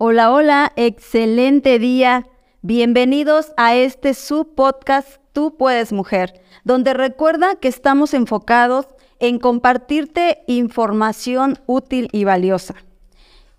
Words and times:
Hola, 0.00 0.30
hola, 0.30 0.72
excelente 0.76 1.80
día. 1.80 2.28
Bienvenidos 2.62 3.52
a 3.56 3.74
este 3.74 4.14
subpodcast 4.14 5.18
Tú 5.32 5.56
puedes 5.56 5.92
mujer, 5.92 6.40
donde 6.62 6.94
recuerda 6.94 7.56
que 7.56 7.66
estamos 7.66 8.14
enfocados 8.14 8.86
en 9.18 9.40
compartirte 9.40 10.44
información 10.46 11.58
útil 11.66 12.08
y 12.12 12.22
valiosa. 12.22 12.76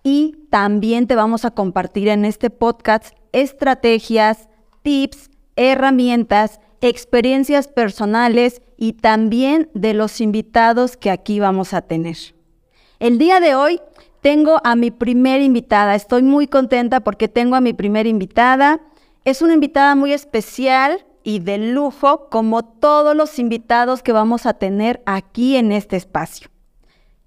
Y 0.02 0.48
también 0.50 1.08
te 1.08 1.16
vamos 1.16 1.44
a 1.44 1.52
compartir 1.52 2.08
en 2.08 2.24
este 2.24 2.50
podcast 2.50 3.14
estrategias, 3.34 4.48
tips, 4.82 5.32
herramientas, 5.58 6.62
experiencias 6.80 7.68
personales 7.68 8.62
y 8.78 8.94
también 8.94 9.70
de 9.74 9.94
los 9.94 10.22
invitados 10.22 10.96
que 10.96 11.12
aquí 11.12 11.42
vamos 11.42 11.74
a 11.74 11.82
tener. 11.82 12.16
El 13.00 13.18
día 13.18 13.40
de 13.40 13.56
hoy 13.56 13.80
tengo 14.22 14.60
a 14.64 14.76
mi 14.76 14.92
primera 14.92 15.44
invitada. 15.44 15.96
Estoy 15.96 16.24
muy 16.24 16.48
contenta 16.48 17.00
porque 17.00 17.28
tengo 17.28 17.56
a 17.56 17.62
mi 17.62 17.74
primera 17.74 18.10
invitada. 18.10 18.82
Es 19.26 19.42
una 19.42 19.54
invitada 19.54 19.96
muy 19.96 20.14
especial 20.14 21.06
y 21.24 21.40
de 21.40 21.58
lujo, 21.58 22.30
como 22.30 22.64
todos 22.64 23.16
los 23.16 23.40
invitados 23.40 24.02
que 24.04 24.12
vamos 24.12 24.46
a 24.46 24.54
tener 24.54 25.02
aquí 25.06 25.58
en 25.58 25.72
este 25.72 25.96
espacio. 25.96 26.50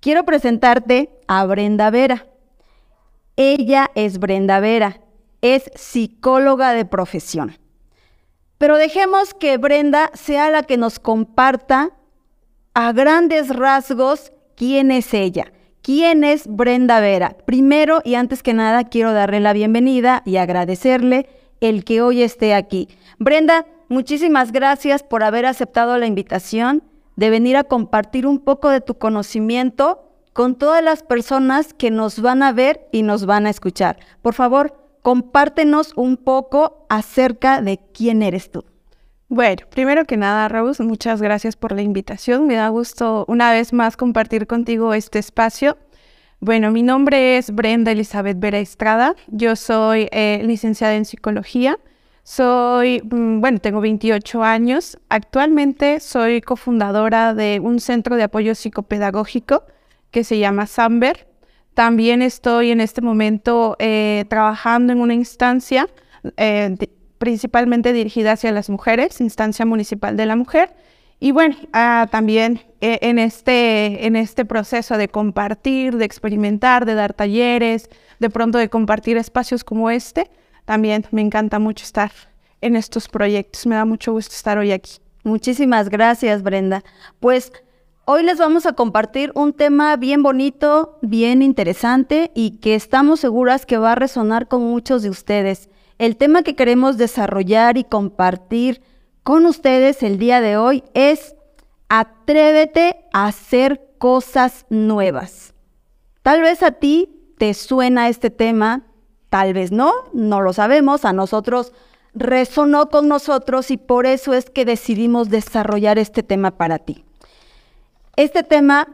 Quiero 0.00 0.24
presentarte 0.24 1.10
a 1.28 1.44
Brenda 1.46 1.90
Vera. 1.90 2.26
Ella 3.36 3.90
es 3.94 4.18
Brenda 4.18 4.60
Vera, 4.60 5.00
es 5.40 5.70
psicóloga 5.74 6.72
de 6.72 6.84
profesión. 6.84 7.56
Pero 8.58 8.76
dejemos 8.76 9.34
que 9.34 9.56
Brenda 9.56 10.10
sea 10.14 10.50
la 10.50 10.62
que 10.62 10.76
nos 10.76 10.98
comparta 10.98 11.90
a 12.74 12.92
grandes 12.92 13.48
rasgos 13.54 14.32
quién 14.56 14.90
es 14.90 15.14
ella 15.14 15.52
¿Quién 15.82 16.22
es 16.22 16.46
Brenda 16.46 17.00
Vera? 17.00 17.36
Primero 17.44 18.02
y 18.04 18.14
antes 18.14 18.44
que 18.44 18.54
nada 18.54 18.84
quiero 18.84 19.12
darle 19.12 19.40
la 19.40 19.52
bienvenida 19.52 20.22
y 20.24 20.36
agradecerle 20.36 21.28
el 21.60 21.84
que 21.84 22.00
hoy 22.00 22.22
esté 22.22 22.54
aquí. 22.54 22.88
Brenda, 23.18 23.66
muchísimas 23.88 24.52
gracias 24.52 25.02
por 25.02 25.24
haber 25.24 25.44
aceptado 25.44 25.98
la 25.98 26.06
invitación 26.06 26.84
de 27.16 27.30
venir 27.30 27.56
a 27.56 27.64
compartir 27.64 28.28
un 28.28 28.38
poco 28.38 28.68
de 28.68 28.80
tu 28.80 28.94
conocimiento 28.94 30.04
con 30.32 30.54
todas 30.54 30.84
las 30.84 31.02
personas 31.02 31.74
que 31.74 31.90
nos 31.90 32.20
van 32.20 32.44
a 32.44 32.52
ver 32.52 32.86
y 32.92 33.02
nos 33.02 33.26
van 33.26 33.46
a 33.46 33.50
escuchar. 33.50 33.98
Por 34.22 34.34
favor, 34.34 34.76
compártenos 35.02 35.94
un 35.96 36.16
poco 36.16 36.86
acerca 36.90 37.60
de 37.60 37.80
quién 37.92 38.22
eres 38.22 38.52
tú. 38.52 38.64
Bueno, 39.34 39.62
primero 39.70 40.04
que 40.04 40.18
nada, 40.18 40.46
Raúl, 40.46 40.74
muchas 40.80 41.22
gracias 41.22 41.56
por 41.56 41.72
la 41.72 41.80
invitación. 41.80 42.46
Me 42.46 42.56
da 42.56 42.68
gusto 42.68 43.24
una 43.28 43.50
vez 43.50 43.72
más 43.72 43.96
compartir 43.96 44.46
contigo 44.46 44.92
este 44.92 45.18
espacio. 45.18 45.78
Bueno, 46.40 46.70
mi 46.70 46.82
nombre 46.82 47.38
es 47.38 47.50
Brenda 47.50 47.92
Elizabeth 47.92 48.38
Vera 48.38 48.58
Estrada. 48.58 49.16
Yo 49.28 49.56
soy 49.56 50.06
eh, 50.12 50.42
licenciada 50.44 50.96
en 50.96 51.06
psicología. 51.06 51.78
Soy, 52.24 53.00
mm, 53.10 53.40
bueno, 53.40 53.58
tengo 53.58 53.80
28 53.80 54.44
años. 54.44 54.98
Actualmente 55.08 56.00
soy 56.00 56.42
cofundadora 56.42 57.32
de 57.32 57.58
un 57.58 57.80
centro 57.80 58.16
de 58.16 58.24
apoyo 58.24 58.54
psicopedagógico 58.54 59.64
que 60.10 60.24
se 60.24 60.40
llama 60.40 60.66
Samber. 60.66 61.26
También 61.72 62.20
estoy 62.20 62.70
en 62.70 62.82
este 62.82 63.00
momento 63.00 63.76
eh, 63.78 64.26
trabajando 64.28 64.92
en 64.92 65.00
una 65.00 65.14
instancia 65.14 65.88
eh, 66.36 66.76
principalmente 67.22 67.92
dirigida 67.92 68.32
hacia 68.32 68.50
las 68.50 68.68
mujeres, 68.68 69.20
instancia 69.20 69.64
municipal 69.64 70.16
de 70.16 70.26
la 70.26 70.34
mujer. 70.34 70.74
Y 71.20 71.30
bueno, 71.30 71.54
ah, 71.72 72.08
también 72.10 72.62
eh, 72.80 72.98
en, 73.00 73.20
este, 73.20 74.08
en 74.08 74.16
este 74.16 74.44
proceso 74.44 74.98
de 74.98 75.06
compartir, 75.06 75.98
de 75.98 76.04
experimentar, 76.04 76.84
de 76.84 76.96
dar 76.96 77.14
talleres, 77.14 77.90
de 78.18 78.28
pronto 78.28 78.58
de 78.58 78.68
compartir 78.68 79.18
espacios 79.18 79.62
como 79.62 79.88
este, 79.88 80.32
también 80.64 81.06
me 81.12 81.20
encanta 81.20 81.60
mucho 81.60 81.84
estar 81.84 82.10
en 82.60 82.74
estos 82.74 83.06
proyectos. 83.06 83.66
Me 83.66 83.76
da 83.76 83.84
mucho 83.84 84.10
gusto 84.10 84.34
estar 84.34 84.58
hoy 84.58 84.72
aquí. 84.72 84.94
Muchísimas 85.22 85.90
gracias, 85.90 86.42
Brenda. 86.42 86.82
Pues 87.20 87.52
hoy 88.04 88.24
les 88.24 88.38
vamos 88.38 88.66
a 88.66 88.72
compartir 88.72 89.30
un 89.36 89.52
tema 89.52 89.94
bien 89.94 90.24
bonito, 90.24 90.98
bien 91.02 91.40
interesante 91.40 92.32
y 92.34 92.58
que 92.58 92.74
estamos 92.74 93.20
seguras 93.20 93.64
que 93.64 93.78
va 93.78 93.92
a 93.92 93.94
resonar 93.94 94.48
con 94.48 94.62
muchos 94.62 95.04
de 95.04 95.10
ustedes. 95.10 95.68
El 95.98 96.16
tema 96.16 96.42
que 96.42 96.56
queremos 96.56 96.96
desarrollar 96.96 97.76
y 97.76 97.84
compartir 97.84 98.82
con 99.22 99.46
ustedes 99.46 100.02
el 100.02 100.18
día 100.18 100.40
de 100.40 100.56
hoy 100.56 100.84
es 100.94 101.34
atrévete 101.88 103.04
a 103.12 103.26
hacer 103.26 103.88
cosas 103.98 104.66
nuevas. 104.70 105.54
Tal 106.22 106.40
vez 106.40 106.62
a 106.62 106.72
ti 106.72 107.34
te 107.38 107.54
suena 107.54 108.08
este 108.08 108.30
tema, 108.30 108.86
tal 109.28 109.52
vez 109.52 109.72
no, 109.72 109.92
no 110.12 110.40
lo 110.40 110.52
sabemos, 110.52 111.04
a 111.04 111.12
nosotros 111.12 111.72
resonó 112.14 112.88
con 112.88 113.08
nosotros 113.08 113.70
y 113.70 113.76
por 113.76 114.06
eso 114.06 114.34
es 114.34 114.50
que 114.50 114.64
decidimos 114.64 115.28
desarrollar 115.30 115.98
este 115.98 116.22
tema 116.22 116.52
para 116.52 116.78
ti. 116.78 117.04
Este 118.16 118.42
tema 118.42 118.88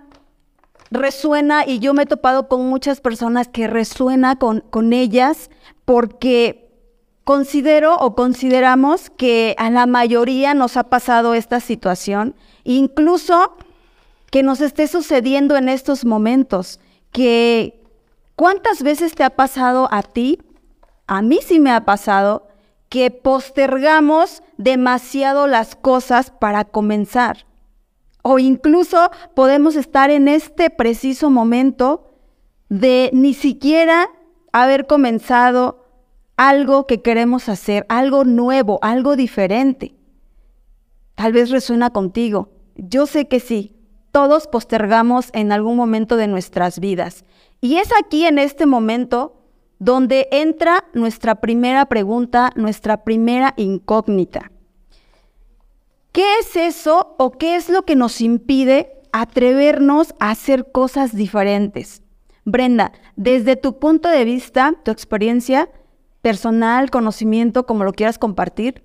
resuena 0.90 1.66
y 1.66 1.80
yo 1.80 1.94
me 1.94 2.04
he 2.04 2.06
topado 2.06 2.48
con 2.48 2.66
muchas 2.68 3.00
personas 3.00 3.48
que 3.48 3.66
resuena 3.66 4.38
con, 4.38 4.60
con 4.70 4.92
ellas 4.92 5.50
porque 5.84 6.67
Considero 7.28 7.94
o 7.94 8.14
consideramos 8.14 9.10
que 9.10 9.54
a 9.58 9.68
la 9.68 9.84
mayoría 9.84 10.54
nos 10.54 10.78
ha 10.78 10.84
pasado 10.84 11.34
esta 11.34 11.60
situación, 11.60 12.34
incluso 12.64 13.54
que 14.30 14.42
nos 14.42 14.62
esté 14.62 14.88
sucediendo 14.88 15.54
en 15.58 15.68
estos 15.68 16.06
momentos, 16.06 16.80
que 17.12 17.82
¿cuántas 18.34 18.82
veces 18.82 19.14
te 19.14 19.24
ha 19.24 19.36
pasado 19.36 19.90
a 19.90 20.02
ti? 20.02 20.38
A 21.06 21.20
mí 21.20 21.40
sí 21.46 21.60
me 21.60 21.70
ha 21.70 21.84
pasado 21.84 22.48
que 22.88 23.10
postergamos 23.10 24.42
demasiado 24.56 25.46
las 25.46 25.76
cosas 25.76 26.30
para 26.30 26.64
comenzar. 26.64 27.44
O 28.22 28.38
incluso 28.38 29.10
podemos 29.34 29.76
estar 29.76 30.08
en 30.08 30.28
este 30.28 30.70
preciso 30.70 31.28
momento 31.28 32.06
de 32.70 33.10
ni 33.12 33.34
siquiera 33.34 34.08
haber 34.50 34.86
comenzado 34.86 35.87
algo 36.38 36.86
que 36.86 37.02
queremos 37.02 37.48
hacer, 37.48 37.84
algo 37.88 38.24
nuevo, 38.24 38.78
algo 38.80 39.16
diferente. 39.16 39.96
Tal 41.16 41.32
vez 41.32 41.50
resuena 41.50 41.90
contigo. 41.90 42.52
Yo 42.76 43.06
sé 43.06 43.26
que 43.26 43.40
sí. 43.40 43.74
Todos 44.12 44.46
postergamos 44.46 45.30
en 45.34 45.52
algún 45.52 45.76
momento 45.76 46.16
de 46.16 46.28
nuestras 46.28 46.78
vidas. 46.78 47.24
Y 47.60 47.76
es 47.76 47.90
aquí 48.00 48.24
en 48.24 48.38
este 48.38 48.66
momento 48.66 49.42
donde 49.80 50.28
entra 50.30 50.84
nuestra 50.94 51.34
primera 51.34 51.86
pregunta, 51.86 52.52
nuestra 52.54 53.02
primera 53.04 53.52
incógnita. 53.56 54.52
¿Qué 56.12 56.38
es 56.38 56.54
eso 56.54 57.16
o 57.18 57.32
qué 57.32 57.56
es 57.56 57.68
lo 57.68 57.82
que 57.82 57.96
nos 57.96 58.20
impide 58.20 58.92
atrevernos 59.12 60.14
a 60.20 60.30
hacer 60.30 60.70
cosas 60.70 61.14
diferentes? 61.14 62.02
Brenda, 62.44 62.92
desde 63.16 63.56
tu 63.56 63.78
punto 63.78 64.08
de 64.08 64.24
vista, 64.24 64.74
tu 64.84 64.90
experiencia, 64.90 65.68
personal, 66.22 66.90
conocimiento, 66.90 67.66
como 67.66 67.84
lo 67.84 67.92
quieras 67.92 68.18
compartir. 68.18 68.82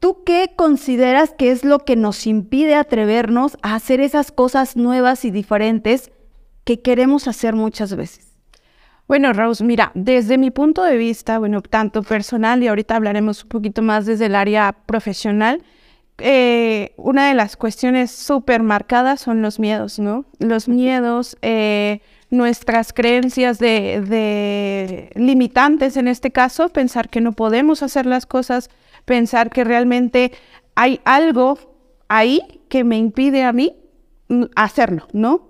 ¿Tú 0.00 0.22
qué 0.24 0.52
consideras 0.54 1.32
que 1.36 1.50
es 1.50 1.64
lo 1.64 1.80
que 1.80 1.96
nos 1.96 2.26
impide 2.26 2.74
atrevernos 2.74 3.56
a 3.62 3.74
hacer 3.74 4.00
esas 4.00 4.30
cosas 4.30 4.76
nuevas 4.76 5.24
y 5.24 5.30
diferentes 5.30 6.12
que 6.64 6.80
queremos 6.80 7.26
hacer 7.26 7.54
muchas 7.54 7.96
veces? 7.96 8.36
Bueno, 9.08 9.32
Rose, 9.32 9.64
mira, 9.64 9.90
desde 9.94 10.36
mi 10.36 10.50
punto 10.50 10.84
de 10.84 10.98
vista, 10.98 11.38
bueno, 11.38 11.62
tanto 11.62 12.02
personal 12.02 12.62
y 12.62 12.68
ahorita 12.68 12.94
hablaremos 12.94 13.42
un 13.42 13.48
poquito 13.48 13.80
más 13.82 14.04
desde 14.04 14.26
el 14.26 14.34
área 14.34 14.76
profesional, 14.86 15.62
eh, 16.18 16.92
una 16.96 17.28
de 17.28 17.34
las 17.34 17.56
cuestiones 17.56 18.10
súper 18.10 18.62
marcadas 18.62 19.20
son 19.20 19.40
los 19.40 19.58
miedos, 19.58 19.98
¿no? 19.98 20.26
Los 20.38 20.68
miedos, 20.68 21.38
eh, 21.42 22.02
nuestras 22.30 22.92
creencias 22.92 23.58
de, 23.58 25.10
limitantes 25.14 25.96
en 25.96 26.08
este 26.08 26.30
caso, 26.30 26.68
pensar 26.68 27.08
que 27.08 27.20
no 27.20 27.32
podemos 27.32 27.82
hacer 27.82 28.06
las 28.06 28.26
cosas, 28.26 28.70
pensar 29.04 29.50
que 29.50 29.64
realmente 29.64 30.32
hay 30.74 31.00
algo 31.04 31.58
ahí 32.08 32.62
que 32.68 32.84
me 32.84 32.98
impide 32.98 33.44
a 33.44 33.52
mí 33.52 33.76
mm, 34.28 34.44
hacerlo, 34.56 35.08
¿no? 35.12 35.48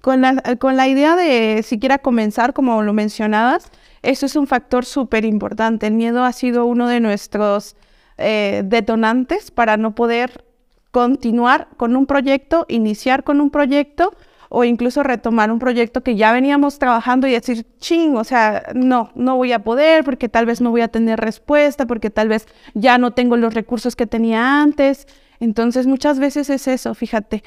con, 0.00 0.20
la, 0.20 0.42
con 0.58 0.76
la 0.76 0.88
idea 0.88 1.16
de 1.16 1.62
siquiera 1.62 1.98
comenzar, 1.98 2.52
como 2.52 2.82
lo 2.82 2.92
mencionabas, 2.92 3.70
eso 4.02 4.26
es 4.26 4.36
un 4.36 4.46
factor 4.46 4.84
súper 4.84 5.24
importante. 5.24 5.86
El 5.86 5.94
miedo 5.94 6.24
ha 6.24 6.32
sido 6.32 6.66
uno 6.66 6.88
de 6.88 7.00
nuestros 7.00 7.76
eh, 8.18 8.62
detonantes 8.64 9.50
para 9.50 9.76
no 9.76 9.94
poder 9.94 10.44
continuar 10.90 11.68
con 11.76 11.96
un 11.96 12.06
proyecto, 12.06 12.66
iniciar 12.68 13.24
con 13.24 13.40
un 13.40 13.50
proyecto 13.50 14.14
o 14.48 14.64
incluso 14.64 15.02
retomar 15.02 15.50
un 15.50 15.58
proyecto 15.58 16.02
que 16.02 16.16
ya 16.16 16.32
veníamos 16.32 16.78
trabajando 16.78 17.26
y 17.26 17.32
decir, 17.32 17.66
ching, 17.78 18.16
o 18.16 18.24
sea, 18.24 18.64
no, 18.74 19.10
no 19.14 19.36
voy 19.36 19.52
a 19.52 19.60
poder 19.60 20.04
porque 20.04 20.28
tal 20.28 20.46
vez 20.46 20.60
no 20.60 20.70
voy 20.70 20.80
a 20.80 20.88
tener 20.88 21.20
respuesta, 21.20 21.86
porque 21.86 22.10
tal 22.10 22.28
vez 22.28 22.46
ya 22.74 22.98
no 22.98 23.12
tengo 23.12 23.36
los 23.36 23.54
recursos 23.54 23.96
que 23.96 24.06
tenía 24.06 24.62
antes. 24.62 25.06
Entonces, 25.40 25.86
muchas 25.86 26.18
veces 26.18 26.50
es 26.50 26.68
eso, 26.68 26.94
fíjate. 26.94 27.42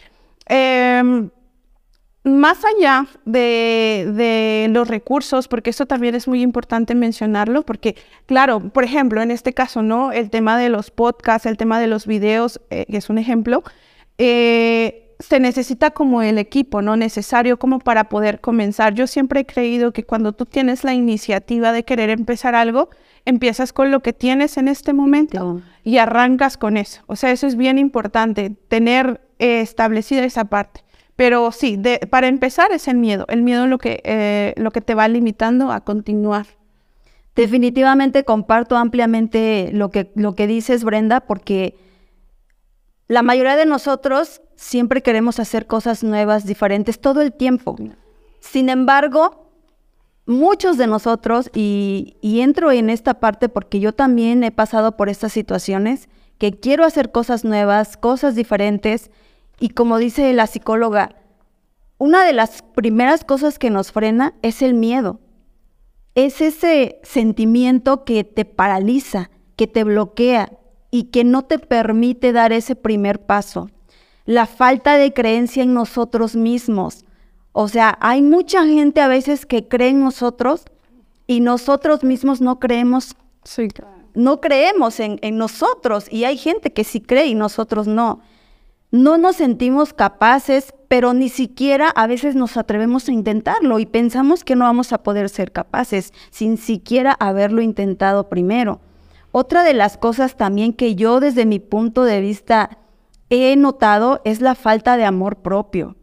Em, 0.45 1.29
más 2.23 2.59
allá 2.65 3.07
de, 3.25 4.67
los 4.71 4.87
recursos, 4.87 5.47
porque 5.47 5.69
eso 5.69 5.85
también 5.85 6.15
es 6.15 6.27
muy 6.27 6.41
importante 6.41 6.95
mencionarlo, 6.95 7.63
porque 7.63 7.95
claro, 8.25 8.59
por 8.59 8.83
ejemplo, 8.83 9.21
en 9.21 9.31
este 9.31 9.53
caso, 9.53 9.81
¿no? 9.81 10.11
El 10.11 10.29
tema 10.29 10.57
de 10.57 10.69
los 10.69 10.91
podcasts, 10.91 11.45
el 11.45 11.57
tema 11.57 11.79
de 11.79 11.87
los 11.87 12.05
videos, 12.07 12.61
eh, 12.69 12.85
es 12.89 13.09
un 13.09 13.17
ejemplo, 13.17 13.63
eh, 14.17 15.08
se 15.19 15.39
necesita 15.41 15.91
como 15.91 16.21
el 16.21 16.37
equipo, 16.37 16.81
¿no? 16.81 16.95
Necesario 16.95 17.59
como 17.59 17.79
para 17.79 18.05
poder 18.05 18.39
comenzar. 18.39 18.93
Yo 18.93 19.05
siempre 19.05 19.41
he 19.41 19.45
creído 19.45 19.91
que 19.91 20.05
cuando 20.05 20.31
tú 20.31 20.45
tienes 20.45 20.85
la 20.85 20.93
iniciativa 20.93 21.73
de 21.73 21.83
querer 21.83 22.09
empezar 22.09 22.55
algo, 22.55 22.89
empiezas 23.25 23.73
con 23.73 23.91
lo 23.91 23.99
que 23.99 24.13
tienes 24.13 24.55
en 24.57 24.69
este 24.69 24.93
momento 24.93 25.61
y 25.83 25.97
arrancas 25.97 26.57
con 26.57 26.77
eso. 26.77 27.01
O 27.07 27.17
sea, 27.17 27.31
eso 27.31 27.47
es 27.47 27.57
bien 27.57 27.77
importante, 27.77 28.55
tener 28.69 29.19
eh, 29.39 29.59
establecida 29.59 30.23
esa 30.23 30.45
parte. 30.45 30.85
Pero 31.17 31.51
sí, 31.51 31.77
para 32.09 32.27
empezar 32.27 32.71
es 32.71 32.87
el 32.87 32.95
miedo. 32.95 33.25
El 33.27 33.41
miedo 33.41 33.65
es 33.65 33.69
lo 33.69 33.77
que, 33.77 34.01
eh, 34.05 34.53
lo 34.55 34.71
que 34.71 34.79
te 34.79 34.95
va 34.95 35.05
limitando 35.09 35.69
a 35.73 35.81
continuar. 35.81 36.45
Definitivamente 37.35 38.23
comparto 38.23 38.77
ampliamente 38.77 39.69
lo 39.73 39.89
que, 39.89 40.11
lo 40.15 40.33
que 40.33 40.47
dices, 40.47 40.85
Brenda, 40.85 41.19
porque 41.19 41.75
la 43.09 43.23
mayoría 43.23 43.55
de 43.55 43.65
nosotros 43.65 44.39
siempre 44.55 45.01
queremos 45.01 45.39
hacer 45.39 45.65
cosas 45.65 46.03
nuevas, 46.03 46.45
diferentes, 46.45 47.01
todo 47.01 47.21
el 47.21 47.33
tiempo. 47.33 47.75
Sin 48.39 48.69
embargo, 48.69 49.51
muchos 50.27 50.77
de 50.77 50.85
nosotros, 50.85 51.49
y, 51.55 52.15
entro 52.21 52.71
en 52.71 52.91
esta 52.91 53.15
parte 53.15 53.49
porque 53.49 53.79
yo 53.79 53.93
también 53.93 54.43
he 54.43 54.51
pasado 54.51 54.95
por 54.95 55.09
estas 55.09 55.33
situaciones, 55.33 56.07
que 56.37 56.59
quiero 56.59 56.85
hacer 56.85 57.11
cosas 57.11 57.43
nuevas, 57.43 57.97
cosas 57.97 58.35
diferentes, 58.35 59.09
y 59.59 59.69
como 59.69 59.97
dice 59.97 60.31
la 60.33 60.45
psicóloga, 60.45 61.15
una 61.97 62.23
de 62.23 62.33
las 62.33 62.61
primeras 62.61 63.23
cosas 63.23 63.57
que 63.57 63.71
nos 63.71 63.91
frena 63.91 64.35
es 64.43 64.61
el 64.61 64.75
miedo. 64.75 65.19
Es 66.13 66.41
ese 66.41 66.99
sentimiento 67.01 68.05
que 68.05 68.23
te 68.23 68.45
paraliza, 68.45 69.31
que 69.55 69.65
te 69.65 69.83
bloquea 69.83 70.58
y 70.91 71.05
que 71.05 71.23
no 71.23 71.43
te 71.43 71.59
permite 71.59 72.31
dar 72.31 72.51
ese 72.51 72.75
primer 72.75 73.21
paso. 73.21 73.69
La 74.25 74.45
falta 74.45 74.95
de 74.97 75.13
creencia 75.13 75.63
en 75.63 75.73
nosotros 75.73 76.35
mismos. 76.35 77.05
O 77.51 77.67
sea, 77.67 77.97
hay 78.01 78.21
mucha 78.21 78.65
gente 78.65 79.01
a 79.01 79.07
veces 79.07 79.45
que 79.45 79.67
cree 79.67 79.89
en 79.89 80.01
nosotros 80.01 80.65
y 81.27 81.41
nosotros 81.41 82.03
mismos 82.03 82.41
no 82.41 82.59
creemos. 82.59 83.15
No 84.13 84.41
creemos 84.41 84.99
en, 84.99 85.19
en 85.21 85.37
nosotros 85.37 86.11
y 86.11 86.23
hay 86.23 86.37
gente 86.37 86.73
que 86.73 86.83
sí 86.83 87.01
cree 87.01 87.27
y 87.27 87.35
nosotros 87.35 87.87
no 87.87 88.21
no 88.91 89.19
nos 89.19 89.35
sentimos 89.35 89.93
capaces, 89.93 90.73
pero 90.87 91.13
ni 91.13 91.29
siquiera 91.29 91.89
a 91.89 92.07
veces 92.07 92.35
nos 92.35 92.57
atrevemos 92.57 93.07
a 93.07 93.11
intentarlo 93.11 93.77
y 93.77 93.85
pensamos 93.85 94.43
que 94.43 94.55
no 94.55 94.65
vamos 94.65 94.93
a 94.93 95.03
poder 95.03 95.29
ser 95.29 95.51
capaces 95.51 96.11
sin 96.31 96.57
siquiera 96.57 97.15
haberlo 97.19 97.61
intentado 97.61 98.29
primero. 98.29 98.81
Otra 99.31 99.63
de 99.63 99.73
las 99.73 99.97
cosas 99.97 100.37
también 100.37 100.73
que 100.73 100.95
yo 100.95 101.19
desde 101.19 101.45
mi 101.45 101.59
punto 101.59 102.03
de 102.03 102.21
vista 102.21 102.79
he 103.29 103.55
notado 103.55 104.21
es 104.25 104.41
la 104.41 104.55
falta 104.55 104.97
de 104.97 105.05
amor 105.05 105.37
propio. 105.37 105.95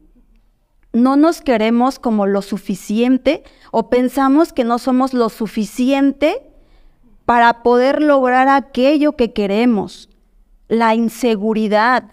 No 0.92 1.16
nos 1.16 1.40
queremos 1.40 1.98
como 1.98 2.26
lo 2.26 2.40
suficiente 2.40 3.42
o 3.72 3.90
pensamos 3.90 4.52
que 4.52 4.64
no 4.64 4.78
somos 4.78 5.12
lo 5.12 5.28
suficiente 5.28 6.50
para 7.24 7.62
poder 7.62 8.00
lograr 8.00 8.48
aquello 8.48 9.12
que 9.12 9.32
queremos. 9.32 10.08
La 10.68 10.94
inseguridad, 10.94 12.12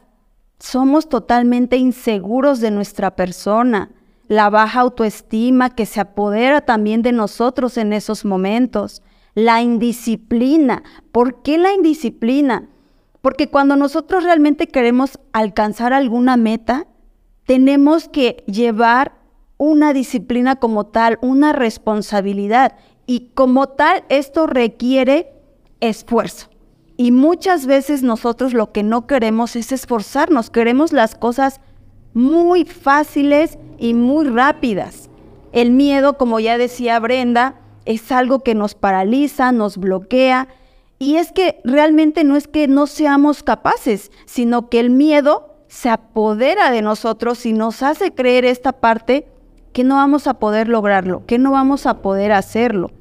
somos 0.60 1.10
totalmente 1.10 1.78
inseguros 1.78 2.60
de 2.60 2.72
nuestra 2.72 3.16
persona, 3.16 3.92
la 4.28 4.50
baja 4.50 4.80
autoestima 4.80 5.70
que 5.70 5.86
se 5.86 6.00
apodera 6.00 6.62
también 6.62 7.02
de 7.02 7.12
nosotros 7.12 7.78
en 7.78 7.94
esos 7.94 8.26
momentos, 8.26 9.02
la 9.36 9.62
indisciplina. 9.62 10.84
¿Por 11.12 11.42
qué 11.42 11.58
la 11.58 11.74
indisciplina? 11.74 12.70
Porque 13.22 13.50
cuando 13.50 13.76
nosotros 13.76 14.24
realmente 14.24 14.68
queremos 14.68 15.20
alcanzar 15.32 15.94
alguna 15.94 16.38
meta, 16.38 16.88
tenemos 17.46 18.08
que 18.10 18.44
llevar 18.48 19.14
una 19.58 19.94
disciplina 19.94 20.58
como 20.58 20.86
tal, 20.86 21.20
una 21.22 21.54
responsabilidad. 21.54 22.76
Y 23.06 23.32
como 23.34 23.70
tal, 23.70 24.04
esto 24.10 24.48
requiere 24.48 25.32
esfuerzo. 25.80 26.50
Y 26.98 27.12
muchas 27.12 27.66
veces 27.66 28.04
nosotros 28.04 28.54
lo 28.54 28.72
que 28.72 28.84
no 28.84 29.08
queremos 29.08 29.56
es 29.56 29.72
esforzarnos, 29.72 30.50
queremos 30.50 30.94
las 30.94 31.16
cosas 31.16 31.60
muy 32.14 32.66
fáciles 32.66 33.58
y 33.78 33.94
muy 33.94 34.28
rápidas. 34.28 35.10
El 35.52 35.72
miedo, 35.72 36.18
como 36.18 36.40
ya 36.40 36.58
decía 36.58 37.00
Brenda, 37.00 37.56
es 37.86 38.12
algo 38.12 38.40
que 38.40 38.56
nos 38.56 38.76
paraliza, 38.76 39.52
nos 39.52 39.78
bloquea. 39.78 40.48
Y 41.00 41.16
es 41.16 41.32
que 41.32 41.60
realmente 41.64 42.24
no 42.24 42.36
es 42.36 42.48
que 42.48 42.68
no 42.68 42.88
seamos 42.88 43.44
capaces, 43.44 44.12
sino 44.26 44.70
que 44.70 44.80
el 44.80 44.90
miedo 44.90 45.54
se 45.68 45.90
apodera 45.90 46.72
de 46.72 46.82
nosotros 46.82 47.46
y 47.46 47.54
nos 47.54 47.82
hace 47.84 48.14
creer 48.14 48.46
esta 48.46 48.74
parte 48.74 49.28
que 49.74 49.84
no 49.84 49.96
vamos 49.96 50.28
a 50.28 50.36
poder 50.36 50.70
lograrlo, 50.70 51.26
que 51.26 51.40
no 51.40 51.52
vamos 51.52 51.88
a 51.88 52.02
poder 52.02 52.32
hacerlo. 52.32 52.92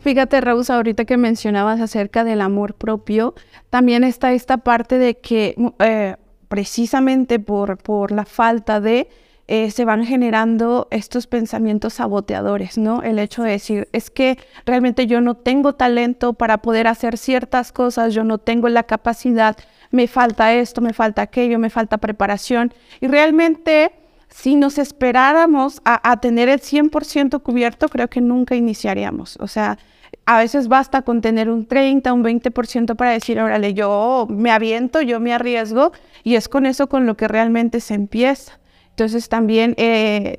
Fíjate, 0.00 0.40
Raúl, 0.40 0.64
ahorita 0.68 1.04
que 1.04 1.16
mencionabas 1.16 1.80
acerca 1.80 2.24
del 2.24 2.40
amor 2.40 2.74
propio, 2.74 3.34
también 3.70 4.02
está 4.02 4.32
esta 4.32 4.58
parte 4.58 4.98
de 4.98 5.18
que 5.18 5.54
eh, 5.78 6.16
precisamente 6.48 7.38
por, 7.38 7.78
por 7.78 8.10
la 8.10 8.24
falta 8.24 8.80
de, 8.80 9.08
eh, 9.48 9.70
se 9.70 9.84
van 9.84 10.04
generando 10.04 10.88
estos 10.90 11.26
pensamientos 11.26 11.94
saboteadores, 11.94 12.78
¿no? 12.78 13.02
El 13.02 13.18
hecho 13.18 13.42
de 13.42 13.50
decir, 13.50 13.88
es 13.92 14.10
que 14.10 14.38
realmente 14.64 15.06
yo 15.06 15.20
no 15.20 15.34
tengo 15.34 15.74
talento 15.74 16.32
para 16.32 16.58
poder 16.58 16.86
hacer 16.86 17.18
ciertas 17.18 17.72
cosas, 17.72 18.14
yo 18.14 18.24
no 18.24 18.38
tengo 18.38 18.68
la 18.68 18.84
capacidad, 18.84 19.56
me 19.90 20.06
falta 20.06 20.54
esto, 20.54 20.80
me 20.80 20.92
falta 20.92 21.22
aquello, 21.22 21.58
me 21.58 21.70
falta 21.70 21.98
preparación. 21.98 22.72
Y 23.00 23.08
realmente 23.08 23.92
si 24.28 24.56
nos 24.56 24.78
esperáramos 24.78 25.82
a, 25.84 26.10
a, 26.10 26.20
tener 26.20 26.48
el 26.48 26.60
100% 26.60 27.42
cubierto, 27.42 27.88
creo 27.88 28.08
que 28.08 28.20
nunca 28.20 28.54
iniciaríamos. 28.54 29.36
O 29.40 29.48
sea, 29.48 29.78
a 30.24 30.38
veces 30.38 30.68
basta 30.68 31.02
con 31.02 31.20
tener 31.20 31.50
un 31.50 31.66
30, 31.66 32.12
un 32.12 32.24
20% 32.24 32.96
para 32.96 33.10
decir, 33.10 33.40
órale, 33.40 33.74
yo 33.74 34.26
me 34.30 34.50
aviento, 34.50 35.02
yo 35.02 35.20
me 35.20 35.34
arriesgo, 35.34 35.92
y 36.22 36.36
es 36.36 36.48
con 36.48 36.64
eso 36.64 36.88
con 36.88 37.06
lo 37.06 37.16
que 37.16 37.28
realmente 37.28 37.80
se 37.80 37.94
empieza. 37.94 38.58
Entonces 38.92 39.30
también 39.30 39.74
eh, 39.78 40.38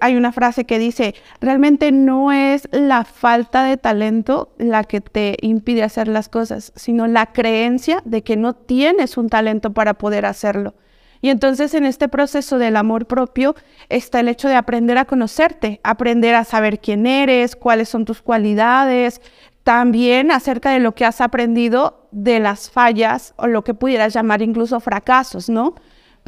hay 0.00 0.16
una 0.16 0.32
frase 0.32 0.64
que 0.64 0.80
dice, 0.80 1.14
realmente 1.40 1.92
no 1.92 2.32
es 2.32 2.68
la 2.72 3.04
falta 3.04 3.62
de 3.62 3.76
talento 3.76 4.52
la 4.58 4.82
que 4.82 5.00
te 5.00 5.36
impide 5.42 5.84
hacer 5.84 6.08
las 6.08 6.28
cosas, 6.28 6.72
sino 6.74 7.06
la 7.06 7.26
creencia 7.26 8.02
de 8.04 8.24
que 8.24 8.36
no 8.36 8.54
tienes 8.54 9.16
un 9.16 9.28
talento 9.28 9.72
para 9.74 9.94
poder 9.94 10.26
hacerlo. 10.26 10.74
Y 11.20 11.30
entonces 11.30 11.72
en 11.74 11.86
este 11.86 12.08
proceso 12.08 12.58
del 12.58 12.76
amor 12.76 13.06
propio 13.06 13.54
está 13.88 14.20
el 14.20 14.28
hecho 14.28 14.48
de 14.48 14.56
aprender 14.56 14.98
a 14.98 15.04
conocerte, 15.04 15.80
aprender 15.84 16.34
a 16.34 16.42
saber 16.42 16.80
quién 16.80 17.06
eres, 17.06 17.54
cuáles 17.54 17.88
son 17.88 18.04
tus 18.04 18.22
cualidades, 18.22 19.20
también 19.62 20.32
acerca 20.32 20.70
de 20.70 20.80
lo 20.80 20.96
que 20.96 21.04
has 21.04 21.20
aprendido 21.20 22.08
de 22.10 22.40
las 22.40 22.70
fallas 22.70 23.34
o 23.36 23.46
lo 23.46 23.62
que 23.62 23.74
pudieras 23.74 24.14
llamar 24.14 24.42
incluso 24.42 24.80
fracasos, 24.80 25.48
¿no? 25.48 25.76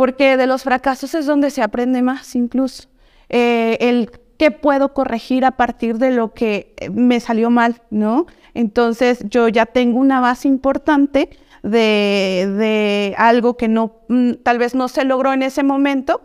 Porque 0.00 0.38
de 0.38 0.46
los 0.46 0.62
fracasos 0.62 1.14
es 1.14 1.26
donde 1.26 1.50
se 1.50 1.60
aprende 1.60 2.00
más 2.00 2.34
incluso. 2.34 2.88
Eh, 3.28 3.76
el 3.80 4.10
qué 4.38 4.50
puedo 4.50 4.94
corregir 4.94 5.44
a 5.44 5.50
partir 5.50 5.98
de 5.98 6.10
lo 6.10 6.32
que 6.32 6.74
me 6.90 7.20
salió 7.20 7.50
mal, 7.50 7.82
¿no? 7.90 8.24
Entonces 8.54 9.22
yo 9.28 9.48
ya 9.48 9.66
tengo 9.66 9.98
una 9.98 10.20
base 10.20 10.48
importante 10.48 11.28
de, 11.62 13.14
algo 13.18 13.58
que 13.58 13.68
no, 13.68 13.98
mm, 14.08 14.36
tal 14.42 14.56
vez 14.56 14.74
no 14.74 14.88
se 14.88 15.04
logró 15.04 15.34
en 15.34 15.42
ese 15.42 15.62
momento, 15.64 16.22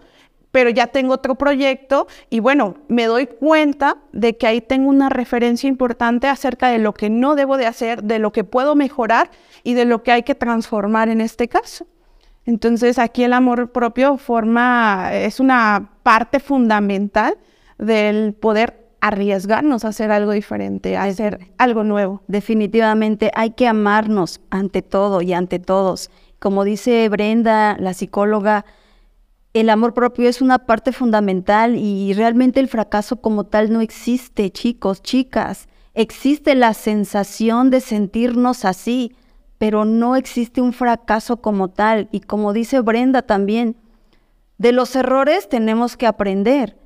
pero 0.53 0.69
ya 0.69 0.87
tengo 0.87 1.13
otro 1.13 1.35
proyecto 1.35 2.07
y 2.29 2.39
bueno, 2.39 2.75
me 2.87 3.07
doy 3.07 3.27
cuenta 3.27 3.97
de 4.13 4.37
que 4.37 4.47
ahí 4.47 4.61
tengo 4.61 4.87
una 4.87 5.09
referencia 5.09 5.67
importante 5.67 6.27
acerca 6.29 6.69
de 6.69 6.77
lo 6.77 6.93
que 6.93 7.09
no 7.09 7.35
debo 7.35 7.57
de 7.57 7.65
hacer, 7.65 8.03
de 8.03 8.19
lo 8.19 8.31
que 8.31 8.45
puedo 8.45 8.73
mejorar 8.73 9.31
y 9.63 9.73
de 9.73 9.83
lo 9.83 10.01
que 10.01 10.13
hay 10.13 10.23
que 10.23 10.33
transformar 10.33 11.09
en 11.09 11.19
este 11.19 11.49
caso. 11.49 11.87
Entonces 12.45 12.99
aquí 12.99 13.23
el 13.23 13.33
amor 13.33 13.71
propio 13.71 14.17
forma, 14.17 15.09
es 15.13 15.39
una 15.39 15.89
parte 16.03 16.39
fundamental 16.39 17.37
del 17.77 18.33
poder 18.33 18.85
arriesgarnos 19.01 19.85
a 19.85 19.89
hacer 19.89 20.11
algo 20.11 20.31
diferente, 20.31 20.97
a 20.97 21.03
hacer 21.03 21.51
algo 21.57 21.83
nuevo. 21.83 22.21
Definitivamente 22.27 23.31
hay 23.35 23.51
que 23.51 23.67
amarnos 23.67 24.41
ante 24.49 24.81
todo 24.81 25.21
y 25.21 25.33
ante 25.33 25.59
todos. 25.59 26.09
Como 26.39 26.63
dice 26.63 27.07
Brenda, 27.09 27.77
la 27.79 27.93
psicóloga, 27.93 28.65
el 29.53 29.69
amor 29.69 29.93
propio 29.93 30.27
es 30.27 30.41
una 30.41 30.59
parte 30.59 30.91
fundamental 30.91 31.75
y 31.77 32.13
realmente 32.13 32.59
el 32.59 32.67
fracaso 32.67 33.21
como 33.21 33.45
tal 33.45 33.71
no 33.71 33.81
existe, 33.81 34.51
chicos, 34.51 35.01
chicas. 35.01 35.67
Existe 35.93 36.55
la 36.55 36.73
sensación 36.73 37.69
de 37.69 37.79
sentirnos 37.79 38.65
así, 38.65 39.15
pero 39.57 39.85
no 39.85 40.15
existe 40.15 40.61
un 40.61 40.73
fracaso 40.73 41.37
como 41.37 41.69
tal. 41.69 42.07
Y 42.11 42.21
como 42.21 42.53
dice 42.53 42.81
Brenda 42.81 43.21
también, 43.21 43.75
De 44.57 44.71
los 44.71 44.95
errores 44.95 45.49
tenemos 45.49 45.97
que 45.97 46.07
aprender 46.07 46.77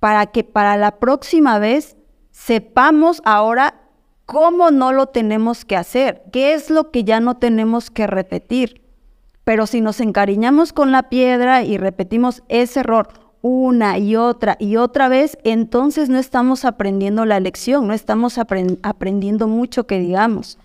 para 0.00 0.26
que 0.26 0.42
para 0.42 0.76
la 0.76 0.98
próxima 0.98 1.60
vez 1.60 1.96
sepamos 2.32 3.22
ahora 3.24 3.82
cómo 4.26 4.72
no 4.72 4.92
lo 4.92 5.06
tenemos 5.06 5.64
que 5.64 5.76
hacer, 5.76 6.24
qué 6.32 6.54
es 6.54 6.70
lo 6.70 6.90
que 6.90 7.04
ya 7.04 7.20
no 7.20 7.36
tenemos 7.36 7.90
que 7.90 8.08
repetir. 8.08 8.82
Pero 9.44 9.66
si 9.66 9.80
nos 9.80 10.00
encariñamos 10.00 10.72
con 10.72 10.90
la 10.90 11.04
piedra 11.04 11.62
y 11.62 11.76
repetimos 11.76 12.42
ese 12.48 12.80
error 12.80 13.08
una 13.42 13.98
y 13.98 14.16
otra 14.16 14.56
y 14.58 14.76
otra 14.76 15.08
vez, 15.08 15.36
entonces 15.44 16.08
no 16.08 16.18
estamos 16.18 16.64
aprendiendo 16.64 17.26
la 17.26 17.40
lección, 17.40 17.86
no 17.86 17.92
estamos 17.92 18.38
aprendiendo 18.38 19.48
mucho 19.48 19.86
que 19.86 19.98
digamos. 19.98 20.58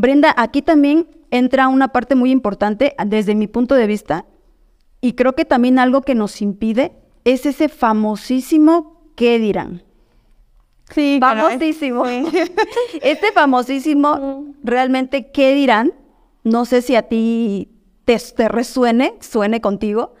Brenda, 0.00 0.34
aquí 0.36 0.62
también 0.62 1.06
entra 1.30 1.68
una 1.68 1.88
parte 1.88 2.14
muy 2.14 2.30
importante 2.30 2.94
desde 3.06 3.34
mi 3.34 3.46
punto 3.46 3.74
de 3.74 3.86
vista 3.86 4.26
y 5.00 5.12
creo 5.12 5.34
que 5.34 5.44
también 5.44 5.78
algo 5.78 6.02
que 6.02 6.14
nos 6.14 6.42
impide 6.42 6.92
es 7.24 7.46
ese 7.46 7.68
famosísimo 7.68 9.00
¿qué 9.20 9.38
dirán? 9.38 9.82
Sí, 10.94 11.18
famosísimo. 11.20 12.04
este 13.02 13.32
famosísimo, 13.32 14.46
realmente, 14.64 15.30
¿qué 15.30 15.54
dirán? 15.54 15.92
No 16.42 16.64
sé 16.64 16.80
si 16.80 16.96
a 16.96 17.02
ti 17.02 17.68
te, 18.06 18.16
te 18.18 18.48
resuene, 18.48 19.12
suene 19.20 19.60
contigo, 19.60 20.14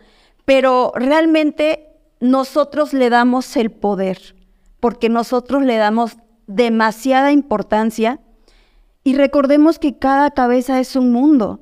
pero 0.44 0.92
realmente 0.94 1.88
nosotros 2.20 2.92
le 2.92 3.08
damos 3.08 3.56
el 3.56 3.70
poder, 3.70 4.36
porque 4.80 5.08
nosotros 5.08 5.62
le 5.62 5.78
damos 5.78 6.18
demasiada 6.46 7.32
importancia 7.32 8.20
y 9.02 9.14
recordemos 9.14 9.78
que 9.78 9.98
cada 9.98 10.30
cabeza 10.30 10.80
es 10.80 10.96
un 10.96 11.12
mundo. 11.12 11.60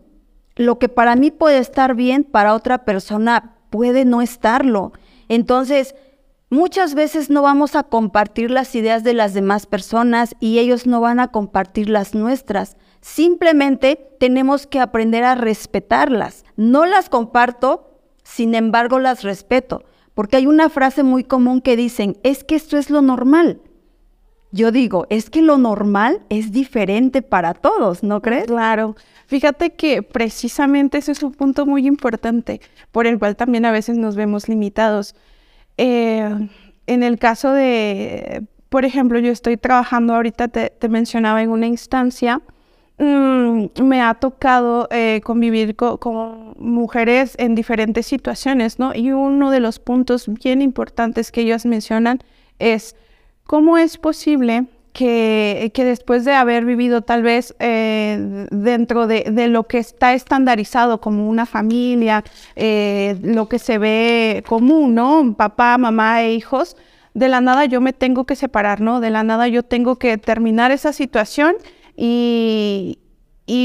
Lo 0.56 0.78
que 0.78 0.88
para 0.88 1.14
mí 1.14 1.30
puede 1.30 1.58
estar 1.58 1.94
bien, 1.94 2.24
para 2.24 2.54
otra 2.54 2.84
persona 2.84 3.56
puede 3.70 4.04
no 4.04 4.22
estarlo. 4.22 4.92
Entonces, 5.28 5.94
muchas 6.50 6.94
veces 6.94 7.30
no 7.30 7.42
vamos 7.42 7.76
a 7.76 7.84
compartir 7.84 8.50
las 8.50 8.74
ideas 8.74 9.04
de 9.04 9.14
las 9.14 9.34
demás 9.34 9.66
personas 9.66 10.34
y 10.40 10.58
ellos 10.58 10.86
no 10.86 11.00
van 11.00 11.20
a 11.20 11.28
compartir 11.28 11.88
las 11.88 12.14
nuestras. 12.14 12.76
Simplemente 13.00 14.16
tenemos 14.18 14.66
que 14.66 14.80
aprender 14.80 15.22
a 15.22 15.36
respetarlas. 15.36 16.44
No 16.56 16.86
las 16.86 17.08
comparto, 17.08 18.00
sin 18.24 18.56
embargo 18.56 18.98
las 18.98 19.22
respeto, 19.22 19.84
porque 20.14 20.36
hay 20.36 20.46
una 20.46 20.68
frase 20.68 21.04
muy 21.04 21.22
común 21.22 21.60
que 21.60 21.76
dicen, 21.76 22.18
es 22.24 22.42
que 22.42 22.56
esto 22.56 22.76
es 22.76 22.90
lo 22.90 23.00
normal. 23.00 23.60
Yo 24.50 24.72
digo, 24.72 25.06
es 25.10 25.28
que 25.28 25.42
lo 25.42 25.58
normal 25.58 26.22
es 26.30 26.52
diferente 26.52 27.20
para 27.20 27.52
todos, 27.52 28.02
¿no 28.02 28.22
crees? 28.22 28.46
Claro. 28.46 28.96
Fíjate 29.26 29.74
que 29.74 30.02
precisamente 30.02 30.98
ese 30.98 31.12
es 31.12 31.22
un 31.22 31.32
punto 31.32 31.66
muy 31.66 31.86
importante, 31.86 32.62
por 32.90 33.06
el 33.06 33.18
cual 33.18 33.36
también 33.36 33.66
a 33.66 33.72
veces 33.72 33.98
nos 33.98 34.16
vemos 34.16 34.48
limitados. 34.48 35.14
Eh, 35.76 36.48
en 36.86 37.02
el 37.02 37.18
caso 37.18 37.52
de, 37.52 38.42
por 38.70 38.86
ejemplo, 38.86 39.18
yo 39.18 39.30
estoy 39.30 39.58
trabajando 39.58 40.14
ahorita, 40.14 40.48
te, 40.48 40.88
mencionaba 40.88 41.42
en 41.42 41.50
una 41.50 41.66
instancia, 41.66 42.40
mm, 42.96 43.82
me 43.82 44.00
ha 44.00 44.14
tocado 44.14 44.88
eh, 44.90 45.20
convivir 45.24 45.76
con 45.76 46.54
mujeres 46.58 47.34
en 47.38 47.54
diferentes 47.54 48.06
situaciones, 48.06 48.78
¿no? 48.78 48.94
Y 48.94 49.12
uno 49.12 49.50
de 49.50 49.60
los 49.60 49.78
puntos 49.78 50.26
bien 50.26 50.62
importantes 50.62 51.30
que 51.30 51.42
ellos 51.42 51.66
mencionan 51.66 52.20
es 52.58 52.96
¿Cómo 53.48 53.78
es 53.78 53.96
posible 53.96 54.66
que, 54.92 55.72
después 55.74 56.26
de 56.26 56.34
haber 56.34 56.66
vivido 56.66 57.00
tal 57.00 57.22
vez 57.22 57.56
eh, 57.60 58.46
dentro 58.50 59.06
de, 59.06 59.48
lo 59.48 59.66
que 59.66 59.78
está 59.78 60.12
estandarizado 60.12 61.00
como 61.00 61.30
una 61.30 61.46
familia, 61.46 62.24
eh, 62.56 63.16
lo 63.22 63.48
que 63.48 63.58
se 63.58 63.78
ve 63.78 64.44
común, 64.46 64.94
¿no? 64.94 65.34
Papá, 65.34 65.78
mamá 65.78 66.20
e 66.24 66.34
hijos, 66.34 66.76
de 67.14 67.30
la 67.30 67.40
nada 67.40 67.64
yo 67.64 67.80
me 67.80 67.94
tengo 67.94 68.26
que 68.26 68.36
separar, 68.36 68.82
¿no? 68.82 69.00
De 69.00 69.08
la 69.08 69.22
nada 69.22 69.48
yo 69.48 69.62
tengo 69.62 69.96
que 69.96 70.18
terminar 70.18 70.70
esa 70.70 70.92
situación 70.92 71.54
y, 71.96 72.98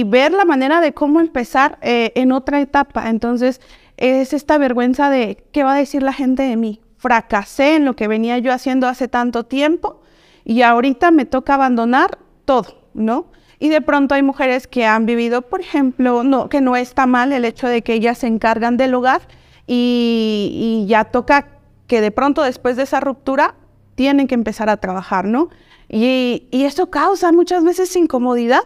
ver 0.06 0.32
la 0.32 0.46
manera 0.46 0.80
de 0.80 0.94
cómo 0.94 1.20
empezar 1.20 1.78
eh, 1.82 2.14
en 2.16 2.32
otra 2.32 2.62
etapa. 2.62 3.10
Entonces, 3.10 3.60
es 3.98 4.32
esta 4.32 4.58
vergüenza 4.58 5.10
de 5.10 5.44
qué 5.52 5.66
va 5.66 5.74
a 5.74 5.78
decir 5.78 6.04
la 6.04 6.14
gente 6.14 6.44
de 6.44 6.56
mí, 6.56 6.80
fracasé 7.04 7.76
en 7.76 7.84
lo 7.84 7.98
que 7.98 8.08
venía 8.08 8.38
yo 8.38 8.54
haciendo 8.54 8.88
hace 8.88 9.10
tanto 9.10 9.44
tiempo 9.44 10.00
y 10.46 10.62
ahorita 10.62 11.12
me 11.12 11.26
toca 11.26 11.56
abandonar 11.56 12.18
todo, 12.46 12.78
¿no? 12.94 13.26
Y 13.60 13.68
de 13.68 13.82
pronto 13.82 14.16
hay 14.16 14.24
mujeres 14.24 14.68
que 14.68 14.86
han 14.86 15.06
vivido, 15.06 15.42
por 15.42 15.60
ejemplo, 15.60 16.24
no, 16.24 16.48
que 16.48 16.62
no 16.62 16.78
está 16.78 17.06
mal 17.06 17.34
el 17.34 17.44
hecho 17.44 17.68
de 17.68 17.82
que 17.82 17.94
ellas 17.94 18.20
se 18.20 18.28
encargan 18.28 18.78
del 18.78 18.96
hogar 18.96 19.22
y, 19.68 20.86
ya 20.88 21.04
toca 21.04 21.50
que 21.88 22.00
de 22.00 22.12
pronto 22.12 22.42
después 22.42 22.78
de 22.78 22.84
esa 22.84 23.02
ruptura 23.02 23.56
tienen 23.96 24.28
que 24.28 24.36
empezar 24.36 24.70
a 24.70 24.78
trabajar, 24.78 25.26
¿no? 25.26 25.50
Y, 25.90 26.48
y 26.52 26.64
eso 26.64 26.90
causa 26.90 27.34
muchas 27.34 27.66
veces 27.66 27.94
incomodidad 27.98 28.64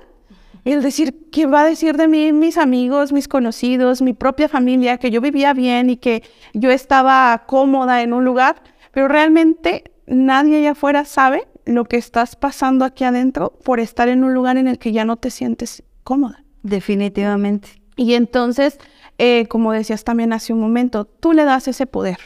el 0.74 0.84
decir, 0.84 1.30
¿qué 1.32 1.46
va 1.46 1.62
a 1.62 1.66
decir 1.66 1.98
de 1.98 2.08
mí 2.08 2.34
mis 2.34 2.58
amigos, 2.58 3.14
mis 3.14 3.28
conocidos, 3.28 4.02
mi 4.02 4.14
propia 4.14 4.50
familia, 4.50 4.98
que 4.98 5.12
yo 5.12 5.22
vivía 5.22 5.54
bien 5.54 5.90
y 5.90 5.98
que 5.98 6.24
yo 6.54 6.72
estaba 6.72 7.44
cómoda 7.48 8.02
en 8.02 8.14
un 8.14 8.26
lugar, 8.26 8.62
pero 8.92 9.08
realmente 9.08 9.92
nadie 10.08 10.58
allá 10.58 10.72
afuera 10.72 11.06
sabe 11.06 11.48
lo 11.66 11.86
que 11.86 11.98
estás 11.98 12.36
pasando 12.36 12.86
aquí 12.86 13.04
adentro 13.04 13.58
por 13.64 13.80
estar 13.80 14.08
en 14.08 14.24
un 14.24 14.34
lugar 14.34 14.58
en 14.58 14.68
el 14.68 14.80
que 14.80 14.92
ya 14.92 15.06
no 15.06 15.18
te 15.18 15.32
sientes 15.32 15.84
cómoda. 16.04 16.44
Definitivamente. 16.64 17.82
Y 17.96 18.14
entonces, 18.14 18.80
eh, 19.18 19.48
como 19.48 19.72
decías 19.72 20.04
también 20.04 20.34
hace 20.34 20.54
un 20.54 20.60
momento, 20.60 21.06
tú 21.06 21.34
le 21.34 21.44
das 21.44 21.68
ese 21.68 21.86
poder. 21.86 22.18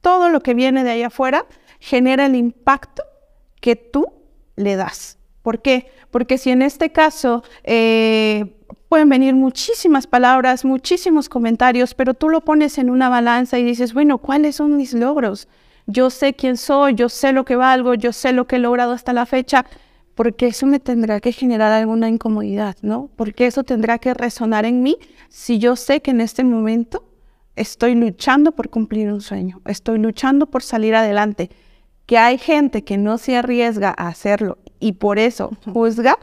Todo 0.00 0.30
lo 0.30 0.40
que 0.40 0.54
viene 0.54 0.84
de 0.84 0.92
allá 0.92 1.08
afuera 1.08 1.46
genera 1.80 2.26
el 2.26 2.34
impacto 2.34 3.02
que 3.60 3.76
tú 3.76 4.06
le 4.56 4.76
das. 4.76 5.17
¿Por 5.48 5.62
qué? 5.62 5.86
Porque 6.10 6.36
si 6.36 6.50
en 6.50 6.60
este 6.60 6.92
caso 6.92 7.42
eh, 7.64 8.54
pueden 8.90 9.08
venir 9.08 9.34
muchísimas 9.34 10.06
palabras, 10.06 10.62
muchísimos 10.66 11.30
comentarios, 11.30 11.94
pero 11.94 12.12
tú 12.12 12.28
lo 12.28 12.42
pones 12.42 12.76
en 12.76 12.90
una 12.90 13.08
balanza 13.08 13.58
y 13.58 13.64
dices, 13.64 13.94
bueno, 13.94 14.18
¿cuáles 14.18 14.56
son 14.56 14.76
mis 14.76 14.92
logros? 14.92 15.48
Yo 15.86 16.10
sé 16.10 16.34
quién 16.34 16.58
soy, 16.58 16.96
yo 16.96 17.08
sé 17.08 17.32
lo 17.32 17.46
que 17.46 17.56
valgo, 17.56 17.94
yo 17.94 18.12
sé 18.12 18.34
lo 18.34 18.46
que 18.46 18.56
he 18.56 18.58
logrado 18.58 18.92
hasta 18.92 19.14
la 19.14 19.24
fecha, 19.24 19.64
porque 20.14 20.48
eso 20.48 20.66
me 20.66 20.80
tendrá 20.80 21.18
que 21.18 21.32
generar 21.32 21.72
alguna 21.72 22.10
incomodidad, 22.10 22.76
¿no? 22.82 23.08
Porque 23.16 23.46
eso 23.46 23.64
tendrá 23.64 23.98
que 23.98 24.12
resonar 24.12 24.66
en 24.66 24.82
mí 24.82 24.98
si 25.30 25.58
yo 25.58 25.76
sé 25.76 26.02
que 26.02 26.10
en 26.10 26.20
este 26.20 26.44
momento 26.44 27.08
estoy 27.56 27.94
luchando 27.94 28.52
por 28.52 28.68
cumplir 28.68 29.10
un 29.10 29.22
sueño, 29.22 29.62
estoy 29.64 29.98
luchando 29.98 30.44
por 30.44 30.62
salir 30.62 30.94
adelante, 30.94 31.48
que 32.04 32.18
hay 32.18 32.36
gente 32.36 32.84
que 32.84 32.98
no 32.98 33.16
se 33.16 33.38
arriesga 33.38 33.94
a 33.96 34.08
hacerlo 34.08 34.58
y 34.80 34.92
por 34.92 35.18
eso 35.18 35.50
juzga, 35.72 36.18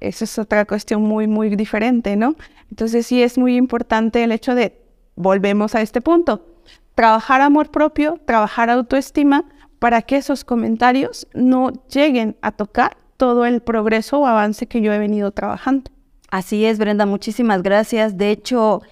eso 0.00 0.24
es 0.24 0.38
otra 0.38 0.64
cuestión 0.64 1.02
muy, 1.02 1.26
muy 1.26 1.54
diferente, 1.56 2.16
¿no? 2.16 2.34
Entonces 2.70 3.06
sí 3.06 3.22
es 3.22 3.36
muy 3.38 3.56
importante 3.56 4.22
el 4.24 4.32
hecho 4.32 4.54
de, 4.54 4.80
volvemos 5.16 5.74
a 5.74 5.82
este 5.82 6.00
punto, 6.00 6.46
trabajar 6.94 7.40
amor 7.40 7.70
propio, 7.70 8.18
trabajar 8.24 8.70
autoestima, 8.70 9.44
para 9.80 10.02
que 10.02 10.16
esos 10.16 10.44
comentarios 10.44 11.26
no 11.34 11.72
lleguen 11.88 12.36
a 12.42 12.52
tocar 12.52 12.96
todo 13.16 13.46
el 13.46 13.60
progreso 13.60 14.20
o 14.20 14.26
avance 14.26 14.66
que 14.66 14.80
yo 14.80 14.92
he 14.92 14.98
venido 14.98 15.32
trabajando. 15.32 15.90
Así 16.30 16.64
es, 16.64 16.78
Brenda, 16.78 17.06
muchísimas 17.06 17.62
gracias. 17.62 18.16
De 18.16 18.30
hecho, 18.30 18.82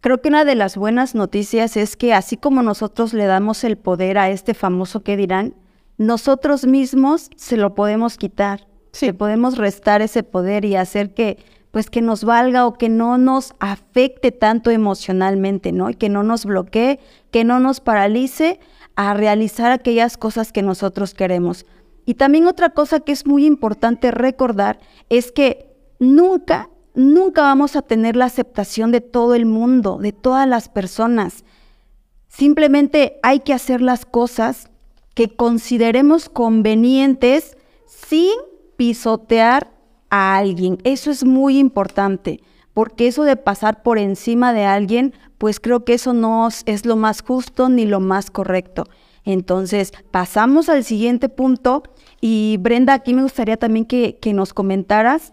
creo 0.00 0.20
que 0.20 0.28
una 0.28 0.44
de 0.44 0.56
las 0.56 0.76
buenas 0.76 1.14
noticias 1.14 1.76
es 1.76 1.96
que 1.96 2.12
así 2.12 2.36
como 2.36 2.62
nosotros 2.62 3.12
le 3.12 3.26
damos 3.26 3.62
el 3.62 3.76
poder 3.76 4.18
a 4.18 4.30
este 4.30 4.54
famoso 4.54 5.02
que 5.02 5.16
dirán, 5.16 5.54
nosotros 5.98 6.66
mismos 6.66 7.30
se 7.36 7.56
lo 7.56 7.74
podemos 7.74 8.16
quitar, 8.16 8.66
se 8.92 9.14
podemos 9.14 9.56
restar 9.58 10.02
ese 10.02 10.22
poder 10.22 10.64
y 10.64 10.76
hacer 10.76 11.14
que 11.14 11.38
pues 11.70 11.90
que 11.90 12.00
nos 12.00 12.24
valga 12.24 12.66
o 12.66 12.78
que 12.78 12.88
no 12.88 13.18
nos 13.18 13.52
afecte 13.60 14.32
tanto 14.32 14.70
emocionalmente, 14.70 15.72
¿no? 15.72 15.90
Y 15.90 15.94
que 15.94 16.08
no 16.08 16.22
nos 16.22 16.46
bloquee, 16.46 17.00
que 17.30 17.44
no 17.44 17.60
nos 17.60 17.80
paralice 17.80 18.60
a 18.94 19.12
realizar 19.12 19.72
aquellas 19.72 20.16
cosas 20.16 20.52
que 20.52 20.62
nosotros 20.62 21.12
queremos. 21.12 21.66
Y 22.06 22.14
también 22.14 22.46
otra 22.46 22.70
cosa 22.70 23.00
que 23.00 23.12
es 23.12 23.26
muy 23.26 23.44
importante 23.44 24.10
recordar 24.10 24.78
es 25.10 25.32
que 25.32 25.76
nunca, 25.98 26.70
nunca 26.94 27.42
vamos 27.42 27.76
a 27.76 27.82
tener 27.82 28.16
la 28.16 28.24
aceptación 28.24 28.90
de 28.90 29.02
todo 29.02 29.34
el 29.34 29.44
mundo, 29.44 29.98
de 29.98 30.12
todas 30.12 30.48
las 30.48 30.70
personas. 30.70 31.44
Simplemente 32.26 33.18
hay 33.22 33.40
que 33.40 33.52
hacer 33.52 33.82
las 33.82 34.06
cosas 34.06 34.70
que 35.16 35.34
consideremos 35.34 36.28
convenientes 36.28 37.56
sin 37.86 38.34
pisotear 38.76 39.72
a 40.10 40.36
alguien. 40.36 40.76
Eso 40.84 41.10
es 41.10 41.24
muy 41.24 41.58
importante, 41.58 42.42
porque 42.74 43.06
eso 43.06 43.24
de 43.24 43.36
pasar 43.36 43.82
por 43.82 43.96
encima 43.96 44.52
de 44.52 44.66
alguien, 44.66 45.14
pues 45.38 45.58
creo 45.58 45.86
que 45.86 45.94
eso 45.94 46.12
no 46.12 46.46
es 46.66 46.84
lo 46.84 46.96
más 46.96 47.22
justo 47.22 47.70
ni 47.70 47.86
lo 47.86 47.98
más 47.98 48.30
correcto. 48.30 48.84
Entonces, 49.24 49.94
pasamos 50.10 50.68
al 50.68 50.84
siguiente 50.84 51.30
punto 51.30 51.82
y 52.20 52.58
Brenda, 52.60 52.92
aquí 52.92 53.14
me 53.14 53.22
gustaría 53.22 53.56
también 53.56 53.86
que, 53.86 54.18
nos 54.34 54.52
comentaras 54.52 55.32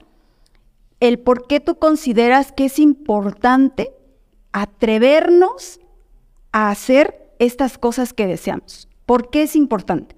el 1.02 1.20
por 1.20 1.46
qué 1.46 1.60
tú 1.60 1.75
consideras 1.75 2.54
que 2.54 2.66
es 2.66 2.80
importante 2.80 3.92
atrevernos 4.54 5.82
a 6.54 6.70
hacer 6.70 7.36
estas 7.38 7.78
cosas 7.78 8.13
que 8.13 8.28
deseamos? 8.28 8.88
¿Por 9.06 9.30
qué 9.30 9.44
es 9.44 9.56
importante? 9.56 10.16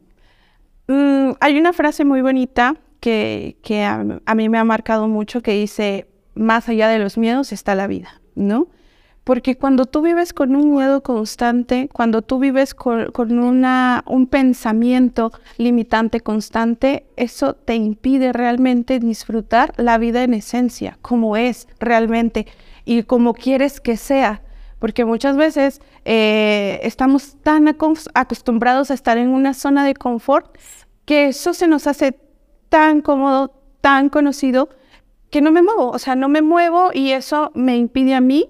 Mm, 0.88 1.32
hay 1.39 1.58
una 1.58 1.74
frase 1.74 2.06
muy 2.06 2.22
bonita 2.22 2.75
que, 3.00 3.86
a, 3.86 4.34
mí 4.36 4.50
me 4.50 4.58
ha 4.58 4.63
marcado 4.63 5.08
mucho 5.08 5.42
que 5.42 5.51
dice, 5.51 6.08
más 6.34 6.70
allá 6.70 6.88
de 6.88 7.00
los 7.00 7.18
miedos 7.18 7.51
está 7.51 7.75
la 7.75 7.88
vida, 7.88 8.22
¿no? 8.34 8.68
Porque 9.24 9.58
cuando 9.58 9.86
tú 9.86 10.01
vives 10.01 10.34
con 10.34 10.56
un 10.56 10.75
miedo 10.75 11.01
constante, 11.01 11.89
cuando 11.92 12.22
tú 12.22 12.38
vives 12.39 12.75
con, 12.75 13.39
una, 13.39 14.04
un 14.08 14.27
pensamiento 14.27 15.32
limitante 15.58 16.20
constante, 16.20 17.08
eso 17.15 17.56
te 17.56 17.75
impide 17.75 18.34
realmente 18.34 19.00
disfrutar 19.00 19.74
la 19.77 19.98
vida 19.98 20.24
en 20.24 20.36
esencia, 20.36 21.00
como 21.01 21.38
es 21.38 21.68
realmente 21.80 22.46
y 22.86 23.04
como 23.04 23.34
quieres 23.34 23.82
que 23.82 23.98
sea. 23.98 24.42
Porque 24.79 25.05
muchas 25.05 25.38
veces 25.38 25.82
eh, 26.03 26.79
estamos 26.84 27.38
tan 27.41 27.67
acostumbrados 27.67 28.91
a 28.91 28.94
estar 28.94 29.17
en 29.17 29.29
una 29.29 29.53
zona 29.53 29.86
de 29.86 29.94
confort 29.94 30.58
que 31.05 31.27
eso 31.27 31.53
se 31.53 31.67
nos 31.67 31.88
hace 31.88 32.20
tan 32.70 33.01
cómodo, 33.01 33.53
tan 33.82 34.10
conocido, 34.10 34.70
que 35.29 35.41
no 35.41 35.51
me 35.51 35.62
muevo. 35.62 35.89
O 35.89 36.00
sea, 36.00 36.15
no 36.15 36.29
me 36.29 36.41
muevo 36.41 36.89
y 36.94 37.12
eso 37.12 37.51
me 37.55 37.77
impide 37.77 38.15
a 38.15 38.22
mí 38.22 38.50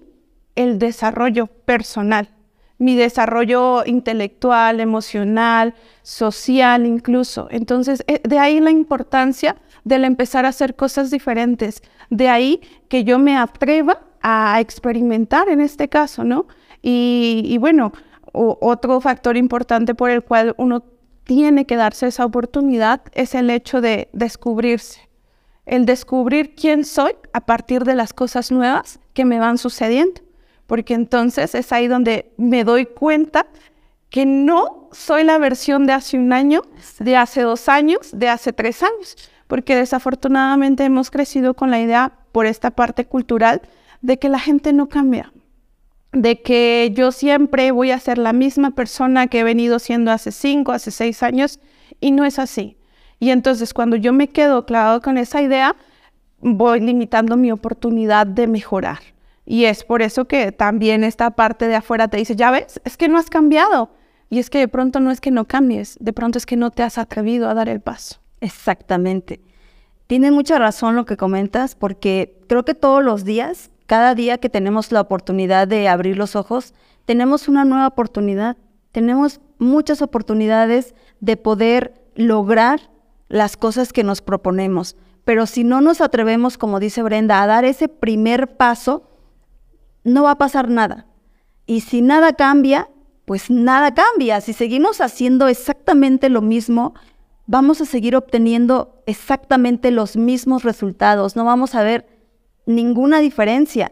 el 0.55 0.79
desarrollo 0.79 1.47
personal, 1.47 2.29
mi 2.77 2.95
desarrollo 2.95 3.85
intelectual, 3.85 4.79
emocional, 4.79 5.75
social 6.01 6.85
incluso. 6.85 7.47
Entonces, 7.51 8.03
eh, 8.07 8.21
de 8.23 8.39
ahí 8.39 8.59
la 8.59 8.71
importancia 8.71 9.57
del 9.85 10.03
empezar 10.03 10.45
a 10.45 10.49
hacer 10.49 10.75
cosas 10.75 11.09
diferentes, 11.11 11.81
de 12.09 12.27
ahí 12.27 12.61
que 12.89 13.05
yo 13.05 13.17
me 13.17 13.37
atreva 13.37 14.01
a 14.21 14.59
experimentar 14.59 15.47
en 15.47 15.61
este 15.61 15.87
caso, 15.87 16.23
¿no? 16.25 16.47
Y, 16.81 17.57
bueno, 17.59 17.93
otro 18.33 18.99
factor 18.99 19.37
importante 19.37 19.95
por 19.95 20.09
el 20.09 20.23
cual 20.23 20.53
uno 20.57 20.83
tiene 21.23 21.65
que 21.65 21.75
darse 21.75 22.07
esa 22.07 22.25
oportunidad 22.25 23.01
es 23.13 23.33
el 23.33 23.49
hecho 23.49 23.81
de 23.81 24.09
descubrirse, 24.13 25.07
el 25.65 25.85
descubrir 25.85 26.53
quién 26.53 26.83
soy 26.83 27.13
a 27.33 27.45
partir 27.45 27.83
de 27.85 27.95
las 27.95 28.13
cosas 28.13 28.51
nuevas 28.51 28.99
que 29.13 29.25
me 29.25 29.39
van 29.39 29.57
sucediendo. 29.57 30.21
Porque 30.67 30.95
entonces 30.95 31.55
es 31.55 31.71
ahí 31.71 31.87
donde 31.87 32.31
me 32.37 32.63
doy 32.63 32.85
cuenta 32.85 33.47
que 34.09 34.25
no 34.25 34.89
soy 34.91 35.23
la 35.23 35.37
versión 35.37 35.85
de 35.85 35.93
hace 35.93 36.17
un 36.17 36.33
año, 36.33 36.61
de 36.99 37.17
hace 37.17 37.41
dos 37.41 37.67
años, 37.69 38.09
de 38.13 38.29
hace 38.29 38.53
tres 38.53 38.81
años, 38.81 39.15
porque 39.47 39.75
desafortunadamente 39.75 40.83
hemos 40.83 41.11
crecido 41.11 41.53
con 41.53 41.71
la 41.71 41.79
idea 41.79 42.13
por 42.31 42.45
esta 42.45 42.71
parte 42.71 43.05
cultural 43.05 43.61
de 44.01 44.17
que 44.19 44.29
la 44.29 44.39
gente 44.39 44.73
no 44.73 44.87
cambia, 44.89 45.31
de 46.11 46.41
que 46.41 46.91
yo 46.93 47.11
siempre 47.11 47.71
voy 47.71 47.91
a 47.91 47.99
ser 47.99 48.17
la 48.17 48.33
misma 48.33 48.71
persona 48.71 49.27
que 49.27 49.39
he 49.39 49.43
venido 49.43 49.79
siendo 49.79 50.11
hace 50.11 50.31
cinco, 50.31 50.71
hace 50.71 50.91
seis 50.91 51.23
años, 51.23 51.59
y 51.99 52.11
no 52.11 52.25
es 52.25 52.39
así. 52.39 52.77
Y 53.19 53.29
entonces 53.29 53.73
cuando 53.73 53.95
yo 53.95 54.13
me 54.13 54.29
quedo 54.29 54.65
clavado 54.65 55.01
con 55.01 55.17
esa 55.17 55.41
idea, 55.41 55.75
voy 56.39 56.79
limitando 56.79 57.37
mi 57.37 57.51
oportunidad 57.51 58.27
de 58.27 58.47
mejorar. 58.47 58.99
Y 59.45 59.65
es 59.65 59.83
por 59.83 60.01
eso 60.01 60.25
que 60.25 60.51
también 60.51 61.03
esta 61.03 61.31
parte 61.31 61.67
de 61.67 61.75
afuera 61.75 62.07
te 62.07 62.17
dice, 62.17 62.35
ya 62.35 62.51
ves, 62.51 62.81
es 62.83 62.97
que 62.97 63.07
no 63.07 63.17
has 63.17 63.29
cambiado. 63.29 63.91
Y 64.29 64.39
es 64.39 64.49
que 64.49 64.57
de 64.57 64.67
pronto 64.67 64.99
no 64.99 65.11
es 65.11 65.21
que 65.21 65.31
no 65.31 65.45
cambies, 65.45 65.97
de 65.99 66.13
pronto 66.13 66.37
es 66.37 66.45
que 66.45 66.55
no 66.57 66.71
te 66.71 66.83
has 66.83 66.97
atrevido 66.97 67.47
a 67.47 67.53
dar 67.53 67.69
el 67.69 67.79
paso. 67.79 68.19
Exactamente. 68.41 69.41
Tienes 70.07 70.31
mucha 70.31 70.59
razón 70.59 70.95
lo 70.95 71.05
que 71.05 71.17
comentas, 71.17 71.75
porque 71.75 72.37
creo 72.47 72.63
que 72.63 72.75
todos 72.75 73.03
los 73.03 73.25
días, 73.25 73.71
cada 73.87 74.13
día 74.13 74.37
que 74.37 74.49
tenemos 74.49 74.91
la 74.91 75.01
oportunidad 75.01 75.67
de 75.67 75.87
abrir 75.87 76.17
los 76.17 76.35
ojos, 76.35 76.73
tenemos 77.05 77.47
una 77.47 77.65
nueva 77.65 77.87
oportunidad. 77.87 78.57
Tenemos 78.91 79.39
muchas 79.57 80.01
oportunidades 80.01 80.93
de 81.19 81.37
poder 81.37 81.93
lograr 82.15 82.89
las 83.27 83.57
cosas 83.57 83.93
que 83.93 84.03
nos 84.03 84.21
proponemos. 84.21 84.95
Pero 85.23 85.47
si 85.47 85.63
no 85.63 85.81
nos 85.81 86.01
atrevemos, 86.01 86.57
como 86.57 86.79
dice 86.79 87.01
Brenda, 87.01 87.41
a 87.41 87.47
dar 87.47 87.65
ese 87.65 87.87
primer 87.87 88.57
paso, 88.57 89.09
no 90.03 90.23
va 90.23 90.31
a 90.31 90.37
pasar 90.37 90.69
nada. 90.69 91.07
Y 91.65 91.81
si 91.81 92.01
nada 92.01 92.33
cambia, 92.33 92.89
pues 93.25 93.49
nada 93.49 93.95
cambia. 93.95 94.39
Si 94.39 94.53
seguimos 94.53 95.01
haciendo 95.01 95.47
exactamente 95.47 96.29
lo 96.29 96.43
mismo, 96.43 96.93
vamos 97.47 97.81
a 97.81 97.85
seguir 97.85 98.15
obteniendo 98.15 99.01
exactamente 99.05 99.91
los 99.91 100.17
mismos 100.17 100.63
resultados. 100.63 101.35
No 101.35 101.45
vamos 101.45 101.75
a 101.75 101.83
ver 101.83 102.07
ninguna 102.65 103.19
diferencia. 103.19 103.91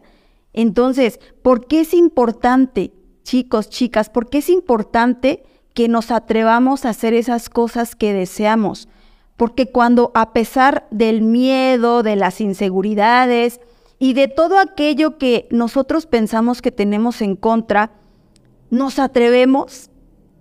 Entonces, 0.53 1.19
¿por 1.41 1.67
qué 1.67 1.81
es 1.81 1.93
importante, 1.93 2.93
chicos, 3.23 3.69
chicas, 3.69 4.09
por 4.09 4.29
qué 4.29 4.39
es 4.39 4.49
importante 4.49 5.43
que 5.73 5.87
nos 5.87 6.11
atrevamos 6.11 6.85
a 6.85 6.89
hacer 6.89 7.13
esas 7.13 7.49
cosas 7.49 7.95
que 7.95 8.13
deseamos? 8.13 8.87
Porque 9.37 9.71
cuando 9.71 10.11
a 10.13 10.31
pesar 10.33 10.87
del 10.91 11.21
miedo, 11.21 12.03
de 12.03 12.15
las 12.15 12.39
inseguridades, 12.39 13.59
y 14.03 14.11
de 14.11 14.27
todo 14.27 14.59
aquello 14.59 15.17
que 15.17 15.47
nosotros 15.49 16.07
pensamos 16.07 16.61
que 16.61 16.71
tenemos 16.71 17.21
en 17.21 17.37
contra, 17.37 17.91
nos 18.69 18.99
atrevemos, 18.99 19.89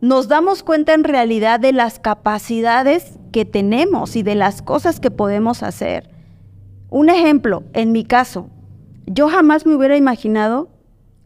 nos 0.02 0.26
damos 0.26 0.64
cuenta 0.64 0.94
en 0.94 1.04
realidad 1.04 1.60
de 1.60 1.72
las 1.72 2.00
capacidades 2.00 3.20
que 3.30 3.44
tenemos 3.44 4.16
y 4.16 4.24
de 4.24 4.34
las 4.34 4.60
cosas 4.60 4.98
que 4.98 5.12
podemos 5.12 5.62
hacer. 5.62 6.10
Un 6.90 7.08
ejemplo, 7.08 7.62
en 7.72 7.92
mi 7.92 8.04
caso, 8.04 8.50
yo 9.06 9.28
jamás 9.28 9.64
me 9.64 9.76
hubiera 9.76 9.96
imaginado 9.96 10.68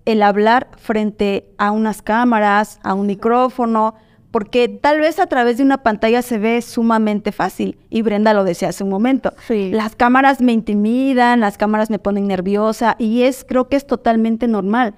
el 0.05 0.23
hablar 0.23 0.69
frente 0.77 1.49
a 1.57 1.71
unas 1.71 2.03
cámaras, 2.03 2.79
a 2.83 2.93
un 2.93 3.07
micrófono, 3.07 3.95
porque 4.31 4.69
tal 4.69 5.01
vez 5.01 5.19
a 5.21 5.27
través 5.27 5.57
de 5.57 5.63
una 5.63 5.83
pantalla 5.83 6.21
se 6.21 6.37
ve 6.37 6.61
sumamente 6.61 7.33
fácil, 7.33 7.79
y 7.89 8.03
Brenda 8.03 8.35
lo 8.35 8.45
decía 8.45 8.69
hace 8.69 8.85
un 8.85 8.91
momento. 8.91 9.33
Las 9.49 9.97
cámaras 9.97 10.43
me 10.43 10.53
intimidan, 10.53 11.41
las 11.41 11.57
cámaras 11.57 11.89
me 11.89 11.99
ponen 11.99 12.29
nerviosa, 12.29 12.95
y 12.99 13.23
es, 13.23 13.43
creo 13.49 13.71
que 13.71 13.77
es 13.77 13.87
totalmente 13.87 14.49
normal. 14.49 14.95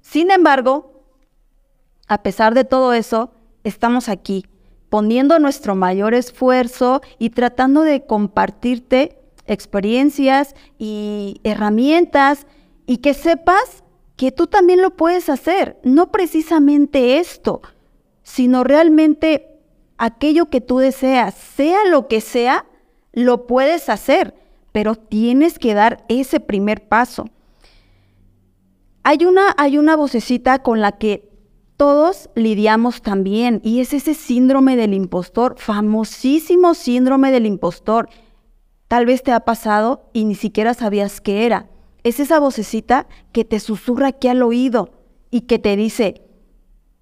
Sin 0.00 0.30
embargo, 0.30 0.99
a 2.10 2.24
pesar 2.24 2.54
de 2.54 2.64
todo 2.64 2.92
eso, 2.92 3.30
estamos 3.62 4.08
aquí, 4.08 4.44
poniendo 4.88 5.38
nuestro 5.38 5.76
mayor 5.76 6.12
esfuerzo 6.12 7.02
y 7.20 7.30
tratando 7.30 7.82
de 7.82 8.04
compartirte 8.04 9.16
experiencias 9.46 10.56
y 10.76 11.40
herramientas 11.44 12.48
y 12.84 12.96
que 12.96 13.14
sepas 13.14 13.84
que 14.16 14.32
tú 14.32 14.48
también 14.48 14.82
lo 14.82 14.90
puedes 14.96 15.28
hacer, 15.28 15.78
no 15.84 16.10
precisamente 16.10 17.18
esto, 17.18 17.62
sino 18.24 18.64
realmente 18.64 19.60
aquello 19.96 20.46
que 20.46 20.60
tú 20.60 20.78
deseas, 20.78 21.32
sea 21.34 21.84
lo 21.84 22.08
que 22.08 22.20
sea, 22.20 22.66
lo 23.12 23.46
puedes 23.46 23.88
hacer, 23.88 24.34
pero 24.72 24.96
tienes 24.96 25.60
que 25.60 25.74
dar 25.74 26.04
ese 26.08 26.40
primer 26.40 26.88
paso. 26.88 27.28
Hay 29.04 29.24
una, 29.24 29.54
hay 29.56 29.78
una 29.78 29.94
vocecita 29.94 30.60
con 30.60 30.80
la 30.80 30.98
que 30.98 31.29
todos 31.80 32.28
lidiamos 32.34 33.00
también 33.00 33.62
y 33.64 33.80
es 33.80 33.94
ese 33.94 34.12
síndrome 34.12 34.76
del 34.76 34.92
impostor, 34.92 35.54
famosísimo 35.56 36.74
síndrome 36.74 37.32
del 37.32 37.46
impostor. 37.46 38.10
Tal 38.86 39.06
vez 39.06 39.22
te 39.22 39.32
ha 39.32 39.40
pasado 39.46 40.10
y 40.12 40.26
ni 40.26 40.34
siquiera 40.34 40.74
sabías 40.74 41.22
qué 41.22 41.46
era. 41.46 41.70
Es 42.02 42.20
esa 42.20 42.38
vocecita 42.38 43.06
que 43.32 43.46
te 43.46 43.60
susurra 43.60 44.08
aquí 44.08 44.28
al 44.28 44.42
oído 44.42 44.90
y 45.30 45.46
que 45.46 45.58
te 45.58 45.74
dice, 45.74 46.20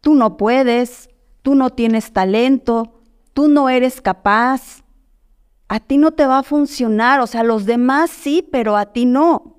tú 0.01 0.15
no 0.15 0.37
puedes, 0.37 1.11
tú 1.43 1.57
no 1.57 1.71
tienes 1.71 2.13
talento, 2.13 3.01
tú 3.33 3.49
no 3.49 3.69
eres 3.69 4.01
capaz, 4.01 4.85
a 5.67 5.81
ti 5.81 5.99
no 5.99 6.13
te 6.13 6.25
va 6.25 6.39
a 6.39 6.45
funcionar, 6.45 7.19
o 7.19 7.27
sea, 7.27 7.43
los 7.43 7.67
demás 7.67 8.11
sí, 8.11 8.47
pero 8.49 8.77
a 8.77 8.93
ti 8.93 9.07
no. 9.07 9.58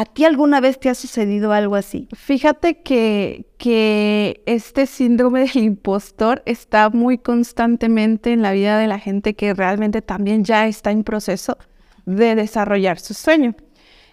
¿A 0.00 0.06
ti 0.06 0.24
alguna 0.24 0.62
vez 0.62 0.80
te 0.80 0.88
ha 0.88 0.94
sucedido 0.94 1.52
algo 1.52 1.74
así? 1.74 2.08
Fíjate 2.14 2.80
que, 2.80 3.44
que 3.58 4.42
este 4.46 4.86
síndrome 4.86 5.40
del 5.40 5.62
impostor 5.62 6.42
está 6.46 6.88
muy 6.88 7.18
constantemente 7.18 8.32
en 8.32 8.40
la 8.40 8.52
vida 8.52 8.78
de 8.78 8.86
la 8.86 8.98
gente 8.98 9.34
que 9.34 9.52
realmente 9.52 10.00
también 10.00 10.42
ya 10.42 10.66
está 10.66 10.90
en 10.90 11.04
proceso 11.04 11.58
de 12.06 12.34
desarrollar 12.34 12.98
su 12.98 13.12
sueño. 13.12 13.54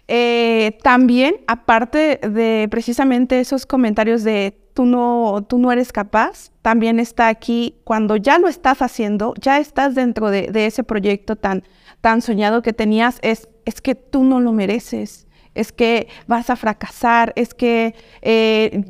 Eh, 0.10 0.78
también, 0.84 1.36
aparte 1.48 2.20
de 2.22 2.68
precisamente 2.70 3.40
esos 3.40 3.66
comentarios 3.66 4.26
de 4.26 4.60
tú 4.74 4.86
no, 4.86 5.46
tú 5.48 5.58
no 5.58 5.72
eres 5.72 5.94
capaz, 5.94 6.52
también 6.62 7.00
está 7.00 7.30
aquí 7.30 7.76
cuando 7.86 8.18
ya 8.18 8.40
lo 8.40 8.50
estás 8.50 8.82
haciendo, 8.82 9.34
ya 9.40 9.58
estás 9.60 9.96
dentro 9.96 10.32
de, 10.32 10.50
ese 10.66 10.84
proyecto 10.84 11.38
tan, 11.38 11.64
tan 12.02 12.22
soñado 12.22 12.62
que 12.62 12.74
tenías, 12.74 13.20
es, 13.22 13.48
es 13.64 13.80
que 13.80 13.96
tú 13.96 14.26
no 14.26 14.42
lo 14.42 14.52
mereces, 14.52 15.27
es 15.58 15.72
que 15.72 16.08
vas 16.28 16.50
a 16.50 16.56
fracasar, 16.56 17.34
es 17.36 17.54
que 17.54 17.96
eh, 18.22 18.84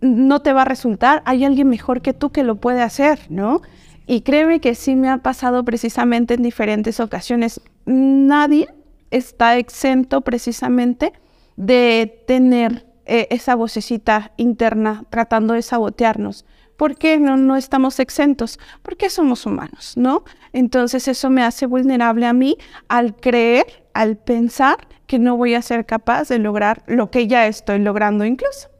no 0.00 0.40
te 0.40 0.52
va 0.52 0.62
a 0.62 0.64
resultar, 0.64 1.22
hay 1.24 1.44
alguien 1.44 1.68
mejor 1.68 2.02
que 2.02 2.12
tú 2.12 2.30
que 2.30 2.44
lo 2.44 2.56
puede 2.56 2.82
hacer, 2.82 3.20
¿no? 3.28 3.62
Y 4.06 4.22
créeme 4.22 4.60
que 4.60 4.74
sí 4.74 4.96
me 4.96 5.08
ha 5.08 5.18
pasado 5.18 5.64
precisamente 5.64 6.34
en 6.34 6.42
diferentes 6.42 7.00
ocasiones. 7.00 7.60
Nadie 7.86 8.68
está 9.10 9.56
exento 9.56 10.20
precisamente 10.22 11.12
de 11.56 12.22
tener 12.26 12.86
eh, 13.06 13.28
esa 13.30 13.54
vocecita 13.54 14.32
interna 14.36 15.04
tratando 15.10 15.54
de 15.54 15.62
sabotearnos. 15.62 16.44
¿Por 16.80 16.96
qué 16.96 17.18
no, 17.18 17.36
no 17.36 17.56
estamos 17.56 18.00
exentos? 18.00 18.58
Porque 18.80 19.10
somos 19.10 19.44
humanos, 19.44 19.98
¿no? 19.98 20.24
Entonces 20.54 21.08
eso 21.08 21.28
me 21.28 21.42
hace 21.42 21.66
vulnerable 21.66 22.24
a 22.24 22.32
mí 22.32 22.56
al 22.88 23.14
creer, 23.16 23.66
al 23.92 24.16
pensar 24.16 24.78
que 25.06 25.18
no 25.18 25.36
voy 25.36 25.52
a 25.52 25.60
ser 25.60 25.84
capaz 25.84 26.30
de 26.30 26.38
lograr 26.38 26.82
lo 26.86 27.10
que 27.10 27.26
ya 27.26 27.46
estoy 27.46 27.80
logrando 27.80 28.24
incluso. 28.24 28.70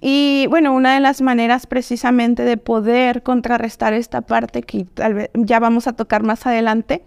Y 0.00 0.46
bueno, 0.48 0.72
una 0.72 0.94
de 0.94 1.00
las 1.00 1.20
maneras 1.20 1.66
precisamente 1.66 2.42
de 2.42 2.56
poder 2.56 3.22
contrarrestar 3.22 3.92
esta 3.92 4.22
parte 4.22 4.62
que 4.62 4.86
tal 4.86 5.12
vez 5.12 5.30
ya 5.34 5.60
vamos 5.60 5.86
a 5.86 5.92
tocar 5.92 6.22
más 6.22 6.46
adelante 6.46 7.04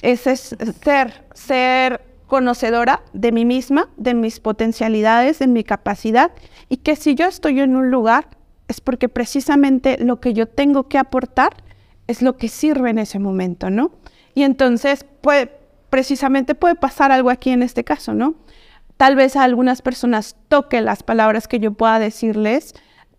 es, 0.00 0.20
ser, 0.20 1.24
ser 1.34 2.02
conocedora 2.28 3.02
de 3.14 3.32
mí 3.32 3.44
misma, 3.44 3.88
de 3.96 4.14
mis 4.14 4.38
potencialidades, 4.38 5.40
de 5.40 5.48
mi 5.48 5.64
capacidad 5.64 6.30
y 6.68 6.76
que 6.76 6.94
si 6.94 7.16
yo 7.16 7.26
estoy 7.26 7.58
en 7.58 7.74
un 7.74 7.90
lugar 7.90 8.37
es 8.68 8.80
porque 8.80 9.08
precisamente 9.08 9.96
lo 9.98 10.20
que 10.20 10.34
yo 10.34 10.46
tengo 10.46 10.88
que 10.88 10.98
aportar 10.98 11.56
es 12.06 12.22
lo 12.22 12.36
que 12.36 12.48
sirve 12.48 12.90
en 12.90 12.98
ese 12.98 13.18
momento, 13.18 13.70
¿no? 13.70 13.92
Y 14.34 14.42
entonces, 14.42 15.04
puede, 15.20 15.50
precisamente 15.90 16.54
puede 16.54 16.74
pasar 16.74 17.10
algo 17.10 17.30
aquí 17.30 17.50
en 17.50 17.62
este 17.62 17.82
caso, 17.82 18.14
¿no? 18.14 18.34
Tal 18.96 19.16
vez 19.16 19.36
a 19.36 19.44
algunas 19.44 19.82
personas 19.82 20.36
toque 20.48 20.80
las 20.80 21.02
palabras 21.02 21.48
que 21.48 21.60
yo 21.60 21.72
pueda 21.72 21.98
decirles, 21.98 22.74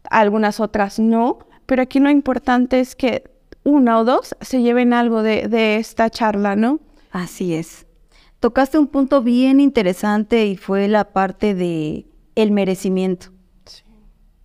a 0.10 0.20
algunas 0.20 0.60
otras 0.60 1.00
no, 1.00 1.40
pero 1.66 1.82
aquí 1.82 2.00
lo 2.00 2.10
importante 2.10 2.80
es 2.80 2.96
que 2.96 3.24
una 3.64 4.00
o 4.00 4.06
dos 4.06 4.36
se 4.42 4.62
lleven 4.62 4.94
algo 4.94 5.24
de, 5.24 5.48
de 5.48 5.78
esta 5.78 6.10
charla, 6.10 6.56
¿no? 6.56 6.80
Así 7.12 7.54
es. 7.54 7.86
Tocaste 8.40 8.78
un 8.78 8.88
punto 8.88 9.22
bien 9.22 9.60
interesante 9.60 10.46
y 10.46 10.58
fue 10.58 10.88
la 10.88 11.12
parte 11.12 11.54
de 11.54 12.06
el 12.36 12.52
merecimiento 12.52 13.32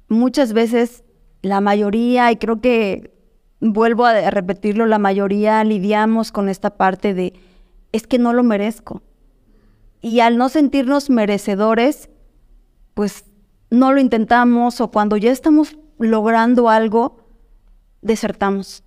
muchas 0.08 0.52
veces 0.52 1.04
la 1.42 1.60
mayoría, 1.60 2.30
y 2.32 2.36
creo 2.36 2.60
que 2.60 3.12
vuelvo 3.60 4.06
a 4.06 4.30
repetirlo, 4.30 4.86
la 4.86 4.98
mayoría 4.98 5.62
lidiamos 5.64 6.32
con 6.32 6.48
esta 6.48 6.76
parte 6.76 7.14
de, 7.14 7.34
es 7.92 8.06
que 8.06 8.18
no 8.18 8.32
lo 8.32 8.42
merezco. 8.42 9.02
Y 10.00 10.20
al 10.20 10.36
no 10.36 10.48
sentirnos 10.48 11.10
merecedores, 11.10 12.10
pues 12.94 13.24
no 13.70 13.92
lo 13.92 14.00
intentamos 14.00 14.80
o 14.80 14.90
cuando 14.90 15.16
ya 15.16 15.32
estamos 15.32 15.76
logrando 15.98 16.68
algo, 16.68 17.18
desertamos, 18.02 18.84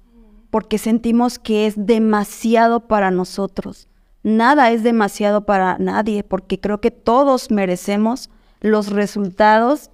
porque 0.50 0.78
sentimos 0.78 1.40
que 1.40 1.68
es 1.68 1.74
demasiado 1.86 2.88
para 2.88 3.12
nosotros. 3.12 3.88
Nada 4.24 4.72
es 4.72 4.84
demasiado 4.84 5.46
para 5.46 5.78
nadie, 5.78 6.24
porque 6.24 6.60
creo 6.60 6.82
que 6.82 6.92
todos 6.92 7.50
merecemos 7.50 8.30
los 8.62 8.90
resultados 8.90 9.90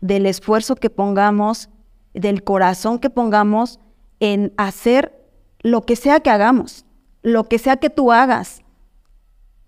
del 0.00 0.26
esfuerzo 0.26 0.76
que 0.76 0.90
pongamos, 0.90 1.68
del 2.14 2.42
corazón 2.42 2.98
que 2.98 3.10
pongamos 3.10 3.78
en 4.18 4.52
hacer 4.56 5.16
lo 5.60 5.82
que 5.82 5.96
sea 5.96 6.20
que 6.20 6.30
hagamos, 6.30 6.84
lo 7.22 7.44
que 7.44 7.58
sea 7.58 7.76
que 7.76 7.90
tú 7.90 8.12
hagas. 8.12 8.62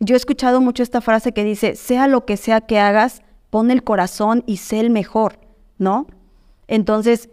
Yo 0.00 0.14
he 0.14 0.16
escuchado 0.16 0.60
mucho 0.60 0.82
esta 0.82 1.00
frase 1.00 1.32
que 1.32 1.44
dice, 1.44 1.76
sea 1.76 2.08
lo 2.08 2.24
que 2.24 2.36
sea 2.36 2.60
que 2.60 2.78
hagas, 2.78 3.22
pon 3.50 3.70
el 3.70 3.84
corazón 3.84 4.42
y 4.46 4.56
sé 4.56 4.80
el 4.80 4.90
mejor, 4.90 5.38
¿no? 5.78 6.06
Entonces, 6.66 7.28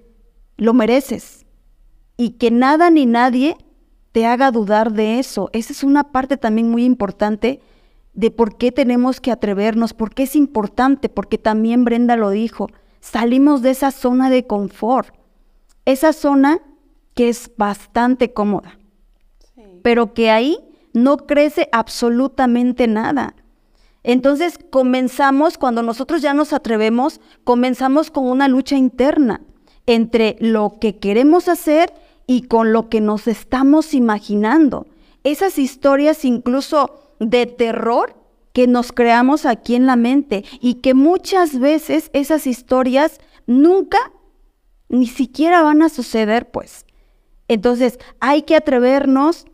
lo 0.57 0.73
mereces. 0.73 1.45
Y 2.17 2.31
que 2.31 2.51
nada 2.51 2.89
ni 2.89 3.05
nadie 3.05 3.55
te 4.11 4.25
haga 4.25 4.51
dudar 4.51 4.91
de 4.91 5.19
eso. 5.19 5.49
Esa 5.53 5.73
es 5.73 5.83
una 5.83 6.11
parte 6.11 6.37
también 6.37 6.69
muy 6.69 6.83
importante 6.83 7.61
de 8.13 8.31
por 8.31 8.57
qué 8.57 8.71
tenemos 8.71 9.21
que 9.21 9.31
atrevernos, 9.31 9.93
por 9.93 10.13
qué 10.13 10.23
es 10.23 10.35
importante, 10.35 11.09
porque 11.09 11.37
también 11.37 11.85
Brenda 11.85 12.17
lo 12.17 12.29
dijo, 12.31 12.67
salimos 12.99 13.61
de 13.61 13.71
esa 13.71 13.91
zona 13.91 14.29
de 14.29 14.45
confort, 14.45 15.13
esa 15.85 16.13
zona 16.13 16.59
que 17.15 17.29
es 17.29 17.51
bastante 17.57 18.33
cómoda, 18.33 18.77
pero 19.83 20.13
que 20.13 20.29
ahí 20.29 20.57
no 20.93 21.17
crece 21.17 21.69
absolutamente 21.71 22.87
nada. 22.87 23.35
Entonces 24.03 24.59
comenzamos, 24.69 25.57
cuando 25.57 25.83
nosotros 25.83 26.21
ya 26.21 26.33
nos 26.33 26.53
atrevemos, 26.53 27.19
comenzamos 27.43 28.11
con 28.11 28.25
una 28.25 28.47
lucha 28.47 28.77
interna 28.77 29.41
entre 29.85 30.37
lo 30.39 30.77
que 30.79 30.97
queremos 30.97 31.47
hacer 31.47 31.93
y 32.27 32.43
con 32.43 32.73
lo 32.73 32.89
que 32.89 33.01
nos 33.01 33.27
estamos 33.27 33.93
imaginando. 33.93 34.85
Esas 35.23 35.57
historias 35.57 36.23
incluso 36.25 37.15
de 37.19 37.45
terror 37.45 38.15
que 38.53 38.67
nos 38.67 38.91
creamos 38.91 39.45
aquí 39.45 39.75
en 39.75 39.85
la 39.85 39.95
mente 39.95 40.43
y 40.59 40.75
que 40.75 40.93
muchas 40.93 41.59
veces 41.59 42.09
esas 42.13 42.47
historias 42.47 43.19
nunca 43.47 43.97
ni 44.89 45.07
siquiera 45.07 45.61
van 45.61 45.81
a 45.81 45.89
suceder, 45.89 46.49
pues. 46.49 46.85
Entonces, 47.47 47.99
hay 48.19 48.43
que 48.43 48.55
atrevernos 48.55 49.45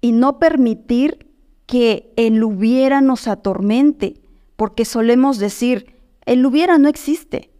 y 0.00 0.12
no 0.12 0.38
permitir 0.38 1.30
que 1.66 2.12
el 2.16 2.42
hubiera 2.42 3.00
nos 3.00 3.26
atormente, 3.26 4.20
porque 4.56 4.84
solemos 4.84 5.38
decir, 5.38 5.96
el 6.26 6.44
hubiera 6.44 6.78
no 6.78 6.88
existe, 6.88 7.50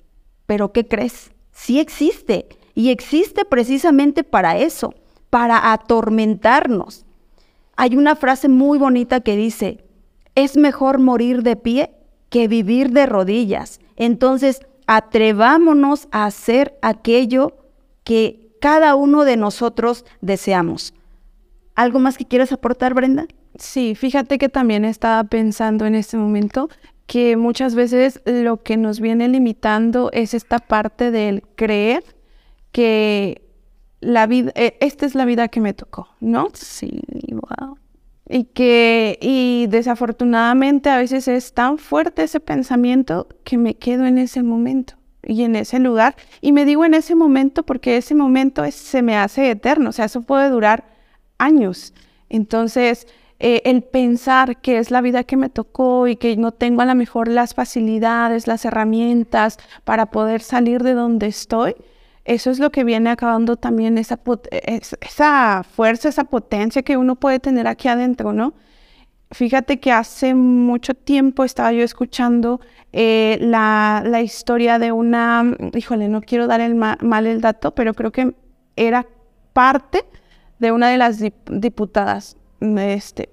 pero 0.47 0.73
¿qué 0.73 0.87
crees? 0.87 1.33
Sí 1.53 1.79
existe, 1.81 2.49
y 2.75 2.91
existe 2.91 3.45
precisamente 3.45 4.25
para 4.25 4.59
eso, 4.59 4.95
para 5.31 5.73
atormentarnos. 5.73 7.07
Hay 7.77 7.97
una 7.97 8.17
frase 8.17 8.49
muy 8.49 8.79
bonita 8.79 9.21
que 9.21 9.37
dice, 9.37 9.84
es 10.35 10.57
mejor 10.57 10.99
morir 10.99 11.43
de 11.43 11.57
pie 11.57 11.91
que 12.31 12.49
vivir 12.49 12.91
de 12.91 13.07
rodillas. 13.07 13.81
Entonces, 13.97 14.61
atrevámonos 14.87 16.09
a 16.11 16.27
hacer 16.27 16.79
aquello 16.83 17.57
que 18.03 18.51
cada 18.61 18.95
uno 18.95 19.25
de 19.25 19.37
nosotros 19.37 20.05
deseamos. 20.21 20.95
¿Algo 21.75 21.99
más 21.99 22.17
que 22.17 22.25
quieras 22.25 22.53
aportar, 22.53 22.95
Brenda? 22.95 23.27
Sí, 23.57 23.95
fíjate 23.95 24.39
que 24.39 24.49
también 24.49 24.85
estaba 24.85 25.25
pensando 25.25 25.87
en 25.87 25.95
este 25.95 26.17
momento 26.17 26.69
que 27.07 27.37
muchas 27.37 27.75
veces 27.75 28.21
lo 28.25 28.63
que 28.63 28.77
nos 28.77 29.01
viene 29.01 29.29
limitando 29.29 30.11
es 30.13 30.35
esta 30.35 30.59
parte 30.59 31.11
del 31.11 31.43
creer 31.55 32.03
que 32.73 33.43
la 34.01 34.27
vida, 34.27 34.53
eh, 34.55 34.77
esta 34.81 35.07
es 35.07 35.15
la 35.15 35.25
vida 35.25 35.49
que 35.49 35.61
me 35.61 35.75
tocó, 35.75 36.09
¿no? 36.21 36.49
Sí, 36.55 37.01
wow. 37.31 37.79
Y 38.29 38.45
que, 38.45 39.19
y 39.21 39.67
desafortunadamente 39.69 40.89
a 40.89 40.97
veces 40.97 41.29
es 41.29 41.53
tan 41.53 41.79
fuerte 41.79 42.23
ese 42.23 42.41
pensamiento 42.41 43.29
que 43.45 43.59
me 43.59 43.75
quedo 43.75 44.07
en 44.07 44.19
ese 44.19 44.43
momento 44.43 44.95
y 45.23 45.43
en 45.43 45.57
ese 45.57 45.79
lugar. 45.79 46.17
Y 46.41 46.53
me 46.53 46.65
digo 46.65 46.85
en 46.85 46.95
ese 46.95 47.15
momento 47.15 47.65
porque 47.65 47.97
ese 47.97 48.15
momento 48.15 48.65
se 48.71 49.03
me 49.03 49.17
hace 49.17 49.51
eterno, 49.51 49.91
o 49.91 49.93
sea, 49.93 50.07
eso 50.07 50.23
puede 50.23 50.49
durar 50.49 50.85
años. 51.39 51.93
Entonces, 52.29 53.07
eh, 53.41 53.63
el 53.65 53.83
pensar 53.83 54.61
que 54.61 54.79
es 54.79 54.91
la 54.91 55.01
vida 55.01 55.25
que 55.25 55.37
me 55.37 55.51
tocó 55.51 56.09
y 56.09 56.17
que 56.17 56.37
no 56.37 56.53
tengo 56.53 56.83
a 56.83 56.87
lo 56.87 56.95
mejor 56.95 57.29
las 57.29 57.55
facilidades, 57.55 58.47
las 58.47 58.65
herramientas 58.65 59.59
para 59.85 60.07
poder 60.07 60.41
salir 60.41 60.83
de 60.83 60.95
donde 60.95 61.27
estoy, 61.27 61.75
eso 62.25 62.51
es 62.51 62.59
lo 62.59 62.71
que 62.71 62.85
viene 62.85 63.11
acabando 63.11 63.57
también 63.57 63.99
esa, 63.99 64.19
esa 65.01 65.63
fuerza, 65.63 66.09
esa 66.09 66.25
potencia 66.25 66.83
que 66.83 66.97
uno 66.97 67.17
puede 67.17 67.39
tener 67.39 67.67
aquí 67.67 67.89
adentro, 67.89 68.33
¿no? 68.33 68.55
Fíjate 69.31 69.81
que 69.81 69.91
hace 69.91 70.35
mucho 70.35 70.95
tiempo 70.95 71.45
estaba 71.45 71.73
yo 71.73 71.83
escuchando 71.83 72.61
eh, 72.93 73.39
la, 73.41 74.03
la, 74.07 74.23
historia 74.23 74.79
de 74.79 74.93
una, 74.93 75.45
híjole, 75.75 76.09
no 76.09 76.21
quiero 76.21 76.47
dar 76.47 76.61
el 76.61 76.75
mal 76.77 77.27
el 77.27 77.41
dato, 77.41 77.75
pero 77.75 77.95
creo 77.95 78.13
que 78.13 78.35
era 78.77 79.07
parte 79.53 80.05
de 80.61 80.73
una 80.73 80.89
de 80.89 80.99
las 80.99 81.23
diputadas. 81.47 82.37
Este, 82.61 83.31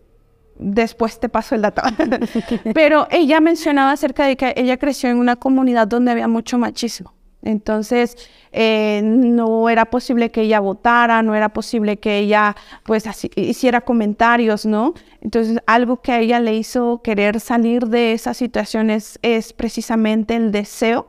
después 0.58 1.20
te 1.20 1.30
paso 1.30 1.56
el 1.56 1.62
dato. 1.62 1.82
pero 2.74 3.08
ella 3.12 3.40
mencionaba 3.40 3.92
acerca 3.92 4.26
de 4.26 4.36
que 4.36 4.54
ella 4.58 4.78
creció 4.78 5.10
en 5.10 5.18
una 5.18 5.36
comunidad 5.36 5.88
donde 5.88 6.12
había 6.12 6.28
mucho 6.28 6.58
machismo. 6.58 7.14
Entonces, 7.44 8.18
eh, 8.52 9.02
no 9.04 9.70
era 9.70 9.86
posible 9.86 10.30
que 10.30 10.42
ella 10.42 10.60
votara, 10.60 11.24
no 11.24 11.34
era 11.36 11.50
posible 11.50 11.98
que 11.98 12.20
ella, 12.20 12.56
pues, 12.84 13.06
hiciera 13.36 13.82
comentarios, 13.82 14.66
¿no? 14.66 14.94
Entonces, 15.22 15.60
algo 15.66 16.02
que 16.02 16.12
a 16.12 16.20
ella 16.20 16.40
le 16.40 16.56
hizo 16.56 17.02
querer 17.04 17.40
salir 17.40 17.88
de 17.88 18.14
esas 18.14 18.38
situaciones 18.38 19.20
es 19.24 19.54
precisamente 19.54 20.36
el 20.36 20.52
deseo 20.52 21.08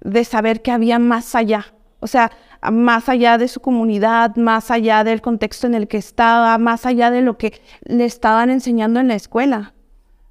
de 0.00 0.24
saber 0.24 0.62
que 0.62 0.70
había 0.70 0.98
más 0.98 1.34
allá, 1.34 1.74
o 2.00 2.06
sea, 2.06 2.30
más 2.70 3.08
allá 3.08 3.36
de 3.36 3.48
su 3.48 3.60
comunidad, 3.60 4.36
más 4.36 4.70
allá 4.70 5.04
del 5.04 5.20
contexto 5.20 5.66
en 5.66 5.74
el 5.74 5.88
que 5.88 5.98
estaba, 5.98 6.56
más 6.58 6.86
allá 6.86 7.10
de 7.10 7.20
lo 7.22 7.36
que 7.36 7.60
le 7.84 8.04
estaban 8.04 8.48
enseñando 8.50 9.00
en 9.00 9.08
la 9.08 9.14
escuela. 9.14 9.74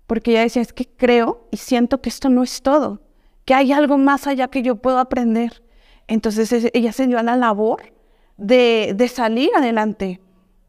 Porque 0.07 0.31
ella 0.31 0.41
decía, 0.41 0.61
es 0.61 0.73
que 0.73 0.87
creo 0.87 1.47
y 1.51 1.57
siento 1.57 2.01
que 2.01 2.09
esto 2.09 2.29
no 2.29 2.43
es 2.43 2.61
todo 2.61 3.01
que 3.45 3.53
hay 3.53 3.71
algo 3.71 3.97
más 3.97 4.27
allá 4.27 4.47
que 4.47 4.61
yo 4.61 4.77
puedo 4.77 4.99
aprender. 4.99 5.63
Entonces 6.07 6.69
ella 6.73 6.91
se 6.91 7.07
dio 7.07 7.19
a 7.19 7.23
la 7.23 7.35
labor 7.35 7.93
de, 8.37 9.09
salir 9.13 9.49
adelante, 9.55 10.21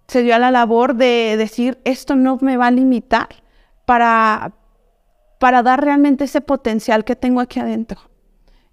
se 0.06 0.22
dio 0.22 0.34
a 0.34 0.38
la 0.38 0.50
labor 0.50 0.94
de 0.94 1.36
decir, 1.36 1.78
esto 1.84 2.14
no 2.14 2.38
me 2.40 2.56
va 2.56 2.68
a 2.68 2.70
limitar 2.70 3.28
para, 3.84 4.54
para 5.38 5.62
dar 5.62 5.82
realmente 5.82 6.24
ese 6.24 6.40
potencial 6.40 7.04
que 7.04 7.16
tengo 7.16 7.40
aquí 7.40 7.60
adentro. 7.60 8.00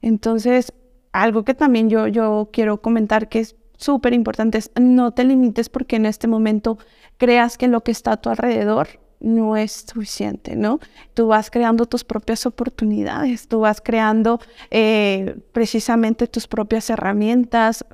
Entonces, 0.01 0.73
algo 1.11 1.43
que 1.43 1.53
también 1.53 1.89
yo, 1.89 2.07
yo 2.07 2.49
quiero 2.51 2.81
comentar 2.81 3.29
que 3.29 3.39
es 3.39 3.55
súper 3.77 4.13
importante 4.13 4.59
es 4.59 4.71
no 4.79 5.11
te 5.11 5.23
limites 5.23 5.69
porque 5.69 5.95
en 5.95 6.05
este 6.05 6.27
momento 6.27 6.77
creas 7.17 7.57
que 7.57 7.67
lo 7.67 7.81
que 7.81 7.91
está 7.91 8.13
a 8.13 8.17
tu 8.17 8.29
alrededor 8.29 8.87
no 9.21 9.55
es 9.55 9.85
suficiente, 9.91 10.55
¿no? 10.55 10.79
Tú 11.13 11.27
vas 11.27 11.49
creando 11.49 11.85
tus 11.85 12.03
propias 12.03 12.45
oportunidades, 12.45 13.47
tú 13.47 13.61
vas 13.61 13.81
creando 13.81 14.39
eh, 14.69 15.37
precisamente 15.51 16.27
tus 16.27 16.47
propias 16.47 16.89
herramientas 16.89 17.85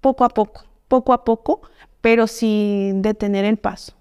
poco 0.00 0.24
a 0.24 0.28
poco, 0.28 0.64
poco 0.88 1.12
a 1.12 1.24
poco, 1.24 1.62
pero 2.00 2.26
sin 2.26 3.02
detener 3.02 3.44
el 3.44 3.58
paso. 3.58 3.94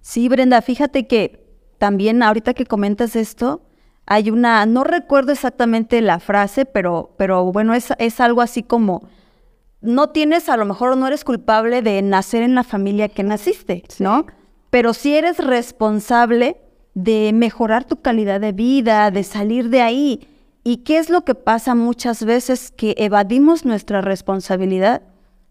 Sí, 0.00 0.28
Brenda, 0.28 0.62
fíjate 0.62 1.06
que 1.06 1.46
también 1.78 2.22
ahorita 2.22 2.54
que 2.54 2.66
comentas 2.66 3.16
esto, 3.16 3.62
hay 4.06 4.30
una, 4.30 4.66
no 4.66 4.84
recuerdo 4.84 5.32
exactamente 5.32 6.00
la 6.00 6.20
frase, 6.20 6.64
pero, 6.64 7.14
pero 7.16 7.52
bueno, 7.52 7.74
es, 7.74 7.92
es 7.98 8.20
algo 8.20 8.40
así 8.40 8.62
como, 8.62 9.08
no 9.80 10.10
tienes, 10.10 10.48
a 10.48 10.56
lo 10.56 10.64
mejor 10.64 10.96
no 10.96 11.06
eres 11.06 11.24
culpable 11.24 11.80
de 11.80 12.02
nacer 12.02 12.42
en 12.42 12.54
la 12.54 12.64
familia 12.64 13.08
que 13.08 13.22
naciste, 13.22 13.84
¿no? 13.98 14.26
Pero 14.70 14.94
sí 14.94 15.14
eres 15.14 15.38
responsable 15.38 16.56
de 16.94 17.32
mejorar 17.32 17.84
tu 17.84 17.96
calidad 17.96 18.40
de 18.40 18.52
vida, 18.52 19.10
de 19.10 19.24
salir 19.24 19.68
de 19.68 19.82
ahí. 19.82 20.28
¿Y 20.62 20.78
qué 20.78 20.98
es 20.98 21.10
lo 21.10 21.24
que 21.24 21.34
pasa 21.34 21.74
muchas 21.74 22.24
veces? 22.24 22.70
Que 22.70 22.94
evadimos 22.98 23.64
nuestra 23.64 24.00
responsabilidad 24.00 25.02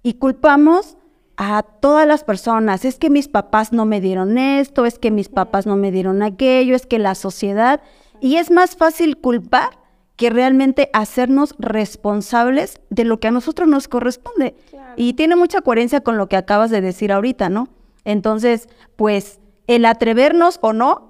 y 0.04 0.14
culpamos 0.14 0.98
a 1.38 1.64
todas 1.64 2.06
las 2.06 2.24
personas. 2.24 2.86
Es 2.86 3.00
que 3.00 3.10
mis 3.10 3.28
papás 3.28 3.74
no 3.74 3.86
me 3.86 4.02
dieron 4.02 4.38
esto, 4.38 4.86
es 4.86 5.00
que 5.00 5.12
mis 5.12 5.30
papás 5.30 5.66
no 5.66 5.76
me 5.78 5.92
dieron 5.92 6.22
aquello, 6.22 6.76
es 6.76 6.86
que 6.86 7.00
la 7.00 7.16
sociedad. 7.16 7.82
Y 8.22 8.36
es 8.36 8.52
más 8.52 8.76
fácil 8.76 9.18
culpar 9.18 9.80
que 10.18 10.30
realmente 10.30 10.90
hacernos 10.92 11.56
responsables 11.58 12.82
de 12.90 13.06
lo 13.06 13.22
que 13.22 13.30
a 13.30 13.32
nosotros 13.32 13.70
nos 13.70 13.88
corresponde. 13.88 14.56
Y 14.98 15.14
tiene 15.14 15.38
mucha 15.38 15.62
coherencia 15.62 16.02
con 16.02 16.18
lo 16.18 16.28
que 16.28 16.36
acabas 16.36 16.72
de 16.72 16.82
decir 16.82 17.14
ahorita, 17.14 17.48
¿no? 17.48 17.70
Entonces, 18.06 18.70
pues 18.96 19.40
el 19.68 19.86
atrevernos 19.86 20.60
o 20.62 20.74
no, 20.74 21.10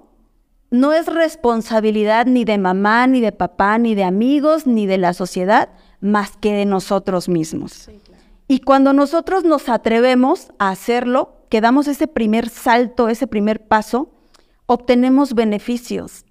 no 0.70 0.92
es 0.92 1.06
responsabilidad 1.06 2.26
ni 2.26 2.44
de 2.44 2.58
mamá, 2.58 3.06
ni 3.06 3.20
de 3.20 3.32
papá, 3.32 3.78
ni 3.78 3.94
de 3.94 4.04
amigos, 4.04 4.66
ni 4.66 4.86
de 4.86 4.98
la 4.98 5.14
sociedad, 5.14 5.70
más 6.00 6.36
que 6.36 6.52
de 6.52 6.64
nosotros 6.64 7.28
mismos. 7.28 7.90
Y 8.46 8.60
cuando 8.60 8.92
nosotros 8.92 9.44
nos 9.44 9.68
atrevemos 9.68 10.52
a 10.58 10.70
hacerlo, 10.70 11.36
que 11.48 11.60
damos 11.60 11.88
ese 11.88 12.06
primer 12.06 12.48
salto, 12.48 13.08
ese 13.08 13.26
primer 13.26 13.66
paso, 13.66 14.10
obtenemos 14.66 15.34
beneficios. 15.34 16.24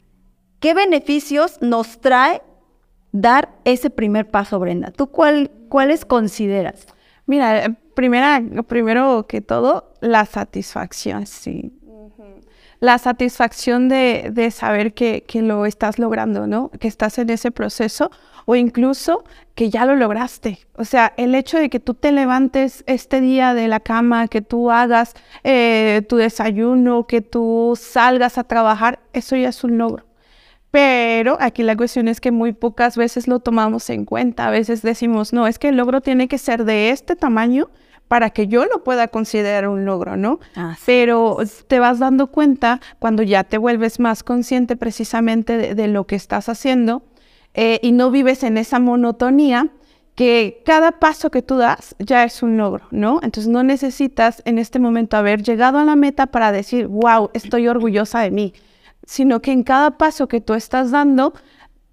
¿Qué 0.59 0.73
beneficios 0.73 1.57
nos 1.61 1.99
trae 1.99 2.41
dar 3.11 3.57
ese 3.65 3.89
primer 3.89 4.29
paso, 4.29 4.59
Brenda? 4.59 4.91
¿Tú 4.91 5.07
cuál, 5.07 5.51
cuáles 5.67 6.05
consideras? 6.05 6.87
Mira, 7.25 7.77
primera, 7.99 8.41
primero 8.65 9.27
que 9.27 9.41
todo, 9.41 9.91
la 9.99 10.25
satisfacción, 10.25 11.27
sí. 11.27 11.73
La 12.79 12.97
satisfacción 12.97 13.89
de, 13.89 14.29
de 14.31 14.51
saber 14.51 14.93
que, 14.93 15.25
que, 15.27 15.41
lo 15.41 15.65
estás 15.65 15.99
logrando, 15.99 16.47
¿no? 16.47 16.71
Que 16.79 16.87
estás 16.87 17.17
en 17.17 17.29
ese 17.29 17.51
proceso 17.51 18.09
o 18.45 18.55
incluso 18.55 19.25
que 19.53 19.69
ya 19.69 19.85
lo 19.85 19.97
lograste. 19.97 20.59
O 20.77 20.85
sea, 20.85 21.13
el 21.17 21.35
hecho 21.35 21.57
de 21.57 21.69
que 21.69 21.81
tú 21.81 21.93
te 21.93 22.13
levantes 22.13 22.85
este 22.87 23.19
día 23.19 23.53
de 23.53 23.67
la 23.67 23.81
cama, 23.81 24.29
que 24.29 24.41
tú 24.41 24.71
hagas 24.71 25.13
eh, 25.43 26.01
tu 26.07 26.15
desayuno, 26.15 27.05
que 27.05 27.19
tú 27.19 27.77
salgas 27.77 28.37
a 28.37 28.45
trabajar, 28.45 28.99
eso 29.11 29.35
ya 29.35 29.49
es 29.49 29.61
un 29.65 29.77
logro. 29.77 30.05
Pero 30.71 31.35
aquí 31.41 31.63
la 31.63 31.75
cuestión 31.75 32.07
es 32.07 32.21
que 32.21 32.31
muy 32.31 32.53
pocas 32.53 32.95
veces 32.95 33.27
lo 33.27 33.41
tomamos 33.41 33.89
en 33.89 34.05
cuenta. 34.05 34.47
A 34.47 34.51
veces 34.51 34.83
decimos, 34.83 35.33
no, 35.33 35.47
es 35.47 35.59
que 35.59 35.67
el 35.67 35.75
logro 35.75 35.99
tiene 35.99 36.29
que 36.29 36.37
ser 36.37 36.63
de 36.63 36.91
este 36.91 37.17
tamaño 37.17 37.69
para 38.09 38.31
que 38.31 38.47
yo 38.47 38.65
lo 38.65 38.83
pueda 38.83 39.07
considerar 39.07 39.69
un 39.69 39.85
logro, 39.85 40.17
¿no? 40.17 40.39
Pero 40.85 41.37
te 41.67 41.79
vas 41.79 41.99
dando 41.99 42.27
cuenta 42.27 42.81
cuando 42.99 43.23
ya 43.23 43.45
te 43.45 43.57
vuelves 43.57 44.01
más 44.01 44.23
consciente 44.23 44.75
precisamente 44.75 45.73
de, 45.73 45.87
lo 45.87 46.05
que 46.05 46.17
estás 46.17 46.49
haciendo 46.49 47.03
eh, 47.53 47.79
y 47.81 47.93
no 47.93 48.11
vives 48.11 48.43
en 48.43 48.57
esa 48.57 48.79
monotonía 48.79 49.69
que 50.15 50.61
cada 50.65 50.99
paso 50.99 51.31
que 51.31 51.41
tú 51.41 51.55
das 51.55 51.95
ya 51.99 52.25
es 52.25 52.43
un 52.43 52.57
logro, 52.57 52.85
¿no? 52.91 53.21
Entonces 53.23 53.47
no 53.47 53.63
necesitas 53.63 54.41
en 54.43 54.59
este 54.59 54.77
momento 54.77 55.15
haber 55.15 55.41
llegado 55.41 55.77
a 55.77 55.85
la 55.85 55.95
meta 55.95 56.25
para 56.25 56.51
decir, 56.51 56.87
wow, 56.87 57.29
estoy 57.33 57.69
orgullosa 57.69 58.19
de 58.19 58.31
mí 58.31 58.53
sino 59.09 59.41
que 59.41 59.51
en 59.51 59.63
cada 59.63 59.97
paso 59.97 60.27
que 60.27 60.39
tú 60.39 60.53
estás 60.53 60.91
dando, 60.91 61.33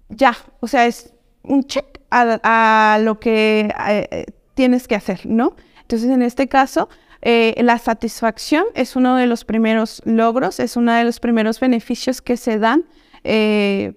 ya, 0.07 0.37
o 0.59 0.67
sea, 0.67 0.85
es 0.85 1.15
un 1.41 1.63
check 1.63 1.99
a, 2.11 2.99
lo 3.01 3.19
que 3.19 3.73
eh, 3.87 4.25
tienes 4.53 4.87
que 4.87 4.93
hacer, 4.93 5.21
¿no? 5.25 5.55
Entonces, 5.87 6.09
en 6.09 6.21
este 6.21 6.49
caso, 6.49 6.89
eh, 7.21 7.55
la 7.63 7.77
satisfacción 7.77 8.65
es 8.73 8.97
uno 8.97 9.15
de 9.15 9.25
los 9.25 9.45
primeros 9.45 10.01
logros, 10.03 10.59
es 10.59 10.75
uno 10.75 10.91
de 10.91 11.05
los 11.05 11.21
primeros 11.21 11.61
beneficios 11.61 12.21
que 12.21 12.35
se 12.35 12.59
dan 12.59 12.83
eh, 13.23 13.93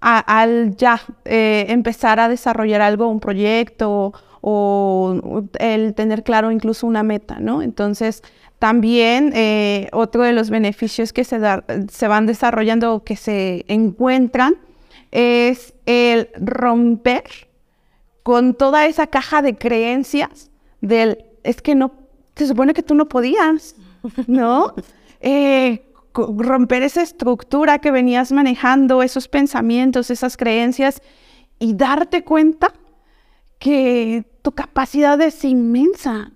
al 0.00 0.76
ya 0.76 1.00
empezar 1.24 2.20
a 2.20 2.28
desarrollar 2.28 2.80
algo, 2.80 3.08
un 3.08 3.18
proyecto 3.18 4.12
o, 4.40 5.42
el 5.58 5.94
tener 5.94 6.22
claro 6.22 6.52
incluso 6.52 6.86
una 6.86 7.02
meta, 7.02 7.40
¿no? 7.40 7.60
Entonces, 7.60 8.22
también 8.60 9.32
eh, 9.34 9.88
otro 9.92 10.22
de 10.22 10.32
los 10.32 10.48
beneficios 10.48 11.12
que 11.12 11.24
se, 11.24 11.40
se 11.90 12.06
van 12.06 12.26
desarrollando 12.26 12.94
o 12.94 13.02
que 13.02 13.16
se 13.16 13.64
encuentran 13.66 14.54
es 15.10 15.74
el 15.86 16.28
romper 16.36 17.24
con 18.22 18.54
toda 18.54 18.86
esa 18.86 19.08
caja 19.08 19.42
de 19.42 19.56
creencias 19.56 20.52
del, 20.86 21.24
es 21.42 21.62
que 21.62 21.74
no, 21.74 21.92
se 22.34 22.46
supone 22.46 22.74
que 22.74 22.82
tú 22.82 22.94
no 22.94 23.08
podías, 23.08 23.76
¿no? 24.26 24.74
Eh, 25.20 25.86
romper 26.14 26.82
esa 26.82 27.02
estructura 27.02 27.78
que 27.78 27.90
venías 27.90 28.32
manejando, 28.32 29.02
esos 29.02 29.28
pensamientos, 29.28 30.10
esas 30.10 30.36
creencias 30.36 31.02
y 31.58 31.74
darte 31.74 32.24
cuenta 32.24 32.72
que 33.58 34.24
tu 34.42 34.52
capacidad 34.52 35.20
es 35.20 35.44
inmensa, 35.44 36.32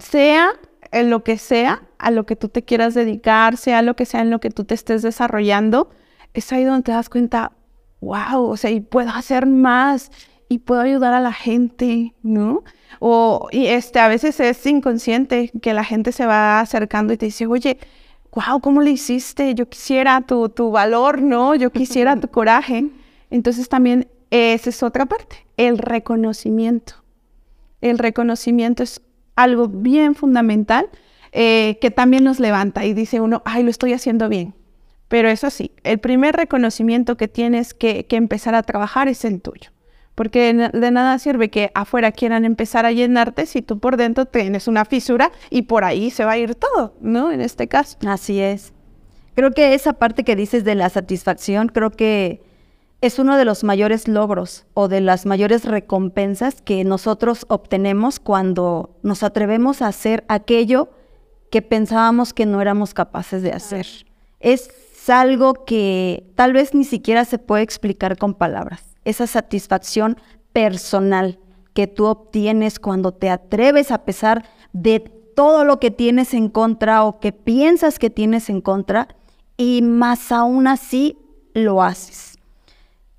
sea 0.00 0.50
en 0.90 1.10
lo 1.10 1.24
que 1.24 1.38
sea, 1.38 1.82
a 1.98 2.10
lo 2.10 2.26
que 2.26 2.36
tú 2.36 2.48
te 2.48 2.64
quieras 2.64 2.94
dedicar, 2.94 3.56
sea 3.56 3.82
lo 3.82 3.94
que 3.94 4.06
sea 4.06 4.20
en 4.20 4.30
lo 4.30 4.40
que 4.40 4.50
tú 4.50 4.64
te 4.64 4.74
estés 4.74 5.02
desarrollando, 5.02 5.90
es 6.34 6.52
ahí 6.52 6.64
donde 6.64 6.84
te 6.84 6.92
das 6.92 7.08
cuenta, 7.08 7.52
wow, 8.00 8.42
o 8.44 8.56
sea, 8.56 8.70
y 8.70 8.80
puedo 8.80 9.10
hacer 9.10 9.46
más 9.46 10.10
y 10.48 10.58
puedo 10.58 10.80
ayudar 10.80 11.14
a 11.14 11.20
la 11.20 11.32
gente, 11.32 12.14
¿no? 12.22 12.64
O 13.00 13.48
y 13.50 13.66
este, 13.66 13.98
a 14.00 14.08
veces 14.08 14.40
es 14.40 14.64
inconsciente 14.66 15.50
que 15.62 15.74
la 15.74 15.84
gente 15.84 16.12
se 16.12 16.26
va 16.26 16.60
acercando 16.60 17.12
y 17.12 17.16
te 17.16 17.26
dice, 17.26 17.46
oye, 17.46 17.78
wow, 18.32 18.60
¿cómo 18.60 18.82
le 18.82 18.90
hiciste? 18.90 19.54
Yo 19.54 19.68
quisiera 19.68 20.20
tu, 20.22 20.48
tu 20.48 20.70
valor, 20.70 21.22
¿no? 21.22 21.54
Yo 21.54 21.70
quisiera 21.70 22.18
tu 22.18 22.28
coraje. 22.28 22.86
Entonces 23.30 23.68
también 23.68 24.08
esa 24.30 24.70
es 24.70 24.82
otra 24.82 25.06
parte, 25.06 25.46
el 25.56 25.78
reconocimiento. 25.78 26.94
El 27.80 27.98
reconocimiento 27.98 28.82
es 28.82 29.00
algo 29.36 29.68
bien 29.68 30.14
fundamental 30.14 30.90
eh, 31.32 31.78
que 31.80 31.90
también 31.90 32.24
nos 32.24 32.40
levanta 32.40 32.84
y 32.84 32.94
dice 32.94 33.20
uno, 33.20 33.42
ay, 33.44 33.62
lo 33.62 33.70
estoy 33.70 33.92
haciendo 33.92 34.28
bien. 34.28 34.54
Pero 35.08 35.28
eso 35.28 35.48
sí, 35.50 35.72
el 35.84 35.98
primer 35.98 36.36
reconocimiento 36.36 37.16
que 37.16 37.28
tienes 37.28 37.72
que, 37.72 38.06
empezar 38.10 38.54
a 38.54 38.62
trabajar 38.62 39.08
es 39.08 39.24
el 39.24 39.40
tuyo. 39.40 39.70
Porque 40.18 40.52
de 40.52 40.90
nada 40.90 41.16
sirve 41.20 41.48
que 41.48 41.70
afuera 41.74 42.10
quieran 42.10 42.44
empezar 42.44 42.84
a 42.84 42.90
llenarte 42.90 43.46
si 43.46 43.62
tú 43.62 43.78
por 43.78 43.96
dentro 43.96 44.26
tienes 44.26 44.66
una 44.66 44.84
fisura 44.84 45.30
y 45.48 45.62
por 45.62 45.84
ahí 45.84 46.10
se 46.10 46.24
va 46.24 46.32
a 46.32 46.38
ir 46.38 46.56
todo, 46.56 46.96
¿no? 47.00 47.30
En 47.30 47.40
este 47.40 47.68
caso. 47.68 47.96
Así 48.04 48.40
es. 48.40 48.72
Creo 49.36 49.52
que 49.52 49.74
esa 49.74 49.92
parte 49.92 50.24
que 50.24 50.34
dices 50.34 50.64
de 50.64 50.74
la 50.74 50.88
satisfacción, 50.88 51.68
creo 51.68 51.92
que 51.92 52.42
es 53.00 53.20
uno 53.20 53.36
de 53.36 53.44
los 53.44 53.62
mayores 53.62 54.08
logros 54.08 54.66
o 54.74 54.88
de 54.88 55.00
las 55.00 55.24
mayores 55.24 55.64
recompensas 55.64 56.62
que 56.62 56.82
nosotros 56.82 57.46
obtenemos 57.48 58.18
cuando 58.18 58.98
nos 59.04 59.22
atrevemos 59.22 59.82
a 59.82 59.86
hacer 59.86 60.24
aquello 60.26 60.90
que 61.48 61.62
pensábamos 61.62 62.34
que 62.34 62.44
no 62.44 62.60
éramos 62.60 62.92
capaces 62.92 63.42
de 63.42 63.52
hacer. 63.52 63.86
Es 64.40 64.68
algo 65.08 65.64
que 65.64 66.24
tal 66.34 66.54
vez 66.54 66.74
ni 66.74 66.82
siquiera 66.82 67.24
se 67.24 67.38
puede 67.38 67.62
explicar 67.62 68.18
con 68.18 68.34
palabras. 68.34 68.87
Esa 69.08 69.26
satisfacción 69.26 70.16
personal 70.52 71.38
que 71.74 71.86
tú 71.86 72.06
obtienes 72.06 72.78
cuando 72.78 73.12
te 73.12 73.30
atreves 73.30 73.90
a 73.90 74.04
pesar 74.04 74.44
de 74.72 75.00
todo 75.34 75.64
lo 75.64 75.78
que 75.78 75.90
tienes 75.90 76.34
en 76.34 76.48
contra 76.48 77.04
o 77.04 77.20
que 77.20 77.32
piensas 77.32 77.98
que 77.98 78.10
tienes 78.10 78.48
en 78.50 78.60
contra 78.60 79.08
y 79.56 79.82
más 79.82 80.32
aún 80.32 80.66
así 80.66 81.16
lo 81.54 81.82
haces 81.82 82.38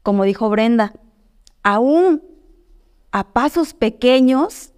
como 0.10 0.24
dijo 0.24 0.50
Brenda, 0.50 0.94
aún 1.62 2.24
a 3.12 3.32
pasos 3.32 3.76
pequeños, 3.76 4.74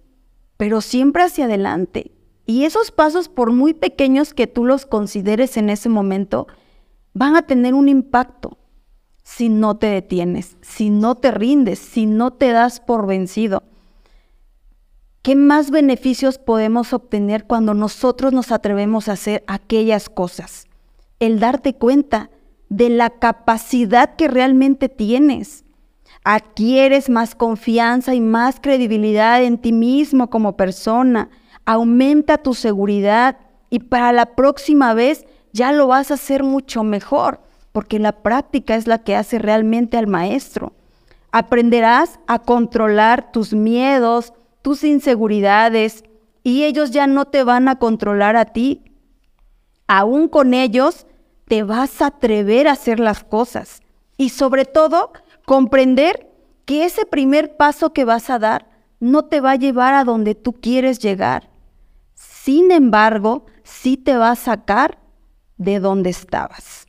pero 0.56 0.80
siempre 0.80 1.22
hacia 1.22 1.46
adelante. 1.46 2.12
Y 2.44 2.64
esos 2.64 2.90
pasos, 2.90 3.30
por 3.30 3.52
muy 3.52 3.72
pequeños 3.72 4.34
que 4.34 4.46
tú 4.46 4.64
los 4.64 4.84
consideres 4.84 5.56
en 5.56 5.70
ese 5.70 5.88
momento, 5.88 6.48
van 7.14 7.36
a 7.36 7.46
tener 7.46 7.72
un 7.72 7.88
impacto 7.88 8.58
si 9.36 9.48
no 9.48 9.76
te 9.76 9.86
detienes, 9.86 10.58
si 10.60 10.90
no 10.90 11.14
te 11.14 11.30
rindes, 11.30 11.78
si 11.78 12.04
no 12.04 12.32
te 12.32 12.50
das 12.50 12.80
por 12.80 13.06
vencido. 13.06 13.62
¿Qué 15.22 15.36
más 15.36 15.70
beneficios 15.70 16.36
podemos 16.36 16.92
obtener 16.92 17.46
cuando 17.46 17.72
nosotros 17.72 18.34
nos 18.34 18.52
atrevemos 18.52 19.08
a 19.08 19.12
hacer 19.12 19.42
aquellas 19.46 20.10
cosas? 20.10 20.66
El 21.18 21.40
darte 21.40 21.74
cuenta 21.74 22.28
de 22.68 22.90
la 22.90 23.08
capacidad 23.08 24.16
que 24.16 24.28
realmente 24.28 24.90
tienes. 24.90 25.64
Adquieres 26.24 27.08
más 27.08 27.34
confianza 27.34 28.14
y 28.14 28.20
más 28.20 28.60
credibilidad 28.60 29.42
en 29.42 29.56
ti 29.56 29.72
mismo 29.72 30.28
como 30.28 30.56
persona. 30.58 31.30
Aumenta 31.64 32.36
tu 32.36 32.52
seguridad 32.52 33.38
y 33.70 33.78
para 33.78 34.12
la 34.12 34.34
próxima 34.34 34.92
vez 34.92 35.24
ya 35.52 35.72
lo 35.72 35.86
vas 35.86 36.10
a 36.10 36.14
hacer 36.14 36.42
mucho 36.42 36.82
mejor, 36.82 37.40
porque 37.72 37.98
la 37.98 38.22
práctica 38.22 38.76
es 38.76 38.86
la 38.86 38.98
que 38.98 39.16
hace 39.16 39.38
realmente 39.38 39.96
al 39.96 40.06
maestro. 40.06 40.74
Aprenderás 41.32 42.20
a 42.26 42.38
controlar 42.38 43.32
tus 43.32 43.54
miedos, 43.54 44.32
tus 44.60 44.84
inseguridades, 44.84 46.04
y 46.44 46.64
ellos 46.64 46.90
ya 46.90 47.06
no 47.06 47.24
te 47.26 47.44
van 47.44 47.68
a 47.68 47.78
controlar 47.78 48.36
a 48.36 48.46
ti. 48.46 48.82
Aún 49.86 50.28
con 50.28 50.54
ellos, 50.54 51.06
te 51.46 51.62
vas 51.62 52.00
a 52.00 52.06
atrever 52.06 52.68
a 52.68 52.72
hacer 52.72 53.00
las 53.00 53.24
cosas 53.24 53.82
y 54.16 54.30
sobre 54.30 54.64
todo 54.64 55.12
comprender 55.44 56.30
que 56.64 56.84
ese 56.84 57.04
primer 57.04 57.56
paso 57.56 57.92
que 57.92 58.04
vas 58.04 58.30
a 58.30 58.38
dar 58.38 58.68
no 59.00 59.24
te 59.24 59.40
va 59.40 59.52
a 59.52 59.56
llevar 59.56 59.94
a 59.94 60.04
donde 60.04 60.34
tú 60.34 60.52
quieres 60.54 60.98
llegar. 61.00 61.50
Sin 62.14 62.70
embargo, 62.70 63.46
sí 63.64 63.96
te 63.96 64.16
va 64.16 64.30
a 64.30 64.36
sacar 64.36 64.98
de 65.56 65.80
donde 65.80 66.10
estabas. 66.10 66.81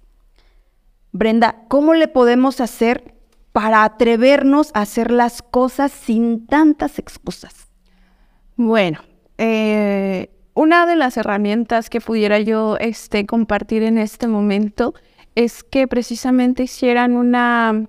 Brenda, 1.13 1.57
¿cómo 1.67 1.93
le 1.93 2.07
podemos 2.07 2.59
hacer 2.59 3.13
para 3.51 3.83
atrevernos 3.83 4.71
a 4.73 4.81
hacer 4.81 5.11
las 5.11 5.43
cosas 5.43 5.91
sin 5.91 6.47
tantas 6.47 6.97
excusas? 6.97 7.67
Bueno, 8.55 8.99
eh, 9.37 10.31
una 10.55 10.87
de 10.87 10.95
las 10.95 11.15
herramientas 11.17 11.91
que 11.91 12.01
pudiera 12.01 12.39
yo 12.39 12.77
este, 12.79 13.27
compartir 13.27 13.83
en 13.83 13.99
este 13.99 14.27
momento 14.27 14.95
es 15.35 15.63
que 15.63 15.87
precisamente 15.87 16.63
hicieran 16.63 17.15
una, 17.15 17.87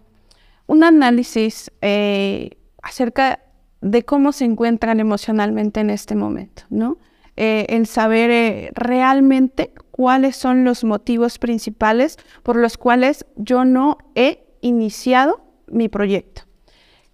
un 0.67 0.85
análisis 0.85 1.73
eh, 1.81 2.59
acerca 2.83 3.41
de 3.81 4.05
cómo 4.05 4.33
se 4.33 4.45
encuentran 4.45 5.01
emocionalmente 5.01 5.81
en 5.81 5.89
este 5.89 6.15
momento, 6.15 6.65
¿no? 6.69 6.99
Eh, 7.37 7.65
el 7.71 7.87
saber 7.87 8.71
realmente 8.75 9.73
cuáles 9.95 10.35
son 10.35 10.65
los 10.65 10.83
motivos 10.83 11.39
principales 11.39 12.19
por 12.43 12.57
los 12.57 12.77
cuales 12.77 13.27
yo 13.37 13.65
no 13.65 13.99
he 14.17 14.45
iniciado 14.61 15.41
mi 15.69 15.89
proyecto. 15.89 16.43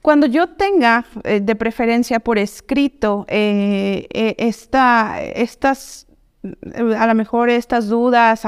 Cuando 0.01 0.27
yo 0.27 0.47
tenga 0.47 1.05
eh, 1.25 1.41
de 1.43 1.57
preferencia 1.57 2.21
por 2.21 2.39
escrito 2.39 3.27
estas, 3.29 4.07
a 6.75 7.07
lo 7.07 7.15
mejor 7.15 7.51
estas 7.51 7.89
dudas, 7.89 8.47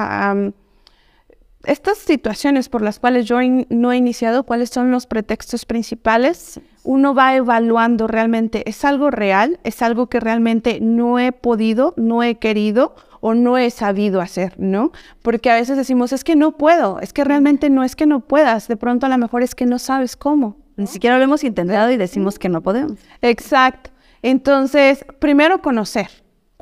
estas 1.64 1.98
situaciones 1.98 2.70
por 2.70 2.80
las 2.80 2.98
cuales 3.00 3.26
yo 3.26 3.36
no 3.68 3.92
he 3.92 3.98
iniciado, 3.98 4.44
cuáles 4.44 4.70
son 4.70 4.90
los 4.90 5.06
pretextos 5.06 5.66
principales, 5.66 6.58
uno 6.84 7.14
va 7.14 7.36
evaluando 7.36 8.06
realmente, 8.06 8.66
¿es 8.66 8.82
algo 8.86 9.10
real? 9.10 9.60
¿Es 9.62 9.82
algo 9.82 10.06
que 10.06 10.20
realmente 10.20 10.78
no 10.80 11.18
he 11.18 11.32
podido, 11.32 11.92
no 11.98 12.22
he 12.22 12.36
querido 12.36 12.94
o 13.24 13.34
no 13.34 13.56
he 13.56 13.70
sabido 13.70 14.20
hacer, 14.20 14.54
¿no? 14.58 14.90
Porque 15.22 15.48
a 15.48 15.54
veces 15.54 15.76
decimos, 15.76 16.12
es 16.12 16.24
que 16.24 16.34
no 16.34 16.58
puedo, 16.58 16.98
es 17.00 17.12
que 17.12 17.22
realmente 17.22 17.70
no 17.70 17.84
es 17.84 17.94
que 17.94 18.04
no 18.04 18.20
puedas, 18.20 18.66
de 18.66 18.76
pronto 18.76 19.06
a 19.06 19.08
lo 19.08 19.16
mejor 19.16 19.44
es 19.44 19.54
que 19.54 19.64
no 19.64 19.78
sabes 19.78 20.16
cómo. 20.16 20.56
Ni 20.76 20.88
siquiera 20.88 21.18
lo 21.18 21.24
hemos 21.24 21.44
intentado 21.44 21.92
y 21.92 21.96
decimos 21.96 22.40
que 22.40 22.48
no 22.48 22.62
podemos. 22.62 22.98
Exacto. 23.20 23.90
Entonces, 24.22 25.04
primero 25.20 25.62
conocer, 25.62 26.08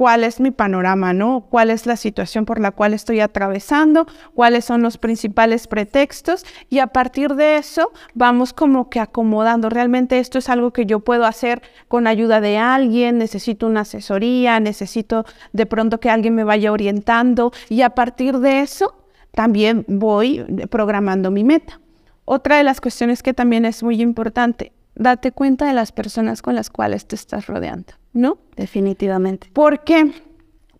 cuál 0.00 0.24
es 0.24 0.40
mi 0.40 0.50
panorama, 0.50 1.12
¿no? 1.12 1.44
¿Cuál 1.50 1.68
es 1.68 1.84
la 1.84 1.94
situación 1.94 2.46
por 2.46 2.58
la 2.58 2.70
cual 2.70 2.94
estoy 2.94 3.20
atravesando? 3.20 4.06
¿Cuáles 4.32 4.64
son 4.64 4.80
los 4.80 4.96
principales 4.96 5.66
pretextos? 5.66 6.46
Y 6.70 6.78
a 6.78 6.86
partir 6.86 7.34
de 7.34 7.58
eso 7.58 7.92
vamos 8.14 8.54
como 8.54 8.88
que 8.88 8.98
acomodando. 8.98 9.68
Realmente 9.68 10.18
esto 10.18 10.38
es 10.38 10.48
algo 10.48 10.72
que 10.72 10.86
yo 10.86 11.00
puedo 11.00 11.26
hacer 11.26 11.60
con 11.86 12.06
ayuda 12.06 12.40
de 12.40 12.56
alguien, 12.56 13.18
necesito 13.18 13.66
una 13.66 13.82
asesoría, 13.82 14.58
necesito 14.58 15.26
de 15.52 15.66
pronto 15.66 16.00
que 16.00 16.08
alguien 16.08 16.34
me 16.34 16.44
vaya 16.44 16.72
orientando 16.72 17.52
y 17.68 17.82
a 17.82 17.90
partir 17.90 18.38
de 18.38 18.60
eso 18.60 19.04
también 19.32 19.84
voy 19.86 20.46
programando 20.70 21.30
mi 21.30 21.44
meta. 21.44 21.78
Otra 22.24 22.56
de 22.56 22.64
las 22.64 22.80
cuestiones 22.80 23.22
que 23.22 23.34
también 23.34 23.66
es 23.66 23.82
muy 23.82 24.00
importante, 24.00 24.72
date 24.94 25.30
cuenta 25.30 25.66
de 25.66 25.74
las 25.74 25.92
personas 25.92 26.40
con 26.40 26.54
las 26.54 26.70
cuales 26.70 27.06
te 27.06 27.16
estás 27.16 27.48
rodeando. 27.48 27.99
¿No? 28.12 28.38
Definitivamente. 28.56 29.48
¿Por 29.52 29.84
qué? 29.84 30.12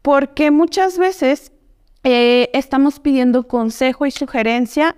Porque 0.03 0.51
muchas 0.51 0.99
veces 0.99 1.53
eh, 2.05 2.51
estamos 2.55 3.01
pidiendo 3.01 3.47
consejo 3.47 4.07
y 4.07 4.11
sugerencia 4.11 4.97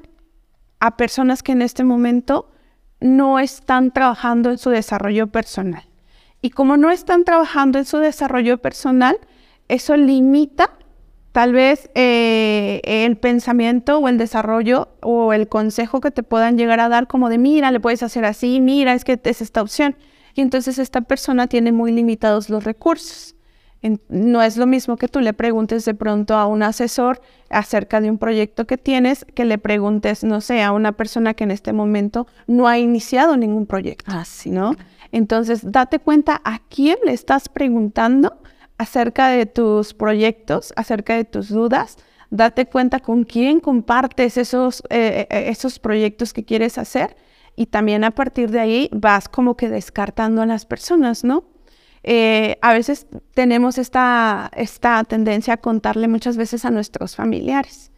a 0.81 0.97
personas 0.97 1.43
que 1.43 1.53
en 1.53 1.63
este 1.63 1.85
momento 1.85 2.51
no 3.01 3.39
están 3.39 3.91
trabajando 3.91 4.51
en 4.51 4.59
su 4.59 4.71
desarrollo 4.71 5.27
personal. 5.29 5.85
Y 6.41 6.51
como 6.51 6.77
no 6.77 6.91
están 6.91 7.25
trabajando 7.25 7.79
en 7.79 7.85
su 7.85 7.99
desarrollo 7.99 8.59
personal, 8.59 9.19
eso 9.69 9.97
limita 9.97 10.71
tal 11.33 11.53
vez 11.53 11.91
eh, 11.95 12.81
el 12.85 13.17
pensamiento 13.17 13.99
o 13.99 14.09
el 14.09 14.19
desarrollo 14.19 14.89
o 15.01 15.33
el 15.33 15.49
consejo 15.49 16.01
que 16.01 16.11
te 16.11 16.23
puedan 16.23 16.59
llegar 16.59 16.79
a 16.81 16.89
dar 16.89 17.07
como 17.07 17.29
de, 17.29 17.39
mira, 17.39 17.71
le 17.71 17.81
puedes 17.81 18.03
hacer 18.03 18.25
así, 18.25 18.61
mira, 18.61 18.93
es 18.93 19.05
que 19.05 19.19
es 19.23 19.41
esta 19.41 19.63
opción 19.63 19.97
y 20.35 20.41
entonces 20.41 20.79
esta 20.79 21.03
persona 21.03 21.47
tiene 21.47 21.73
muy 21.73 21.93
limitados 21.93 22.49
los 22.49 22.65
recursos. 22.65 23.35
no 24.09 24.43
es 24.43 24.57
lo 24.57 24.67
mismo 24.67 24.97
que 24.97 25.09
tú 25.09 25.21
le 25.21 25.33
preguntes 25.33 25.85
de 25.85 25.95
pronto 25.95 26.37
a 26.37 26.47
un 26.47 26.63
asesor 26.63 27.21
acerca 27.51 28.01
de 28.01 28.11
un 28.11 28.19
proyecto 28.19 28.65
que 28.65 28.79
tienes, 28.79 29.27
que 29.35 29.45
le 29.45 29.59
preguntes, 29.59 30.23
no 30.23 30.41
sé, 30.41 30.63
a 30.63 30.73
una 30.73 30.93
persona 30.93 31.35
que 31.35 31.45
en 31.45 31.51
este 31.51 31.73
momento 31.73 32.27
no 32.47 32.69
ha 32.69 32.79
iniciado 32.79 33.37
ningún 33.37 33.67
proyecto. 33.67 34.13
Así, 34.13 34.51
¿no? 34.51 34.77
Entonces, 35.11 35.61
date 35.71 35.99
cuenta 35.99 36.41
a 36.45 36.61
quién 36.69 36.97
le 37.05 37.13
estás 37.13 37.49
preguntando 37.49 38.39
acerca 38.79 39.29
de 39.29 39.47
tus 39.47 39.95
proyectos, 39.95 40.73
acerca 40.77 41.15
de 41.17 41.25
tus 41.25 41.49
dudas. 41.49 41.99
Date 42.31 42.67
cuenta 42.67 43.01
con 43.01 43.25
quién 43.25 43.61
compartes 43.61 44.39
esos, 44.39 44.83
eh, 44.91 45.27
eh, 45.29 45.45
esos 45.49 45.79
proyectos 45.79 46.33
que 46.33 46.45
quieres 46.45 46.79
hacer 46.79 47.17
y 47.57 47.67
también 47.67 48.05
a 48.05 48.11
partir 48.11 48.51
de 48.51 48.61
ahí 48.61 48.89
vas 48.93 49.29
como 49.29 49.57
que 49.57 49.69
descartando 49.69 50.43
a 50.43 50.47
las 50.47 50.67
personas, 50.67 51.25
¿no? 51.25 51.45
Eh, 52.05 52.59
a 52.63 52.73
veces 52.73 53.07
tenemos 53.35 53.79
esta, 53.79 54.51
esta 54.57 55.05
tendencia 55.05 55.55
a 55.55 55.57
contarle 55.59 56.09
muchas 56.09 56.37
veces 56.37 56.65
a 56.65 56.71
nuestros 56.71 57.15
familiares 57.15 57.93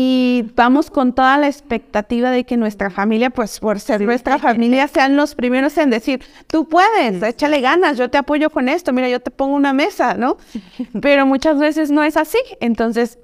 y 0.00 0.44
vamos 0.54 0.90
con 0.90 1.12
toda 1.12 1.38
la 1.38 1.48
expectativa 1.48 2.30
de 2.30 2.44
que 2.44 2.56
nuestra 2.56 2.88
familia, 2.88 3.30
pues 3.30 3.58
por 3.58 3.80
ser 3.80 4.00
nuestra 4.02 4.38
familia, 4.38 4.86
sean 4.94 5.16
los 5.16 5.34
primeros 5.34 5.76
en 5.76 5.90
decir, 5.90 6.22
tú 6.46 6.68
puedes, 6.68 7.20
échale 7.20 7.60
ganas, 7.60 7.96
yo 7.96 8.08
te 8.08 8.16
apoyo 8.16 8.48
con 8.50 8.68
esto, 8.68 8.92
mira, 8.92 9.08
yo 9.08 9.18
te 9.18 9.32
pongo 9.32 9.56
una 9.56 9.72
mesa, 9.72 10.14
¿no? 10.14 10.36
Pero 11.02 11.26
muchas 11.26 11.58
veces 11.58 11.90
no 11.90 12.04
es 12.04 12.16
así, 12.16 12.38
entonces 12.60 13.18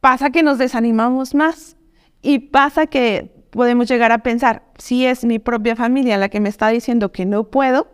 pasa 0.00 0.28
que 0.28 0.42
nos 0.42 0.58
desanimamos 0.58 1.34
más 1.34 1.76
y 2.20 2.40
pasa 2.40 2.86
que 2.86 3.37
podemos 3.50 3.88
llegar 3.88 4.12
a 4.12 4.18
pensar, 4.18 4.62
si 4.78 5.06
es 5.06 5.24
mi 5.24 5.38
propia 5.38 5.76
familia 5.76 6.16
la 6.18 6.28
que 6.28 6.40
me 6.40 6.48
está 6.48 6.68
diciendo 6.68 7.12
que 7.12 7.26
no 7.26 7.44
puedo, 7.44 7.88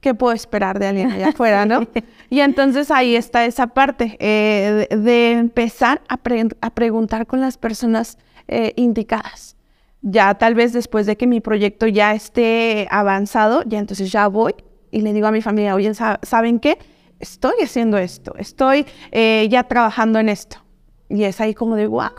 ¿qué 0.00 0.14
puedo 0.14 0.32
esperar 0.32 0.78
de 0.78 0.88
alguien 0.88 1.10
allá 1.10 1.28
afuera, 1.28 1.64
no? 1.64 1.86
Y 2.30 2.40
entonces 2.40 2.90
ahí 2.90 3.14
está 3.14 3.44
esa 3.44 3.68
parte 3.68 4.16
eh, 4.18 4.88
de, 4.90 5.32
empezar 5.32 6.00
a, 6.08 6.16
preguntar 6.16 7.26
con 7.26 7.40
las 7.40 7.58
personas 7.58 8.18
eh, 8.48 8.72
indicadas. 8.76 9.56
Ya 10.00 10.34
tal 10.34 10.54
vez 10.54 10.72
después 10.72 11.06
de 11.06 11.16
que 11.16 11.26
mi 11.26 11.40
proyecto 11.40 11.86
ya 11.86 12.14
esté 12.14 12.88
avanzado, 12.90 13.62
ya 13.66 13.78
entonces 13.78 14.10
ya 14.10 14.28
voy 14.28 14.54
y 14.90 15.02
le 15.02 15.12
digo 15.12 15.26
a 15.26 15.30
mi 15.30 15.42
familia, 15.42 15.74
oye, 15.74 15.92
¿saben 15.94 16.58
qué? 16.58 16.78
Estoy 17.20 17.54
haciendo 17.62 17.98
esto, 17.98 18.34
estoy 18.38 18.86
eh, 19.12 19.46
ya 19.50 19.64
trabajando 19.64 20.18
en 20.18 20.28
esto. 20.28 20.56
Y 21.08 21.24
es 21.24 21.40
ahí 21.40 21.54
como 21.54 21.76
de, 21.76 21.86
wow, 21.86 22.10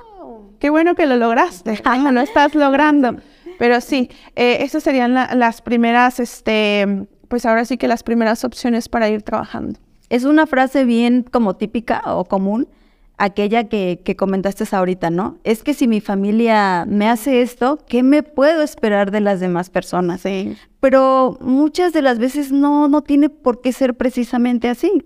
qué 0.64 0.70
bueno 0.70 0.96
que 0.96 1.06
lo 1.06 1.18
lograste, 1.18 1.78
no 2.00 2.14
lo 2.14 2.22
estás 2.22 2.56
logrando. 2.56 3.18
Pero 3.60 3.82
sí, 3.82 4.10
eh, 4.38 4.60
esas 4.62 4.82
serían 4.82 5.14
las 5.14 5.62
primeras, 5.62 6.22
este, 6.22 7.06
pues 7.28 7.46
ahora 7.46 7.66
sí 7.66 7.78
que 7.78 7.90
las 7.90 8.02
primeras 8.02 8.46
opciones 8.46 8.88
para 8.88 9.10
ir 9.10 9.24
trabajando. 9.24 9.78
Es 10.08 10.24
una 10.24 10.48
frase 10.48 10.86
bien 10.86 11.24
como 11.30 11.56
típica 11.56 12.02
o 12.06 12.24
común, 12.24 12.70
aquella 13.18 13.66
que, 13.66 14.00
que, 14.06 14.16
comentaste 14.16 14.64
ahorita, 14.74 15.10
¿no? 15.10 15.38
Es 15.44 15.64
que 15.64 15.74
si 15.74 15.86
mi 15.86 16.00
familia 16.00 16.86
me 16.88 17.10
hace 17.10 17.42
esto, 17.42 17.80
¿qué 17.90 18.02
me 18.02 18.24
puedo 18.24 18.62
esperar 18.62 19.12
de 19.12 19.20
las 19.20 19.42
demás 19.42 19.70
personas? 19.70 20.22
Sí. 20.22 20.56
Pero 20.80 21.38
muchas 21.42 21.92
de 21.92 22.04
las 22.04 22.20
veces 22.20 22.54
no, 22.54 22.88
no 22.88 23.02
tiene 23.02 23.28
por 23.28 23.60
qué 23.60 23.74
ser 23.74 23.96
precisamente 23.96 24.70
así. 24.70 25.04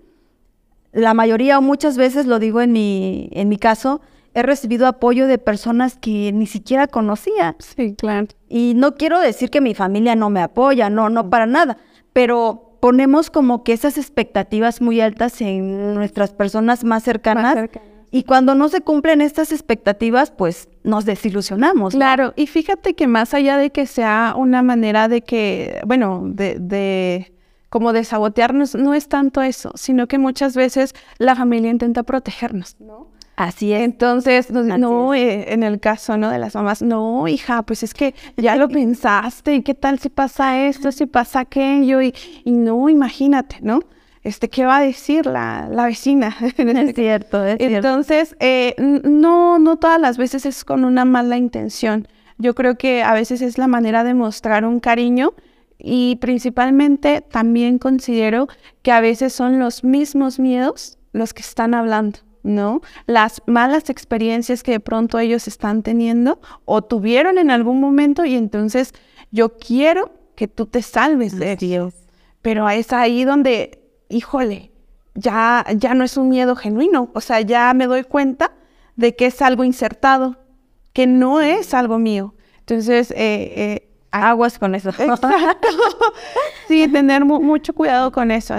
La 0.92 1.14
mayoría 1.14 1.58
o 1.58 1.62
muchas 1.62 1.96
veces, 1.96 2.26
lo 2.26 2.38
digo 2.38 2.60
en 2.60 2.70
mi, 2.70 3.28
en 3.32 3.48
mi 3.48 3.56
caso, 3.56 4.00
he 4.38 4.42
recibido 4.42 4.86
apoyo 4.86 5.26
de 5.26 5.38
personas 5.38 5.96
que 5.96 6.32
ni 6.32 6.46
siquiera 6.46 6.86
conocía. 6.86 7.56
Sí, 7.58 7.94
claro. 7.96 8.28
Y 8.48 8.74
no 8.74 8.94
quiero 8.94 9.20
decir 9.20 9.50
que 9.50 9.60
mi 9.60 9.74
familia 9.74 10.14
no 10.14 10.30
me 10.30 10.40
apoya, 10.40 10.90
no, 10.90 11.08
no 11.08 11.28
para 11.30 11.46
nada, 11.46 11.78
pero 12.12 12.76
ponemos 12.80 13.30
como 13.30 13.64
que 13.64 13.72
esas 13.72 13.98
expectativas 13.98 14.80
muy 14.80 15.00
altas 15.00 15.40
en 15.40 15.94
nuestras 15.94 16.32
personas 16.32 16.84
más 16.84 17.02
cercanas. 17.02 17.44
Más 17.44 17.54
cercanas. 17.54 17.88
Y 18.10 18.22
cuando 18.22 18.54
no 18.54 18.68
se 18.70 18.80
cumplen 18.80 19.20
estas 19.20 19.52
expectativas, 19.52 20.30
pues 20.30 20.68
nos 20.82 21.04
desilusionamos. 21.04 21.94
Claro, 21.94 22.32
y 22.36 22.46
fíjate 22.46 22.94
que 22.94 23.06
más 23.06 23.34
allá 23.34 23.58
de 23.58 23.70
que 23.70 23.86
sea 23.86 24.34
una 24.36 24.62
manera 24.62 25.08
de 25.08 25.20
que, 25.20 25.80
bueno, 25.86 26.22
de, 26.24 26.58
de 26.58 27.32
como 27.68 27.92
de 27.92 28.04
sabotearnos, 28.04 28.74
no 28.74 28.94
es 28.94 29.08
tanto 29.08 29.42
eso, 29.42 29.72
sino 29.74 30.06
que 30.06 30.16
muchas 30.16 30.56
veces 30.56 30.94
la 31.18 31.36
familia 31.36 31.70
intenta 31.70 32.02
protegernos, 32.02 32.76
¿no? 32.80 33.08
Así 33.38 33.72
es. 33.72 33.82
Entonces, 33.82 34.50
no, 34.50 34.60
Así 34.60 34.80
no, 34.80 35.14
eh, 35.14 35.52
en 35.52 35.62
el 35.62 35.78
caso, 35.78 36.16
¿no? 36.16 36.28
De 36.28 36.40
las 36.40 36.56
mamás, 36.56 36.82
no, 36.82 37.28
hija, 37.28 37.62
pues 37.62 37.84
es 37.84 37.94
que 37.94 38.12
ya 38.36 38.56
lo 38.56 38.68
pensaste, 38.80 39.54
¿y 39.54 39.62
qué 39.62 39.74
tal 39.74 40.00
si 40.00 40.08
pasa 40.08 40.66
esto, 40.66 40.90
si 40.90 41.06
pasa 41.06 41.40
aquello? 41.40 42.02
Y, 42.02 42.12
y 42.44 42.50
no, 42.50 42.88
imagínate, 42.88 43.58
¿no? 43.62 43.78
Este, 44.24 44.48
¿qué 44.48 44.66
va 44.66 44.78
a 44.78 44.80
decir 44.80 45.24
la, 45.26 45.68
la 45.70 45.86
vecina? 45.86 46.36
Es 46.58 46.94
cierto, 46.96 47.44
es 47.44 47.58
cierto. 47.58 47.76
Entonces, 47.76 48.34
eh, 48.40 48.74
no, 49.04 49.60
no 49.60 49.76
todas 49.76 50.00
las 50.00 50.18
veces 50.18 50.44
es 50.44 50.64
con 50.64 50.84
una 50.84 51.04
mala 51.04 51.36
intención. 51.36 52.08
Yo 52.38 52.56
creo 52.56 52.76
que 52.76 53.04
a 53.04 53.14
veces 53.14 53.40
es 53.40 53.56
la 53.56 53.68
manera 53.68 54.02
de 54.02 54.14
mostrar 54.14 54.64
un 54.64 54.80
cariño 54.80 55.34
y 55.78 56.16
principalmente 56.16 57.20
también 57.20 57.78
considero 57.78 58.48
que 58.82 58.90
a 58.90 59.00
veces 59.00 59.32
son 59.32 59.60
los 59.60 59.84
mismos 59.84 60.40
miedos 60.40 60.98
los 61.12 61.32
que 61.34 61.42
están 61.42 61.74
hablando, 61.74 62.18
¿no? 62.42 62.80
Las 63.06 63.42
malas 63.46 63.90
experiencias 63.90 64.62
que 64.62 64.72
de 64.72 64.80
pronto 64.80 65.18
ellos 65.18 65.48
están 65.48 65.82
teniendo 65.82 66.40
o 66.64 66.82
tuvieron 66.82 67.38
en 67.38 67.50
algún 67.50 67.80
momento 67.80 68.24
y 68.24 68.34
entonces 68.34 68.92
yo 69.30 69.56
quiero 69.58 70.12
que 70.34 70.48
tú 70.48 70.66
te 70.66 70.82
salves 70.82 71.38
de 71.38 71.52
es. 71.52 71.94
Pero 72.42 72.68
es 72.70 72.92
ahí 72.92 73.24
donde, 73.24 73.82
híjole, 74.08 74.70
ya, 75.14 75.66
ya 75.76 75.94
no 75.94 76.04
es 76.04 76.16
un 76.16 76.28
miedo 76.28 76.54
genuino. 76.56 77.10
O 77.14 77.20
sea, 77.20 77.40
ya 77.40 77.74
me 77.74 77.86
doy 77.86 78.04
cuenta 78.04 78.52
de 78.96 79.16
que 79.16 79.26
es 79.26 79.42
algo 79.42 79.64
insertado, 79.64 80.36
que 80.92 81.06
no 81.06 81.40
es 81.40 81.74
algo 81.74 81.98
mío. 81.98 82.34
Entonces, 82.60 83.10
eh, 83.10 83.16
eh, 83.56 83.84
Aguas 84.10 84.58
con 84.58 84.74
eso. 84.74 84.88
Exacto. 84.90 85.28
sí, 86.68 86.88
tener 86.88 87.24
mu- 87.24 87.40
mucho 87.42 87.74
cuidado 87.74 88.10
con 88.12 88.30
eso. 88.30 88.54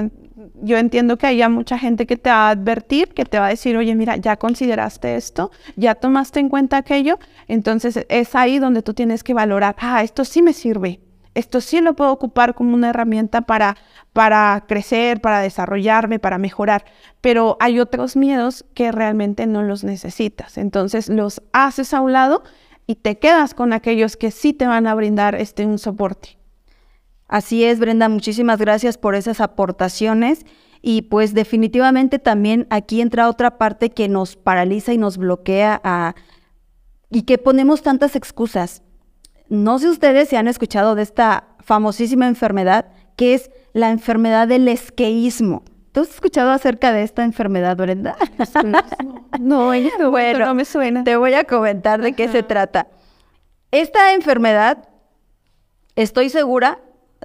Yo 0.62 0.78
entiendo 0.78 1.18
que 1.18 1.28
haya 1.28 1.50
mucha 1.50 1.78
gente 1.78 2.06
que 2.06 2.18
te 2.18 2.30
va 2.30 2.48
a 2.48 2.50
advertir, 2.52 3.10
que 3.14 3.26
te 3.26 3.40
va 3.40 3.48
a 3.48 3.50
decir, 3.50 3.78
oye, 3.78 3.96
mira, 3.96 4.18
ya 4.18 4.38
consideraste 4.38 5.16
esto, 5.16 5.52
ya 5.76 5.96
tomaste 5.96 6.40
en 6.40 6.50
cuenta 6.50 6.78
aquello. 6.78 7.20
Entonces 7.48 8.06
es 8.10 8.36
ahí 8.36 8.60
donde 8.60 8.82
tú 8.82 8.94
tienes 8.94 9.24
que 9.24 9.34
valorar, 9.34 9.76
ah, 9.80 10.04
esto 10.04 10.26
sí 10.26 10.42
me 10.42 10.54
sirve, 10.54 11.00
esto 11.36 11.62
sí 11.62 11.80
lo 11.82 11.96
puedo 11.96 12.12
ocupar 12.12 12.56
como 12.56 12.74
una 12.74 12.90
herramienta 12.90 13.42
para, 13.42 13.78
para 14.14 14.66
crecer, 14.68 15.22
para 15.22 15.40
desarrollarme, 15.40 16.20
para 16.20 16.38
mejorar. 16.38 16.86
Pero 17.22 17.58
hay 17.60 17.80
otros 17.80 18.16
miedos 18.16 18.66
que 18.74 18.92
realmente 18.92 19.48
no 19.48 19.64
los 19.64 19.84
necesitas. 19.84 20.58
Entonces 20.58 21.10
los 21.10 21.42
haces 21.54 21.94
a 21.94 22.02
un 22.02 22.14
lado 22.14 22.44
y 22.88 22.96
te 22.96 23.20
quedas 23.20 23.54
con 23.54 23.72
aquellos 23.72 24.18
que 24.18 24.32
sí 24.32 24.52
te 24.54 24.68
van 24.68 24.88
a 24.88 24.96
brindar 24.96 25.36
este 25.36 25.66
un 25.66 25.78
soporte. 25.78 26.39
Así 27.30 27.64
es, 27.64 27.80
Brenda, 27.80 28.10
muchísimas 28.10 28.60
gracias 28.60 28.98
por 28.98 29.16
esas 29.16 29.40
aportaciones. 29.40 30.46
Y 30.82 31.04
pues 31.04 31.34
definitivamente 31.34 32.20
también 32.20 32.66
aquí 32.70 33.02
entra 33.02 33.30
otra 33.30 33.58
parte 33.58 33.92
que 33.92 34.10
nos 34.10 34.36
paraliza 34.36 34.94
y 34.94 34.98
nos 34.98 35.18
bloquea 35.18 35.80
a, 35.84 36.16
y 37.10 37.24
que 37.24 37.38
ponemos 37.38 37.82
tantas 37.84 38.16
excusas. 38.16 38.82
No 39.48 39.78
sé 39.80 39.90
ustedes 39.90 40.30
si 40.30 40.38
han 40.38 40.48
escuchado 40.48 40.96
de 40.96 41.04
esta 41.04 41.56
famosísima 41.60 42.28
enfermedad 42.28 42.88
que 43.16 43.34
es 43.34 43.52
la 43.74 43.92
enfermedad 43.92 44.48
del 44.48 44.68
esqueísmo. 44.68 45.64
¿Tú 45.92 46.02
has 46.02 46.10
escuchado 46.10 46.52
acerca 46.52 46.94
de 46.94 47.04
esta 47.04 47.24
enfermedad, 47.24 47.78
Brenda? 47.78 48.16
No, 49.40 49.74
ella 49.74 49.92
no, 50.00 50.10
Bueno, 50.12 50.46
no 50.46 50.54
me 50.56 50.66
suena. 50.66 51.04
Te 51.04 51.16
voy 51.16 51.34
a 51.34 51.44
comentar 51.44 52.02
de 52.02 52.14
qué 52.14 52.28
se 52.28 52.44
trata. 52.44 52.88
Esta 53.72 54.14
enfermedad, 54.14 54.90
estoy 55.96 56.30
segura, 56.30 56.80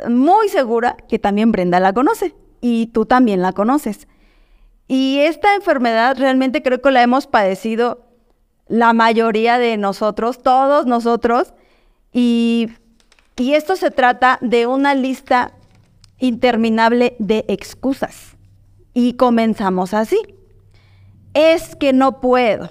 muy 0.09 0.49
segura, 0.49 0.97
que 1.09 1.19
también 1.19 1.53
Brenda 1.53 1.81
la 1.81 1.93
conoce 1.93 2.35
y 2.61 2.87
tú 2.89 3.07
también 3.07 3.43
la 3.43 3.53
conoces. 3.53 4.09
Y 4.87 5.19
esta 5.21 5.55
enfermedad 5.55 6.17
realmente 6.19 6.63
creo 6.63 6.81
que 6.83 6.91
la 6.91 7.03
hemos 7.03 7.27
padecido 7.27 8.05
la 8.67 8.93
mayoría 8.93 9.59
de 9.59 9.77
nosotros, 9.77 10.43
todos 10.43 10.87
nosotros, 10.87 11.55
y, 12.13 12.71
y 13.37 13.55
esto 13.55 13.77
se 13.77 13.91
trata 13.91 14.39
de 14.41 14.67
una 14.67 14.95
lista 14.95 15.53
interminable 16.19 17.17
de 17.19 17.45
excusas. 17.49 18.37
Y 18.93 19.15
comenzamos 19.15 19.93
así. 19.93 20.19
Es 21.35 21.75
que 21.77 21.93
no 21.93 22.21
puedo, 22.21 22.71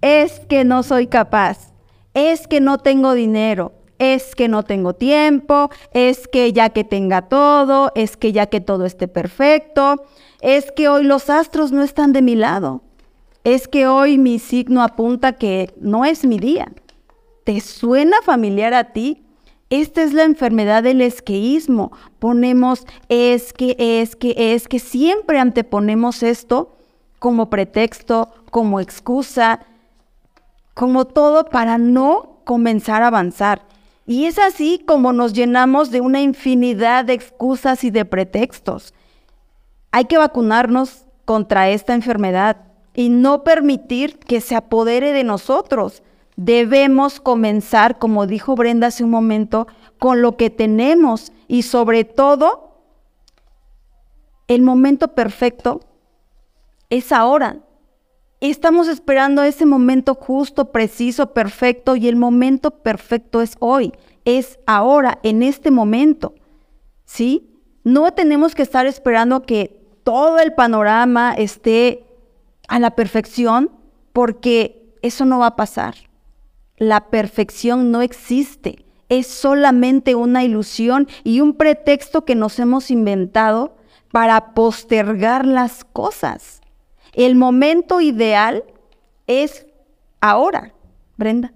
es 0.00 0.40
que 0.48 0.64
no 0.64 0.82
soy 0.82 1.08
capaz, 1.08 1.72
es 2.14 2.46
que 2.46 2.60
no 2.60 2.78
tengo 2.78 3.14
dinero, 3.14 3.72
es 4.00 4.34
que 4.34 4.48
no 4.48 4.64
tengo 4.64 4.94
tiempo, 4.94 5.70
es 5.92 6.26
que 6.26 6.52
ya 6.52 6.70
que 6.70 6.84
tenga 6.84 7.28
todo, 7.28 7.92
es 7.94 8.16
que 8.16 8.32
ya 8.32 8.46
que 8.46 8.60
todo 8.60 8.86
esté 8.86 9.06
perfecto, 9.06 10.02
es 10.40 10.72
que 10.72 10.88
hoy 10.88 11.04
los 11.04 11.28
astros 11.28 11.70
no 11.70 11.82
están 11.82 12.12
de 12.14 12.22
mi 12.22 12.34
lado, 12.34 12.80
es 13.44 13.68
que 13.68 13.86
hoy 13.86 14.16
mi 14.16 14.38
signo 14.38 14.82
apunta 14.82 15.34
que 15.34 15.72
no 15.78 16.06
es 16.06 16.24
mi 16.24 16.38
día. 16.38 16.72
¿Te 17.44 17.60
suena 17.60 18.16
familiar 18.22 18.72
a 18.72 18.92
ti? 18.92 19.22
Esta 19.68 20.02
es 20.02 20.14
la 20.14 20.24
enfermedad 20.24 20.82
del 20.82 21.02
esqueísmo. 21.02 21.92
Ponemos 22.18 22.86
es 23.10 23.52
que, 23.52 23.76
es 23.78 24.16
que, 24.16 24.54
es 24.54 24.66
que 24.66 24.78
siempre 24.78 25.38
anteponemos 25.38 26.22
esto 26.22 26.76
como 27.18 27.50
pretexto, 27.50 28.30
como 28.50 28.80
excusa, 28.80 29.60
como 30.72 31.04
todo 31.04 31.44
para 31.44 31.76
no 31.76 32.40
comenzar 32.44 33.02
a 33.02 33.08
avanzar. 33.08 33.69
Y 34.10 34.26
es 34.26 34.40
así 34.40 34.82
como 34.84 35.12
nos 35.12 35.34
llenamos 35.34 35.92
de 35.92 36.00
una 36.00 36.20
infinidad 36.20 37.04
de 37.04 37.12
excusas 37.12 37.84
y 37.84 37.92
de 37.92 38.04
pretextos. 38.04 38.92
Hay 39.92 40.06
que 40.06 40.18
vacunarnos 40.18 41.04
contra 41.24 41.70
esta 41.70 41.94
enfermedad 41.94 42.56
y 42.92 43.08
no 43.08 43.44
permitir 43.44 44.18
que 44.18 44.40
se 44.40 44.56
apodere 44.56 45.12
de 45.12 45.22
nosotros. 45.22 46.02
Debemos 46.34 47.20
comenzar, 47.20 48.00
como 48.00 48.26
dijo 48.26 48.56
Brenda 48.56 48.88
hace 48.88 49.04
un 49.04 49.10
momento, 49.10 49.68
con 50.00 50.22
lo 50.22 50.36
que 50.36 50.50
tenemos 50.50 51.30
y 51.46 51.62
sobre 51.62 52.02
todo, 52.02 52.82
el 54.48 54.62
momento 54.62 55.14
perfecto 55.14 55.82
es 56.88 57.12
ahora. 57.12 57.58
Estamos 58.40 58.88
esperando 58.88 59.42
ese 59.42 59.66
momento 59.66 60.14
justo, 60.14 60.72
preciso, 60.72 61.34
perfecto 61.34 61.94
y 61.94 62.08
el 62.08 62.16
momento 62.16 62.70
perfecto 62.70 63.42
es 63.42 63.54
hoy, 63.58 63.92
es 64.24 64.58
ahora, 64.66 65.18
en 65.22 65.42
este 65.42 65.70
momento. 65.70 66.34
¿Sí? 67.04 67.50
No 67.84 68.12
tenemos 68.14 68.54
que 68.54 68.62
estar 68.62 68.86
esperando 68.86 69.42
que 69.42 69.78
todo 70.04 70.38
el 70.38 70.54
panorama 70.54 71.34
esté 71.34 72.06
a 72.66 72.78
la 72.78 72.92
perfección 72.92 73.72
porque 74.14 74.96
eso 75.02 75.26
no 75.26 75.40
va 75.40 75.48
a 75.48 75.56
pasar. 75.56 75.96
La 76.78 77.10
perfección 77.10 77.90
no 77.90 78.00
existe, 78.00 78.86
es 79.10 79.26
solamente 79.26 80.14
una 80.14 80.44
ilusión 80.44 81.08
y 81.24 81.42
un 81.42 81.54
pretexto 81.54 82.24
que 82.24 82.36
nos 82.36 82.58
hemos 82.58 82.90
inventado 82.90 83.76
para 84.12 84.54
postergar 84.54 85.46
las 85.46 85.84
cosas. 85.84 86.59
El 87.12 87.34
momento 87.34 88.00
ideal 88.00 88.64
es 89.26 89.66
ahora, 90.20 90.72
Brenda. 91.16 91.52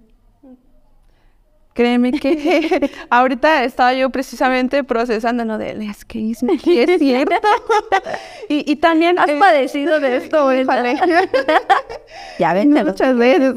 Créeme 1.75 2.13
que 2.13 2.89
ahorita 3.09 3.65
estaba 3.65 3.93
yo 3.93 4.09
precisamente 4.09 4.85
procesando 4.85 5.43
lo 5.43 5.57
del 5.57 5.81
esqueísmo, 5.81 6.53
y 6.63 6.79
es 6.79 6.99
cierto. 6.99 7.35
y, 8.49 8.71
y 8.71 8.77
también... 8.77 9.19
¿Has 9.19 9.27
eh, 9.27 9.37
padecido 9.37 9.99
de 9.99 10.15
esto, 10.15 10.53
ya 12.39 12.53
ven, 12.53 12.71
Muchas 12.71 13.17
veces. 13.17 13.55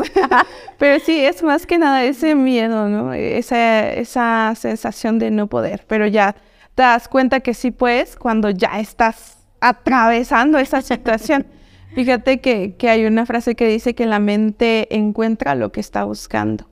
Pero 0.79 1.05
sí, 1.05 1.25
es 1.25 1.45
más 1.45 1.65
que 1.65 1.79
nada 1.79 2.03
ese 2.03 2.35
miedo, 2.35 2.89
¿no? 2.89 3.13
Esa, 3.15 3.93
esa 3.93 4.53
sensación 4.57 5.21
de 5.21 5.31
no 5.31 5.47
poder. 5.47 5.85
Pero 5.87 6.09
ya 6.09 6.35
te 6.75 6.83
das 6.83 7.07
cuenta 7.07 7.39
que 7.39 7.55
sí 7.55 7.71
puedes 7.71 8.17
cuando 8.17 8.51
ya 8.51 8.81
estás 8.81 9.39
atravesando 9.61 10.59
esa 10.59 10.83
situación. 10.83 11.47
Fíjate 11.95 12.41
que, 12.41 12.77
que 12.77 12.89
hay 12.89 13.07
una 13.07 13.27
frase 13.27 13.55
que 13.55 13.67
dice 13.67 13.95
que 13.95 14.07
la 14.07 14.19
mente 14.19 14.95
encuentra 14.95 15.55
lo 15.55 15.73
que 15.73 15.81
está 15.81 16.05
buscando. 16.05 16.69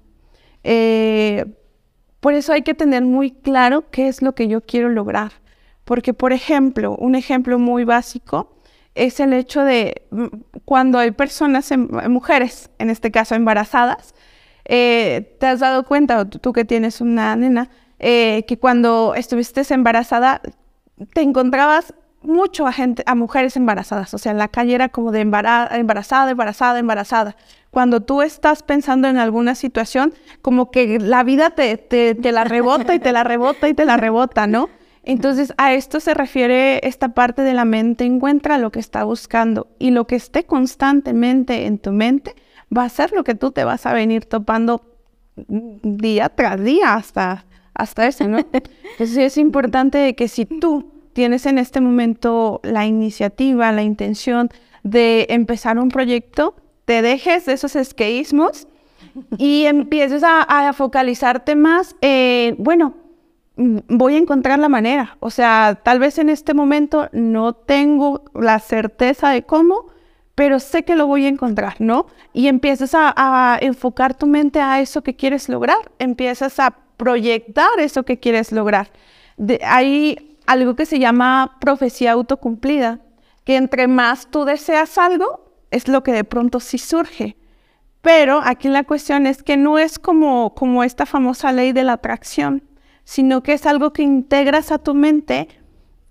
Eh, 0.62 1.44
por 2.20 2.34
eso 2.34 2.52
hay 2.52 2.62
que 2.62 2.74
tener 2.74 3.04
muy 3.04 3.30
claro 3.30 3.90
qué 3.90 4.08
es 4.08 4.20
lo 4.22 4.34
que 4.34 4.48
yo 4.48 4.60
quiero 4.60 4.88
lograr. 4.88 5.32
Porque, 5.84 6.12
por 6.12 6.32
ejemplo, 6.32 6.96
un 6.96 7.14
ejemplo 7.14 7.58
muy 7.58 7.84
básico, 7.84 8.56
es 8.96 9.20
el 9.20 9.32
hecho 9.32 9.62
de 9.62 10.02
mm, 10.10 10.26
cuando 10.64 10.98
hay 10.98 11.12
personas, 11.12 11.70
em, 11.70 11.88
mujeres, 12.08 12.70
en 12.78 12.90
este 12.90 13.12
caso 13.12 13.34
embarazadas, 13.36 14.14
eh, 14.64 15.36
te 15.38 15.46
has 15.46 15.60
dado 15.60 15.84
cuenta, 15.84 16.28
tú 16.28 16.52
que 16.52 16.64
tienes 16.64 17.00
una 17.00 17.36
nena, 17.36 17.70
eh, 18.00 18.44
que 18.48 18.58
cuando 18.58 19.14
estuviste 19.14 19.62
embarazada 19.72 20.42
te 21.14 21.20
encontrabas 21.22 21.94
mucho 22.26 22.66
a 22.66 22.72
gente, 22.72 23.02
a 23.06 23.14
mujeres 23.14 23.56
embarazadas, 23.56 24.12
o 24.14 24.18
sea, 24.18 24.32
en 24.32 24.38
la 24.38 24.48
calle 24.48 24.74
era 24.74 24.88
como 24.88 25.12
de 25.12 25.20
embarazada, 25.20 26.30
embarazada, 26.30 26.78
embarazada. 26.78 27.36
Cuando 27.70 28.00
tú 28.02 28.22
estás 28.22 28.62
pensando 28.62 29.08
en 29.08 29.18
alguna 29.18 29.54
situación, 29.54 30.14
como 30.42 30.70
que 30.70 30.98
la 30.98 31.22
vida 31.24 31.50
te, 31.50 31.76
te 31.76 32.32
la 32.32 32.44
rebota 32.44 32.94
y 32.94 32.98
te 32.98 33.12
la 33.12 33.24
rebota 33.24 33.68
y 33.68 33.74
te 33.74 33.84
la 33.84 33.96
rebota, 33.96 34.46
¿no? 34.46 34.68
Entonces, 35.02 35.54
a 35.56 35.72
esto 35.72 36.00
se 36.00 36.14
refiere 36.14 36.80
esta 36.82 37.10
parte 37.10 37.42
de 37.42 37.54
la 37.54 37.64
mente, 37.64 38.04
encuentra 38.04 38.58
lo 38.58 38.72
que 38.72 38.80
está 38.80 39.04
buscando 39.04 39.68
y 39.78 39.92
lo 39.92 40.08
que 40.08 40.16
esté 40.16 40.44
constantemente 40.44 41.66
en 41.66 41.78
tu 41.78 41.92
mente 41.92 42.34
va 42.76 42.82
a 42.82 42.88
ser 42.88 43.12
lo 43.12 43.22
que 43.22 43.36
tú 43.36 43.52
te 43.52 43.62
vas 43.62 43.86
a 43.86 43.92
venir 43.92 44.24
topando 44.24 44.82
día 45.36 46.28
tras 46.30 46.62
día 46.62 46.94
hasta, 46.94 47.46
hasta 47.72 48.08
eso, 48.08 48.26
¿no? 48.26 48.38
Entonces 48.92 49.16
es 49.16 49.36
importante 49.36 50.16
que 50.16 50.26
si 50.26 50.44
tú 50.44 50.95
tienes 51.16 51.46
en 51.46 51.58
este 51.58 51.80
momento 51.80 52.60
la 52.62 52.86
iniciativa, 52.86 53.72
la 53.72 53.82
intención 53.82 54.50
de 54.84 55.26
empezar 55.30 55.78
un 55.78 55.88
proyecto, 55.88 56.54
te 56.84 57.02
dejes 57.02 57.46
de 57.46 57.54
esos 57.54 57.74
esqueísmos 57.74 58.68
y 59.36 59.64
empieces 59.64 60.22
a, 60.24 60.72
focalizarte 60.72 61.56
más 61.56 61.96
en, 62.00 62.54
bueno, 62.58 62.94
Mm, 63.56 63.78
voy 63.88 64.14
a 64.14 64.18
encontrar 64.18 64.58
la 64.58 64.68
manera. 64.68 65.16
O 65.20 65.30
sea, 65.30 65.80
tal 65.82 65.98
vez 65.98 66.18
en 66.18 66.28
este 66.28 66.54
momento 66.54 67.08
no 67.12 67.54
tengo 67.54 68.24
la 68.34 68.58
certeza 68.58 69.30
de 69.30 69.42
cómo, 69.42 69.86
pero 70.34 70.60
sé 70.60 70.84
que 70.84 70.96
lo 70.96 71.06
voy 71.06 71.24
a 71.24 71.28
encontrar, 71.28 71.76
¿no? 71.78 72.06
Y 72.34 72.48
empiezas 72.48 72.92
a, 72.94 73.58
enfocar 73.60 74.14
tu 74.14 74.26
mente 74.26 74.60
a 74.60 74.80
eso 74.80 75.02
que 75.02 75.16
quieres 75.16 75.48
lograr, 75.48 75.78
empiezas 75.98 76.60
a 76.60 76.76
proyectar 76.98 77.70
eso 77.78 78.04
que 78.04 78.18
quieres 78.18 78.52
lograr. 78.52 78.90
hay 79.64 80.35
algo 80.46 80.76
que 80.76 80.86
se 80.86 80.98
llama 80.98 81.56
profecía 81.60 82.12
autocumplida, 82.12 83.00
que 83.44 83.56
entre 83.56 83.86
más 83.88 84.28
tú 84.30 84.44
deseas 84.44 84.98
algo, 84.98 85.44
es 85.70 85.88
lo 85.88 86.02
que 86.02 86.12
de 86.12 86.24
pronto 86.24 86.60
sí 86.60 86.78
surge. 86.78 87.36
Pero 88.02 88.40
aquí 88.44 88.68
la 88.68 88.84
cuestión 88.84 89.26
es 89.26 89.42
que 89.42 89.56
no 89.56 89.78
es 89.78 89.98
como, 89.98 90.54
como 90.54 90.84
esta 90.84 91.06
famosa 91.06 91.52
ley 91.52 91.72
de 91.72 91.84
la 91.84 91.94
atracción 91.94 92.62
sino 93.06 93.42
que 93.42 93.52
es 93.52 93.64
algo 93.66 93.92
que 93.92 94.02
integras 94.02 94.72
a 94.72 94.78
tu 94.78 94.92
mente 94.92 95.48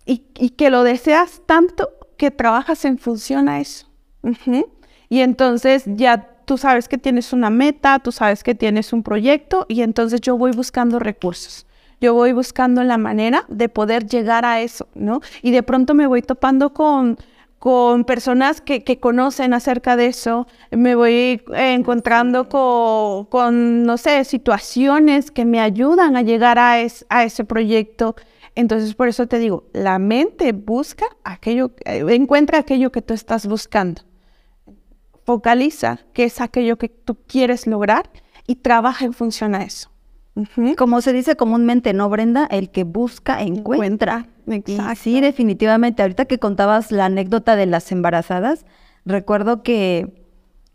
y, 0.06 0.20
que 0.52 0.70
lo 0.70 0.84
deseas 0.84 1.42
tanto 1.46 1.90
que 2.18 2.32
trabajas 2.32 2.86
en 2.86 2.98
función 2.98 3.50
a 3.50 3.60
eso. 3.60 3.88
Y 5.10 5.20
entonces 5.20 5.84
ya 5.88 6.30
tú 6.46 6.58
sabes 6.58 6.88
que 6.88 6.98
tienes 6.98 7.34
una 7.34 7.50
meta, 7.50 8.00
tú 8.00 8.14
sabes 8.14 8.44
que 8.44 8.56
tienes 8.56 8.94
un 8.94 9.04
proyecto 9.04 9.66
y 9.68 9.82
entonces 9.82 10.22
yo 10.22 10.38
voy 10.38 10.52
buscando 10.52 10.98
recursos. 10.98 11.68
Yo 12.02 12.14
voy 12.14 12.34
buscando 12.34 12.84
la 12.84 12.98
manera 12.98 13.46
de 13.48 13.70
poder 13.70 14.06
llegar 14.06 14.46
a 14.46 14.62
eso, 14.62 14.88
¿no? 14.96 15.22
Y 15.42 15.52
de 15.52 15.64
pronto 15.64 15.94
me 15.94 16.08
voy 16.08 16.22
topando 16.22 16.74
con, 16.74 17.18
con 17.66 18.04
personas 18.04 18.62
que, 18.62 19.00
conocen 19.00 19.54
acerca 19.54 19.96
de 19.96 20.06
eso, 20.06 20.46
me 20.70 20.94
voy 20.94 21.42
encontrando 21.52 22.48
con, 22.48 23.84
no 23.84 23.98
sé, 23.98 24.24
situaciones 24.24 25.32
que 25.32 25.46
me 25.46 25.60
ayudan 25.60 26.16
a 26.16 26.22
llegar 26.22 26.60
a, 26.60 26.74
a, 26.74 27.24
ese 27.24 27.44
proyecto. 27.44 28.16
Entonces, 28.54 28.94
por 28.94 29.08
eso 29.08 29.28
te 29.28 29.40
digo, 29.40 29.64
la 29.74 29.98
mente 29.98 30.52
busca 30.52 31.08
aquello, 31.24 31.72
eh, 31.86 32.06
encuentra 32.10 32.60
aquello 32.60 32.92
que 32.92 33.02
tú 33.02 33.16
estás 33.16 33.48
buscando. 33.48 34.04
Focaliza 35.24 36.02
qué 36.14 36.26
es 36.26 36.42
aquello 36.42 36.78
que 36.78 36.90
tú 36.90 37.18
quieres 37.26 37.66
lograr 37.66 38.12
y 38.46 38.58
trabaja 38.58 39.06
en 39.06 39.14
función 39.14 39.56
a 39.56 39.64
eso. 39.64 39.95
Como 40.78 41.02
se 41.02 41.14
dice 41.14 41.36
comúnmente, 41.36 41.94
¿no, 41.94 42.10
Brenda? 42.10 42.46
El 42.52 42.70
que 42.70 42.84
busca, 42.84 43.42
encuentra. 43.42 44.28
sí, 44.96 45.22
definitivamente. 45.22 46.02
Ahorita 46.02 46.26
que 46.26 46.40
contabas 46.40 46.92
la 46.92 47.06
anécdota 47.06 47.56
de 47.56 47.66
las 47.66 47.92
embarazadas, 47.92 48.66
recuerdo 49.06 49.64
que 49.64 50.26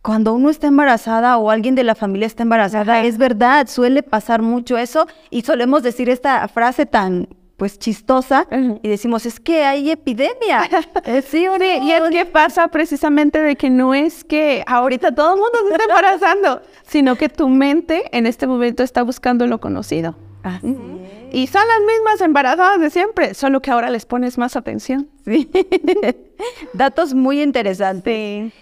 cuando 0.03 0.33
uno 0.33 0.49
está 0.49 0.67
embarazada 0.67 1.37
o 1.37 1.51
alguien 1.51 1.75
de 1.75 1.85
la 1.85 1.95
familia 1.95 2.27
está 2.27 2.43
embarazada, 2.43 3.05
es 3.05 3.19
verdad, 3.19 3.67
suele 3.67 4.03
pasar 4.03 4.41
mucho 4.41 4.79
eso 4.79 5.07
y 5.29 5.43
solemos 5.43 5.83
decir 5.83 6.09
esta 6.09 6.49
frase 6.49 6.87
tan 6.87 7.29
pues 7.61 7.79
chistosa 7.79 8.47
y 8.83 8.89
decimos, 8.89 9.27
es 9.27 9.39
que 9.39 9.65
hay 9.65 9.91
epidemia. 9.91 10.63
Eh, 11.05 11.23
sí, 11.23 11.47
y 11.83 11.93
es 11.93 12.03
que 12.11 12.25
pasa 12.25 12.69
precisamente 12.69 13.41
de 13.41 13.57
que 13.57 13.69
no 13.69 13.93
es 13.95 14.25
que 14.25 14.63
ahorita 14.67 15.15
todo 15.15 15.35
el 15.35 15.41
mundo 15.41 15.59
se 15.67 15.73
está 15.73 15.85
embarazando, 15.85 16.63
sino 16.87 17.17
que 17.17 17.29
tu 17.29 17.49
mente 17.49 18.05
en 18.17 18.27
este 18.27 18.47
momento 18.47 18.83
está 18.83 19.03
buscando 19.03 19.47
lo 19.47 19.61
conocido. 19.61 20.17
Y 21.33 21.47
son 21.49 21.63
las 21.67 21.81
mismas 21.81 22.21
embarazadas 22.23 22.81
de 22.81 22.91
siempre, 22.91 23.35
solo 23.35 23.61
que 23.61 23.71
ahora 23.71 23.91
les 23.91 24.07
pones 24.07 24.39
más 24.39 24.57
atención. 24.57 25.11
Sí. 25.25 25.51
Datos 26.73 27.13
muy 27.13 27.43
interesantes. 27.43 28.53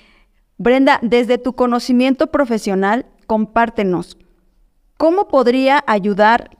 Brenda, 0.56 0.98
desde 1.02 1.38
tu 1.38 1.52
conocimiento 1.52 2.28
profesional, 2.28 3.06
compártenos, 3.26 4.16
¿cómo 4.96 5.28
podría 5.28 5.84
ayudar 5.86 6.57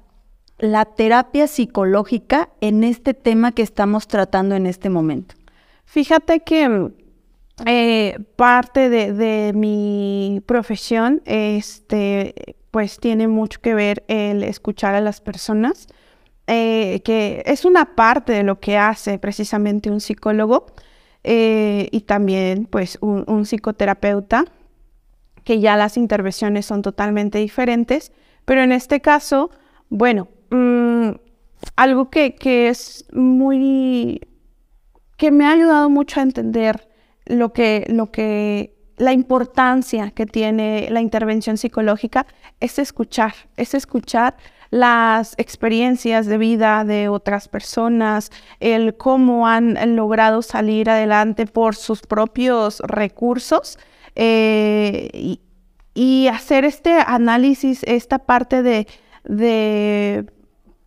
la 0.58 0.84
terapia 0.84 1.46
psicológica 1.46 2.50
en 2.60 2.84
este 2.84 3.14
tema 3.14 3.52
que 3.52 3.62
estamos 3.62 4.08
tratando 4.08 4.54
en 4.54 4.66
este 4.66 4.90
momento? 4.90 5.34
Fíjate 5.84 6.40
que 6.40 6.90
eh, 7.66 8.18
parte 8.36 8.88
de, 8.88 9.52
mi 9.54 10.42
profesión, 10.46 11.22
este, 11.24 12.56
pues 12.70 12.98
tiene 12.98 13.26
mucho 13.26 13.60
que 13.60 13.74
ver 13.74 14.04
el 14.08 14.44
escuchar 14.44 14.94
a 14.94 15.00
las 15.00 15.20
personas, 15.20 15.86
eh, 16.46 17.00
que 17.04 17.42
es 17.46 17.64
una 17.64 17.96
parte 17.96 18.32
de 18.32 18.42
lo 18.42 18.60
que 18.60 18.76
hace 18.76 19.18
precisamente 19.18 19.90
un 19.90 20.00
psicólogo 20.00 20.66
eh, 21.24 21.88
y 21.90 22.02
también 22.02 22.66
pues 22.66 22.98
un 23.00 23.44
psicoterapeuta, 23.44 24.44
que 25.44 25.60
ya 25.60 25.76
las 25.76 25.96
intervenciones 25.96 26.66
son 26.66 26.82
totalmente 26.82 27.38
diferentes, 27.38 28.12
pero 28.44 28.62
en 28.62 28.72
este 28.72 29.00
caso, 29.00 29.50
bueno, 29.88 30.28
Mm, 30.50 31.10
algo 31.76 32.10
que, 32.10 32.36
es 32.68 33.06
muy, 33.12 34.20
que 35.16 35.30
me 35.30 35.46
ha 35.46 35.52
ayudado 35.52 35.90
mucho 35.90 36.20
a 36.20 36.22
entender 36.22 36.88
lo 37.26 37.52
que, 37.52 37.86
lo 37.88 38.10
que, 38.10 38.74
la 38.96 39.12
importancia 39.12 40.10
que 40.10 40.26
tiene 40.26 40.88
la 40.90 41.00
intervención 41.00 41.56
psicológica 41.56 42.26
es 42.60 42.78
escuchar, 42.78 43.34
es 43.56 43.74
escuchar 43.74 44.36
las 44.70 45.34
experiencias 45.38 46.26
de 46.26 46.36
vida 46.36 46.84
de 46.84 47.08
otras 47.08 47.48
personas, 47.48 48.30
el 48.60 48.96
cómo 48.96 49.46
han 49.46 49.96
logrado 49.96 50.42
salir 50.42 50.90
adelante 50.90 51.46
por 51.46 51.74
sus 51.74 52.02
propios 52.02 52.80
recursos 52.80 53.78
eh, 54.14 55.38
y, 55.94 56.28
hacer 56.28 56.64
este 56.64 56.98
análisis, 57.06 57.82
esta 57.84 58.18
parte 58.18 58.62
de 58.62 58.86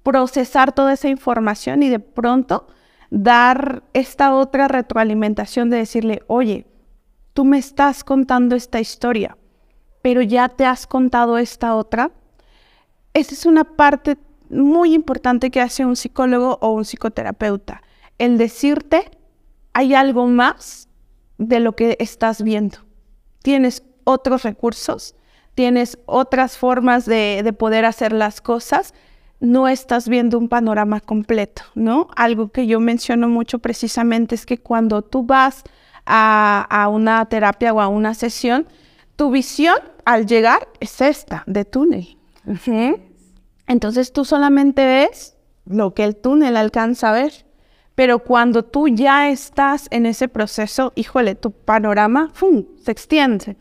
procesar 0.03 0.71
toda 0.71 0.93
esa 0.93 1.09
información 1.09 1.83
y 1.83 1.89
de 1.89 1.99
pronto 1.99 2.67
dar 3.09 3.83
esta 3.93 4.33
otra 4.35 4.67
retroalimentación 4.67 5.69
de 5.69 5.77
decirle, 5.77 6.23
oye, 6.27 6.65
tú 7.33 7.45
me 7.45 7.57
estás 7.57 8.03
contando 8.03 8.55
esta 8.55 8.79
historia, 8.79 9.37
pero 10.01 10.21
ya 10.21 10.49
te 10.49 10.65
has 10.65 10.87
contado 10.87 11.37
esta 11.37 11.75
otra. 11.75 12.11
Esa 13.13 13.33
es 13.33 13.45
una 13.45 13.63
parte 13.63 14.17
muy 14.49 14.93
importante 14.93 15.51
que 15.51 15.61
hace 15.61 15.85
un 15.85 15.95
psicólogo 15.95 16.57
o 16.61 16.71
un 16.71 16.85
psicoterapeuta, 16.85 17.81
el 18.17 18.37
decirte, 18.37 19.11
hay 19.73 19.93
algo 19.93 20.27
más 20.27 20.89
de 21.37 21.59
lo 21.59 21.75
que 21.75 21.97
estás 21.99 22.43
viendo. 22.43 22.79
Tienes 23.41 23.83
otros 24.03 24.43
recursos, 24.43 25.15
tienes 25.55 25.97
otras 26.05 26.57
formas 26.57 27.05
de, 27.05 27.41
de 27.43 27.53
poder 27.53 27.85
hacer 27.85 28.13
las 28.13 28.41
cosas 28.41 28.93
no 29.41 29.67
estás 29.67 30.07
viendo 30.07 30.37
un 30.37 30.47
panorama 30.47 31.01
completo, 31.01 31.63
¿no? 31.75 32.07
Algo 32.15 32.51
que 32.51 32.67
yo 32.67 32.79
menciono 32.79 33.27
mucho 33.27 33.59
precisamente 33.59 34.35
es 34.35 34.45
que 34.45 34.59
cuando 34.59 35.01
tú 35.01 35.23
vas 35.23 35.63
a, 36.05 36.87
una 36.91 37.25
terapia 37.25 37.73
o 37.73 37.81
a 37.81 37.87
una 37.87 38.13
sesión, 38.13 38.67
tu 39.15 39.31
visión 39.31 39.75
al 40.05 40.27
llegar 40.27 40.67
es 40.79 41.01
esta, 41.01 41.43
de 41.47 41.65
túnel. 41.65 42.17
Entonces 43.67 44.13
tú 44.13 44.25
solamente 44.25 44.85
ves 44.85 45.35
lo 45.65 45.93
que 45.93 46.03
el 46.03 46.15
túnel 46.15 46.55
alcanza 46.55 47.09
a 47.09 47.13
ver. 47.13 47.45
Pero 47.95 48.19
cuando 48.19 48.63
tú 48.63 48.87
ya 48.87 49.29
estás 49.29 49.87
en 49.91 50.05
ese 50.05 50.27
proceso, 50.27 50.93
híjole, 50.95 51.35
tu 51.35 51.51
panorama 51.51 52.31
se 52.83 52.91
extiende. 52.91 53.57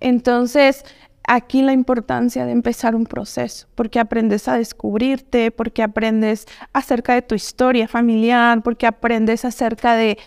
Entonces, 0.00 0.84
aquí 1.26 1.62
la 1.62 1.72
importancia 1.72 2.44
de 2.44 2.52
empezar 2.52 2.94
un 2.94 3.06
proceso, 3.06 3.66
porque 3.74 3.98
aprendes 3.98 4.48
a 4.48 4.58
descubrirte, 4.58 5.50
porque 5.50 5.82
aprendes 5.82 6.46
acerca 6.72 7.14
de 7.14 7.22
tu 7.22 7.34
historia 7.34 7.88
familiar, 7.88 8.62
porque 8.62 8.86
aprendes 8.86 9.44
acerca 9.44 9.94
de, 9.94 10.18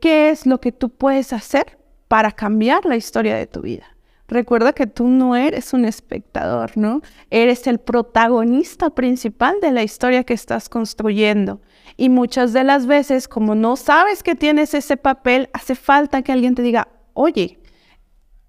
qué 0.00 0.30
es 0.30 0.46
lo 0.46 0.60
que 0.60 0.72
tú 0.72 0.90
puedes 0.90 1.32
hacer 1.32 1.78
para 2.08 2.32
cambiar 2.32 2.84
la 2.84 2.96
historia 2.96 3.36
de 3.36 3.46
tu 3.46 3.62
vida. 3.62 3.84
Recuerda 4.26 4.72
que 4.72 4.86
tú 4.86 5.06
no 5.06 5.36
eres 5.36 5.74
un 5.74 5.84
espectador, 5.84 6.76
¿no? 6.76 7.02
Eres 7.30 7.66
el 7.66 7.78
protagonista 7.78 8.90
principal 8.90 9.56
de 9.60 9.70
la 9.70 9.82
historia 9.82 10.24
que 10.24 10.32
estás 10.32 10.70
construyendo. 10.70 11.60
Y 11.98 12.08
muchas 12.08 12.54
de 12.54 12.64
las 12.64 12.86
veces, 12.86 13.28
como 13.28 13.54
no 13.54 13.76
sabes 13.76 14.22
que 14.22 14.34
tienes 14.34 14.72
ese 14.72 14.96
papel, 14.96 15.50
hace 15.52 15.74
falta 15.74 16.22
que 16.22 16.32
alguien 16.32 16.54
te 16.54 16.62
diga, 16.62 16.88
oye, 17.12 17.60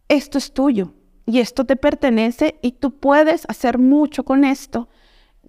esto 0.07 0.37
es 0.37 0.53
tuyo 0.53 0.93
y 1.25 1.39
esto 1.39 1.65
te 1.65 1.75
pertenece 1.75 2.59
y 2.61 2.73
tú 2.73 2.91
puedes 2.91 3.45
hacer 3.47 3.77
mucho 3.77 4.23
con 4.23 4.43
esto. 4.43 4.87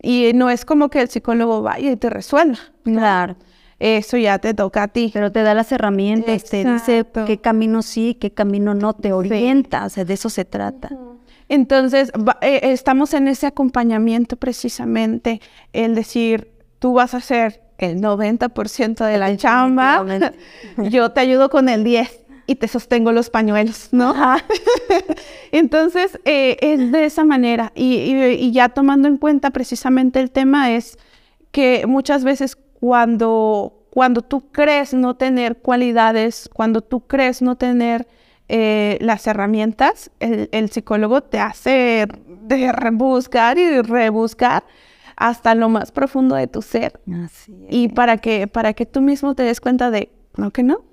Y 0.03 0.33
no 0.35 0.51
es 0.51 0.65
como 0.65 0.89
que 0.89 1.01
el 1.01 1.09
psicólogo 1.09 1.63
vaya 1.63 1.91
y 1.91 1.97
te 1.97 2.11
resuelva. 2.11 2.59
Claro. 2.85 3.37
Eso 3.79 4.17
ya 4.17 4.39
te 4.39 4.55
toca 4.55 4.85
a 4.85 4.89
ti. 4.89 5.11
Pero 5.13 5.33
te 5.33 5.43
da 5.43 5.53
las 5.55 5.71
herramientas, 5.73 6.45
te 6.45 6.65
dice 6.65 7.05
qué 7.27 7.39
camino 7.39 7.83
sí, 7.83 8.17
qué 8.19 8.33
camino 8.33 8.75
no, 8.75 8.95
te 8.95 9.13
orienta, 9.13 9.85
o 9.85 9.89
sea, 9.91 10.05
de 10.05 10.15
eso 10.15 10.31
se 10.31 10.45
trata. 10.45 10.91
Entonces, 11.49 12.11
eh, 12.41 12.61
estamos 12.63 13.15
en 13.15 13.29
ese 13.29 13.47
acompañamiento 13.47 14.37
precisamente, 14.37 15.41
el 15.73 15.95
decir, 15.95 16.51
tú 16.79 16.95
vas 16.95 17.15
a 17.15 17.19
hacer 17.19 17.63
el 17.79 18.01
90% 18.01 19.05
de 19.05 19.19
la 19.19 19.37
chamba, 19.37 20.05
yo 20.91 21.13
te 21.13 21.21
ayudo 21.21 21.51
con 21.51 21.69
el 21.69 21.85
10 21.85 22.26
y 22.47 22.57
te 22.57 22.69
sostengo 22.69 23.13
los 23.13 23.31
pañuelos, 23.31 23.89
¿no? 23.93 24.15
Entonces, 25.53 26.19
eh, 26.25 26.57
es 26.61 26.93
de 26.93 27.05
esa 27.05 27.25
manera. 27.25 27.73
y, 27.75 28.51
ya 28.53 28.69
tomando 28.69 29.09
en 29.09 29.17
cuenta 29.17 29.51
precisamente 29.51 30.21
el 30.21 30.31
tema 30.31 30.73
es 30.73 30.99
que 31.51 31.87
muchas 31.87 32.23
veces 32.25 32.57
cuando, 32.81 33.87
cuando 33.91 34.23
tú 34.23 34.51
crees 34.53 34.95
no 34.95 35.17
tener 35.17 35.57
cualidades, 35.57 36.51
cuando 36.53 36.83
tú 36.83 37.01
crees 37.01 37.43
no 37.43 37.57
tener 37.57 38.07
eh, 38.49 38.99
las 39.01 39.27
herramientas, 39.27 40.11
el, 40.21 40.71
psicólogo 40.71 41.23
te 41.23 41.41
hace 41.41 42.07
de 42.43 42.73
rebuscar 42.73 43.59
y 43.59 43.81
rebuscar 43.83 44.65
hasta 45.17 45.55
lo 45.55 45.69
más 45.69 45.91
profundo 45.91 46.37
de 46.37 46.47
tu 46.47 46.63
ser. 46.63 47.01
Y 47.69 47.89
para 47.89 48.19
que, 48.19 48.47
para 48.47 48.75
que 48.75 48.87
tú 48.87 49.01
mismo 49.01 49.35
te 49.35 49.43
des 49.43 49.61
cuenta 49.61 49.91
de, 49.91 50.13
no 50.37 50.51
que 50.51 50.63
no, 50.63 50.85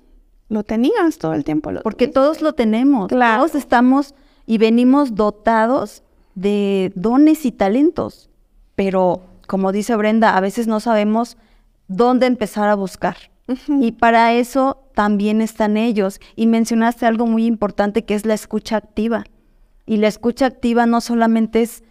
lo 0.53 0.63
tenías 0.63 1.17
todo 1.17 1.33
el 1.33 1.43
tiempo. 1.43 1.71
Porque 1.83 2.07
todos 2.07 2.41
lo 2.41 2.53
tenemos. 2.53 3.09
Todos 3.09 3.55
estamos 3.55 4.13
y 4.45 4.59
venimos 4.59 5.15
dotados 5.15 6.03
de 6.35 6.91
dones 6.95 7.45
y 7.45 7.51
talentos. 7.51 8.29
Pero, 8.75 9.21
como 9.47 9.71
dice 9.71 9.95
Brenda, 9.95 10.37
a 10.37 10.41
veces 10.41 10.67
no 10.67 10.79
sabemos 10.79 11.37
dónde 11.87 12.27
empezar 12.27 12.69
a 12.69 12.75
buscar. 12.75 13.17
Y 13.67 13.93
para 13.93 14.33
eso 14.33 14.77
también 14.93 15.41
están 15.41 15.75
ellos. 15.75 16.19
Y 16.35 16.47
mencionaste 16.47 17.05
algo 17.05 17.25
muy 17.25 17.45
importante 17.45 18.05
que 18.05 18.13
es 18.13 18.25
la 18.25 18.35
escucha 18.35 18.77
activa. 18.77 19.25
Y 19.85 19.97
la 19.97 20.07
escucha 20.07 20.45
activa 20.45 20.85
no 20.85 21.01
solamente 21.01 21.63
es 21.63 21.83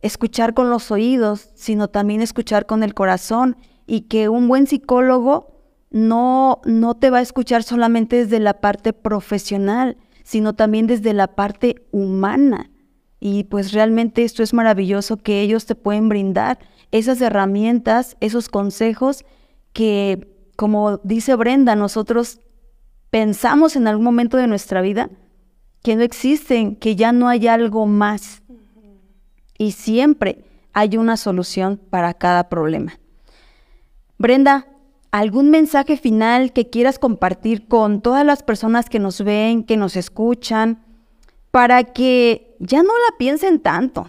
escuchar 0.00 0.54
con 0.54 0.70
los 0.70 0.90
oídos, 0.90 1.50
sino 1.54 1.88
también 1.88 2.22
escuchar 2.22 2.64
con 2.66 2.82
el 2.82 2.94
corazón. 2.94 3.56
Y 3.86 4.02
que 4.02 4.28
un 4.28 4.48
buen 4.48 4.66
psicólogo 4.66 5.59
no, 5.90 6.60
no 6.64 6.94
te 6.94 7.10
va 7.10 7.18
a 7.18 7.22
escuchar 7.22 7.62
solamente 7.62 8.16
desde 8.16 8.40
la 8.40 8.60
parte 8.60 8.92
profesional, 8.92 9.96
sino 10.22 10.54
también 10.54 10.86
desde 10.86 11.12
la 11.12 11.34
parte 11.34 11.86
humana. 11.90 12.70
Y 13.18 13.44
pues 13.44 13.72
realmente 13.72 14.24
esto 14.24 14.42
es 14.42 14.54
maravilloso 14.54 15.16
que 15.16 15.40
ellos 15.42 15.66
te 15.66 15.74
pueden 15.74 16.08
brindar 16.08 16.58
esas 16.92 17.20
herramientas, 17.20 18.16
esos 18.20 18.48
consejos 18.48 19.24
que, 19.72 20.32
como 20.56 20.98
dice 20.98 21.34
Brenda, 21.36 21.76
nosotros 21.76 22.40
pensamos 23.10 23.76
en 23.76 23.86
algún 23.88 24.04
momento 24.04 24.36
de 24.36 24.46
nuestra 24.46 24.80
vida 24.80 25.10
que 25.82 25.96
no 25.96 26.02
existen, 26.02 26.76
que 26.76 26.96
ya 26.96 27.12
no 27.12 27.28
hay 27.28 27.48
algo 27.48 27.86
más. 27.86 28.42
Y 29.58 29.72
siempre 29.72 30.44
hay 30.72 30.96
una 30.96 31.16
solución 31.16 31.80
para 31.90 32.14
cada 32.14 32.48
problema. 32.48 32.98
Brenda, 34.18 34.66
¿algún 35.10 35.50
mensaje 35.50 35.96
final 35.96 36.52
que 36.52 36.70
quieras 36.70 36.98
compartir 36.98 37.66
con 37.68 38.00
todas 38.00 38.24
las 38.24 38.42
personas 38.42 38.88
que 38.88 38.98
nos 38.98 39.22
ven, 39.22 39.64
que 39.64 39.76
nos 39.76 39.96
escuchan, 39.96 40.84
para 41.50 41.84
que 41.84 42.56
ya 42.60 42.82
no 42.82 42.92
la 42.92 43.16
piensen 43.18 43.60
tanto 43.60 44.08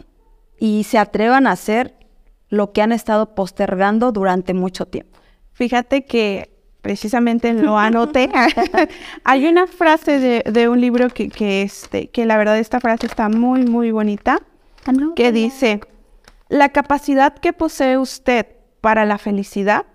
y 0.60 0.84
se 0.84 0.98
atrevan 0.98 1.48
a 1.48 1.52
hacer 1.52 1.96
lo 2.50 2.72
que 2.72 2.82
han 2.82 2.92
estado 2.92 3.34
postergando 3.34 4.12
durante 4.12 4.54
mucho 4.54 4.86
tiempo. 4.86 5.18
Fíjate 5.54 6.06
que 6.06 6.52
precisamente 6.82 7.54
lo 7.54 7.78
anoté. 7.78 8.30
Hay 9.24 9.48
una 9.48 9.68
frase 9.68 10.44
de, 10.44 10.70
un 10.70 10.82
libro 10.82 11.10
que, 11.10 11.30
que, 11.30 11.64
este, 11.64 12.10
que 12.10 12.26
la 12.26 12.38
verdad 12.38 12.58
esta 12.58 12.80
frase 12.80 13.08
está 13.08 13.30
muy, 13.30 13.66
muy 13.66 13.92
bonita, 13.92 14.40
ah, 14.86 14.92
que 15.16 15.32
dice, 15.32 15.82
la 16.50 16.70
capacidad 16.70 17.34
que 17.34 17.54
posee 17.54 17.98
usted 17.98 18.48
para 18.82 19.06
la 19.06 19.18
felicidad, 19.18 19.86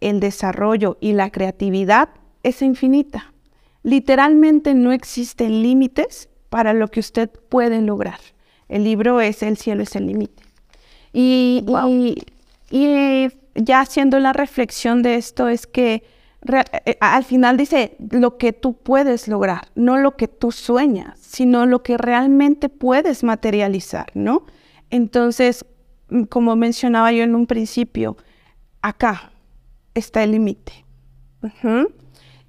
el 0.00 0.20
desarrollo 0.20 0.96
y 1.00 1.12
la 1.12 1.30
creatividad 1.30 2.10
es 2.42 2.62
infinita. 2.62 3.32
Literalmente 3.82 4.74
no 4.74 4.92
existen 4.92 5.62
límites 5.62 6.28
para 6.48 6.72
lo 6.74 6.88
que 6.88 7.00
usted 7.00 7.30
puede 7.30 7.80
lograr. 7.80 8.18
El 8.68 8.84
libro 8.84 9.20
es 9.20 9.42
El 9.42 9.56
cielo 9.56 9.82
es 9.82 9.96
el 9.96 10.06
límite. 10.06 10.42
Y, 11.12 11.64
y, 12.70 13.28
ya 13.54 13.80
haciendo 13.80 14.18
la 14.20 14.32
reflexión 14.32 15.02
de 15.02 15.16
esto 15.16 15.48
es 15.48 15.66
que 15.66 16.04
eh, 16.86 16.96
al 17.00 17.24
final 17.24 17.56
dice 17.56 17.96
lo 17.98 18.38
que 18.38 18.52
tú 18.52 18.74
puedes 18.74 19.26
lograr, 19.26 19.68
no 19.74 19.98
lo 19.98 20.16
que 20.16 20.28
tú 20.28 20.52
sueñas, 20.52 21.18
sino 21.18 21.66
lo 21.66 21.82
que 21.82 21.98
realmente 21.98 22.68
puedes 22.68 23.24
materializar, 23.24 24.06
¿no? 24.14 24.44
Entonces, 24.88 25.64
mm, 26.10 26.24
como 26.24 26.54
mencionaba 26.54 27.12
yo 27.12 27.24
en 27.24 27.34
un 27.34 27.46
principio, 27.46 28.16
acá 28.82 29.29
está 29.94 30.22
el 30.22 30.32
límite. 30.32 30.84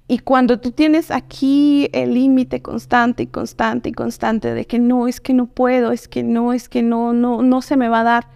Y 0.08 0.18
cuando 0.18 0.60
tú 0.60 0.72
tienes 0.72 1.10
aquí 1.10 1.88
el 1.92 2.14
límite 2.14 2.60
constante 2.60 3.22
y 3.22 3.26
constante 3.26 3.88
y 3.88 3.92
constante 3.92 4.52
de 4.52 4.66
que 4.66 4.78
no, 4.78 5.08
es 5.08 5.20
que 5.20 5.32
no 5.32 5.46
puedo, 5.46 5.92
es 5.92 6.08
que 6.08 6.22
no, 6.22 6.52
es 6.52 6.68
que 6.68 6.82
no, 6.82 7.12
no, 7.12 7.42
no 7.42 7.62
se 7.62 7.76
me 7.76 7.88
va 7.88 8.00
a 8.00 8.04
dar, 8.04 8.28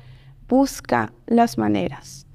busca 0.48 1.12
las 1.26 1.58
maneras. 1.58 2.26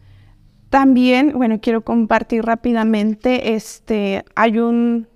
También, 0.69 1.34
bueno, 1.36 1.59
quiero 1.59 1.84
compartir 1.84 2.45
rápidamente, 2.45 3.55
este, 3.55 4.24
hay 4.36 4.59
un, 4.59 5.07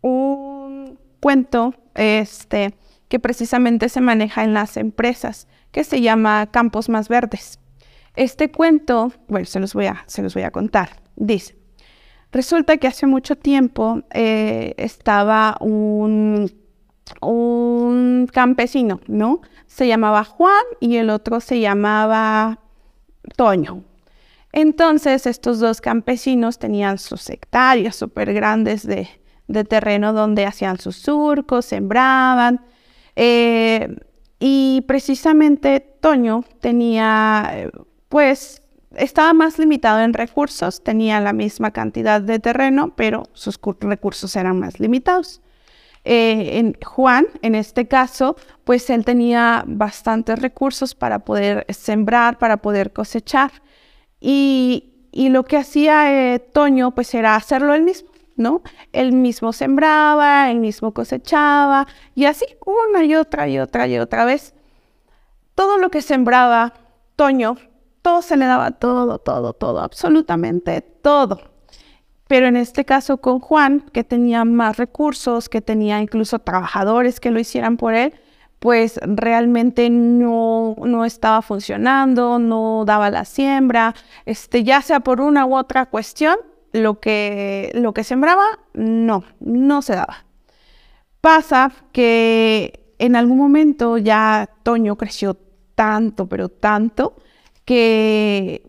un 0.00 0.98
cuento 1.20 1.74
este, 1.94 2.74
que 3.08 3.20
precisamente 3.20 3.88
se 3.88 4.00
maneja 4.00 4.44
en 4.44 4.54
las 4.54 4.76
empresas, 4.76 5.46
que 5.70 5.84
se 5.84 6.00
llama 6.00 6.48
Campos 6.50 6.88
Más 6.88 7.08
Verdes. 7.08 7.58
Este 8.14 8.50
cuento, 8.50 9.12
bueno, 9.28 9.46
se 9.46 9.60
los 9.60 9.74
voy 9.74 9.86
a, 9.86 10.04
se 10.06 10.22
los 10.22 10.34
voy 10.34 10.42
a 10.42 10.50
contar. 10.50 11.02
Dice, 11.16 11.56
resulta 12.30 12.76
que 12.76 12.86
hace 12.86 13.06
mucho 13.06 13.36
tiempo 13.36 14.02
eh, 14.12 14.74
estaba 14.76 15.56
un, 15.60 16.52
un 17.20 18.28
campesino, 18.32 19.00
¿no? 19.06 19.40
se 19.72 19.88
llamaba 19.88 20.22
Juan 20.24 20.64
y 20.80 20.96
el 20.96 21.08
otro 21.08 21.40
se 21.40 21.58
llamaba 21.58 22.58
Toño. 23.36 23.84
Entonces 24.52 25.26
estos 25.26 25.60
dos 25.60 25.80
campesinos 25.80 26.58
tenían 26.58 26.98
sus 26.98 27.30
hectáreas 27.30 27.96
súper 27.96 28.34
grandes 28.34 28.86
de, 28.86 29.08
terreno 29.64 30.12
donde 30.12 30.44
hacían 30.44 30.78
sus 30.78 30.96
surcos, 30.96 31.64
sembraban. 31.64 32.60
Eh, 33.16 33.96
y 34.38 34.84
precisamente 34.86 35.80
Toño 35.80 36.44
tenía, 36.60 37.70
pues, 38.12 38.60
estaba 38.94 39.32
más 39.32 39.58
limitado 39.58 40.02
en 40.02 40.12
recursos, 40.12 40.84
tenía 40.84 41.18
la 41.22 41.32
misma 41.32 41.70
cantidad 41.70 42.20
de 42.20 42.38
terreno, 42.38 42.92
pero 42.94 43.22
sus 43.32 43.58
recursos 43.80 44.36
eran 44.36 44.58
más 44.58 44.80
limitados. 44.80 45.40
Eh, 46.04 46.58
en 46.58 46.76
Juan, 46.84 47.26
en 47.40 47.54
este 47.54 47.88
caso, 47.88 48.36
pues 48.64 48.90
él 48.90 49.06
tenía 49.06 49.64
bastantes 49.66 50.38
recursos 50.38 50.94
para 50.94 51.20
poder 51.20 51.64
sembrar, 51.70 52.36
para 52.36 52.58
poder 52.58 52.92
cosechar. 52.92 53.50
Y, 54.20 54.90
lo 55.14 55.44
que 55.46 55.56
hacía 55.56 56.34
eh, 56.34 56.38
Toño, 56.38 56.90
pues 56.94 57.14
era 57.14 57.34
hacerlo 57.34 57.72
él 57.72 57.84
mismo, 57.84 58.10
¿no? 58.36 58.60
Él 58.92 59.12
mismo 59.12 59.54
sembraba, 59.54 60.50
él 60.50 60.58
mismo 60.58 60.92
cosechaba, 60.92 61.86
y 62.14 62.26
así 62.26 62.44
una 62.66 63.04
y 63.04 63.14
otra 63.14 63.48
y 63.48 63.58
otra 63.58 63.88
y 63.88 63.98
otra 63.98 64.26
vez. 64.26 64.52
Todo 65.54 65.78
lo 65.78 65.90
que 65.90 66.02
sembraba 66.02 66.74
Toño, 67.16 67.56
todo 68.02 68.22
se 68.22 68.36
le 68.36 68.46
daba, 68.46 68.72
todo, 68.72 69.18
todo, 69.18 69.52
todo, 69.52 69.80
absolutamente 69.80 70.80
todo. 70.80 71.40
Pero 72.26 72.46
en 72.46 72.56
este 72.56 72.84
caso 72.84 73.18
con 73.18 73.40
Juan, 73.40 73.80
que 73.92 74.04
tenía 74.04 74.44
más 74.44 74.76
recursos, 74.76 75.48
que 75.48 75.60
tenía 75.60 76.00
incluso 76.00 76.38
trabajadores 76.38 77.20
que 77.20 77.30
lo 77.30 77.38
hicieran 77.38 77.76
por 77.76 77.94
él, 77.94 78.14
pues 78.58 79.00
realmente 79.02 79.90
no, 79.90 80.76
no 80.78 81.04
estaba 81.04 81.42
funcionando, 81.42 82.38
no 82.38 82.84
daba 82.86 83.10
la 83.10 83.24
siembra, 83.24 83.94
este, 84.24 84.62
ya 84.64 84.80
sea 84.82 85.00
por 85.00 85.20
una 85.20 85.46
u 85.46 85.56
otra 85.56 85.86
cuestión, 85.86 86.36
lo 86.72 87.00
que, 87.00 87.70
lo 87.74 87.92
que 87.92 88.04
sembraba, 88.04 88.60
no, 88.72 89.24
no 89.40 89.82
se 89.82 89.94
daba. 89.94 90.24
Pasa 91.20 91.72
que 91.92 92.94
en 92.98 93.16
algún 93.16 93.38
momento 93.38 93.98
ya 93.98 94.48
Toño 94.62 94.96
creció 94.96 95.36
tanto, 95.74 96.28
pero 96.28 96.48
tanto, 96.48 97.16
que 97.64 98.62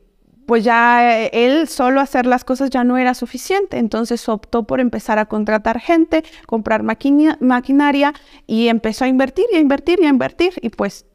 pues 0.45 0.63
ya 0.63 1.21
él 1.27 1.67
solo 1.67 2.01
hacer 2.01 2.25
las 2.25 2.43
cosas 2.43 2.69
ya 2.69 2.83
no 2.83 2.97
era 2.97 3.13
suficiente, 3.13 3.77
entonces 3.77 4.27
optó 4.27 4.63
por 4.63 4.79
empezar 4.79 5.17
a 5.19 5.25
contratar 5.25 5.79
gente, 5.79 6.23
comprar 6.45 6.83
maquinaria 6.83 8.13
y 8.45 8.67
empezó 8.67 9.05
a 9.05 9.07
invertir 9.07 9.45
y 9.51 9.55
a 9.55 9.59
invertir 9.59 9.99
y 10.01 10.05
a 10.05 10.09
invertir 10.09 10.53
y 10.61 10.69
pues 10.69 11.05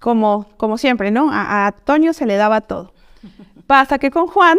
como, 0.00 0.46
como 0.56 0.78
siempre, 0.78 1.10
¿no? 1.10 1.30
A, 1.30 1.66
a 1.66 1.72
Toño 1.72 2.12
se 2.12 2.26
le 2.26 2.36
daba 2.36 2.60
todo. 2.60 2.92
Pasa 3.66 3.98
que 3.98 4.10
con 4.10 4.26
Juan 4.26 4.58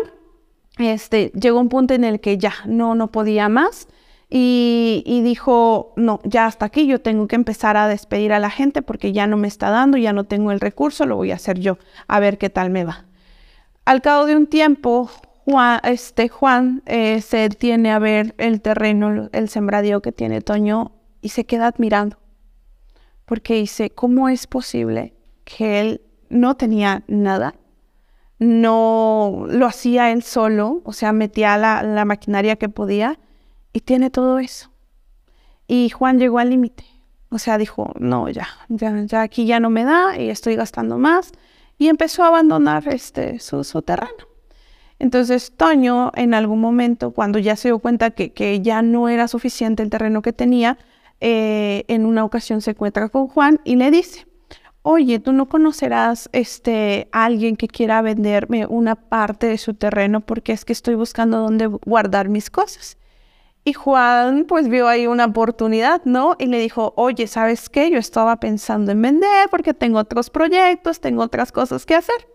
este, 0.78 1.32
llegó 1.39 1.60
un 1.60 1.70
punto 1.70 1.93
en 1.93 2.03
el 2.03 2.20
que 2.20 2.38
ya 2.38 2.53
no, 2.66 2.95
no 2.95 3.08
podía 3.12 3.49
más 3.49 3.88
y, 4.30 5.21
dijo, 5.23 5.93
no, 5.95 6.19
ya 6.23 6.47
hasta 6.47 6.65
aquí, 6.65 6.86
yo 6.86 6.99
tengo 6.99 7.28
que 7.28 7.36
empezar 7.36 7.78
a 7.78 7.88
despedir 7.88 8.34
a 8.34 8.39
la 8.39 8.49
gente 8.49 8.82
porque 8.82 9.13
ya 9.13 9.25
no 9.25 9.38
me 9.38 9.47
está 9.47 9.69
dando, 9.69 9.97
ya 9.97 10.11
no 10.11 10.25
tengo 10.25 10.51
el 10.51 10.59
recurso, 10.59 11.05
lo 11.05 11.15
voy 11.15 11.32
a 11.32 11.36
hacer 11.36 11.59
yo, 11.59 11.78
a 12.07 12.19
ver 12.19 12.38
qué 12.38 12.49
tal 12.49 12.69
me 12.69 12.84
va. 12.84 13.05
Al 13.86 14.01
cabo 14.01 14.25
de 14.25 14.36
un 14.36 14.47
tiempo, 14.47 15.09
Juan, 15.45 15.80
este, 15.84 16.28
Juan 16.28 16.84
eh, 16.86 17.21
se 17.21 17.38
detiene 17.38 17.91
a 17.91 17.99
ver 17.99 18.36
el 18.38 18.59
terreno, 18.59 19.30
el 19.32 19.47
sembradío 19.47 20.01
que 20.01 20.11
tiene 20.11 20.41
Toño 20.41 20.91
y 21.21 21.30
se 21.30 21.45
queda 21.45 21.67
admirando. 21.67 22.17
Porque 23.23 23.55
dice, 23.55 23.91
¿cómo 23.91 24.28
es 24.28 24.45
posible 24.45 25.13
que 25.45 25.80
él 25.80 26.01
no 26.30 26.55
tenía 26.57 27.03
nada? 27.07 27.55
No 28.39 29.45
lo 29.47 29.67
hacía 29.67 30.11
él 30.11 30.21
solo, 30.21 30.82
o 30.84 30.91
sea, 30.91 31.13
metía 31.13 31.57
la 31.57 32.05
maquinaria 32.05 32.57
que 32.57 32.67
podía 32.67 33.19
y 33.74 33.82
tiene 33.82 34.09
todo 34.09 34.39
eso. 34.39 34.72
Y 35.68 35.89
Juan 35.89 36.20
llegó 36.20 36.39
al 36.39 36.49
límite. 36.49 36.86
O 37.30 37.39
sea, 37.39 37.57
dijo, 37.57 37.93
no, 37.99 38.30
ya, 38.30 38.47
ya, 38.70 39.22
aquí 39.22 39.45
ya 39.45 39.59
no 39.59 39.70
me 39.70 39.84
da 39.84 40.18
y 40.18 40.30
estoy 40.30 40.55
gastando 40.55 40.97
más. 40.97 41.32
Y 41.78 41.89
empezó 41.89 42.24
a 42.24 42.28
abandonar 42.28 42.88
este, 42.88 43.39
su, 43.39 43.82
terreno. 43.82 44.28
Entonces, 44.97 45.51
Toño, 45.55 46.11
en 46.15 46.34
algún 46.34 46.61
momento, 46.61 47.11
cuando 47.11 47.38
ya 47.38 47.55
se 47.55 47.68
dio 47.68 47.80
cuenta 47.80 48.11
que, 48.11 48.32
que 48.32 48.61
ya 48.61 48.82
no 48.82 49.09
era 49.09 49.28
suficiente 49.28 49.84
el 49.84 49.89
terreno 49.89 50.22
que 50.22 50.34
tenía, 50.34 50.78
eh, 51.20 51.84
en 51.88 52.05
una 52.05 52.24
ocasión 52.24 52.61
se 52.61 52.72
encuentra 52.72 53.09
con 53.09 53.28
Juan 53.28 53.59
y 53.63 53.76
le 53.76 53.91
dice, 53.91 54.28
oye, 54.84 55.20
tú 55.20 55.34
no 55.34 55.49
conocerás 55.49 56.30
este, 56.32 57.09
a 57.11 57.26
alguien 57.26 57.57
que 57.57 57.68
quiera 57.68 58.01
venderme 58.01 58.65
una 58.68 58.95
parte 58.95 59.47
de 59.47 59.57
su 59.57 59.74
terreno 59.74 60.22
porque 60.22 60.53
es 60.53 60.63
que 60.63 60.74
estoy 60.74 60.95
buscando 60.95 61.39
dónde 61.39 61.65
guardar 61.65 62.30
mis 62.30 62.49
cosas. 62.49 62.97
Y 63.68 63.74
Juan 63.74 64.45
pues 64.45 64.70
vio 64.70 64.88
ahí 64.88 65.07
una 65.07 65.26
oportunidad, 65.26 66.01
¿no? 66.05 66.38
Y 66.39 66.45
le 66.45 66.57
dijo, 66.57 66.93
oye, 66.95 67.28
¿sabes 67.28 67.68
qué? 67.68 67.91
Yo 67.91 67.99
estaba 67.99 68.38
pensando 68.38 68.93
en 68.93 69.01
vender 69.01 69.49
porque 69.51 69.74
tengo 69.74 69.99
otros 69.99 70.30
proyectos, 70.30 71.01
tengo 71.01 71.22
otras 71.22 71.51
cosas 71.51 71.86
que 71.86 71.93
hacer. 71.93 72.30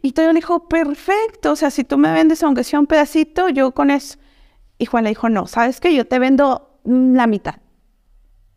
Y 0.00 0.12
Toño 0.12 0.28
le 0.28 0.34
dijo, 0.34 0.68
perfecto, 0.68 1.50
o 1.50 1.56
sea, 1.56 1.72
si 1.72 1.82
tú 1.82 1.98
me 1.98 2.12
vendes 2.12 2.40
aunque 2.44 2.62
sea 2.62 2.78
un 2.78 2.86
pedacito, 2.86 3.48
yo 3.48 3.72
con 3.72 3.90
eso. 3.90 4.16
Y 4.78 4.86
Juan 4.86 5.02
le 5.02 5.10
dijo, 5.10 5.28
no, 5.28 5.48
¿sabes 5.48 5.80
qué? 5.80 5.92
Yo 5.92 6.06
te 6.06 6.20
vendo 6.20 6.78
la 6.84 7.26
mitad, 7.26 7.56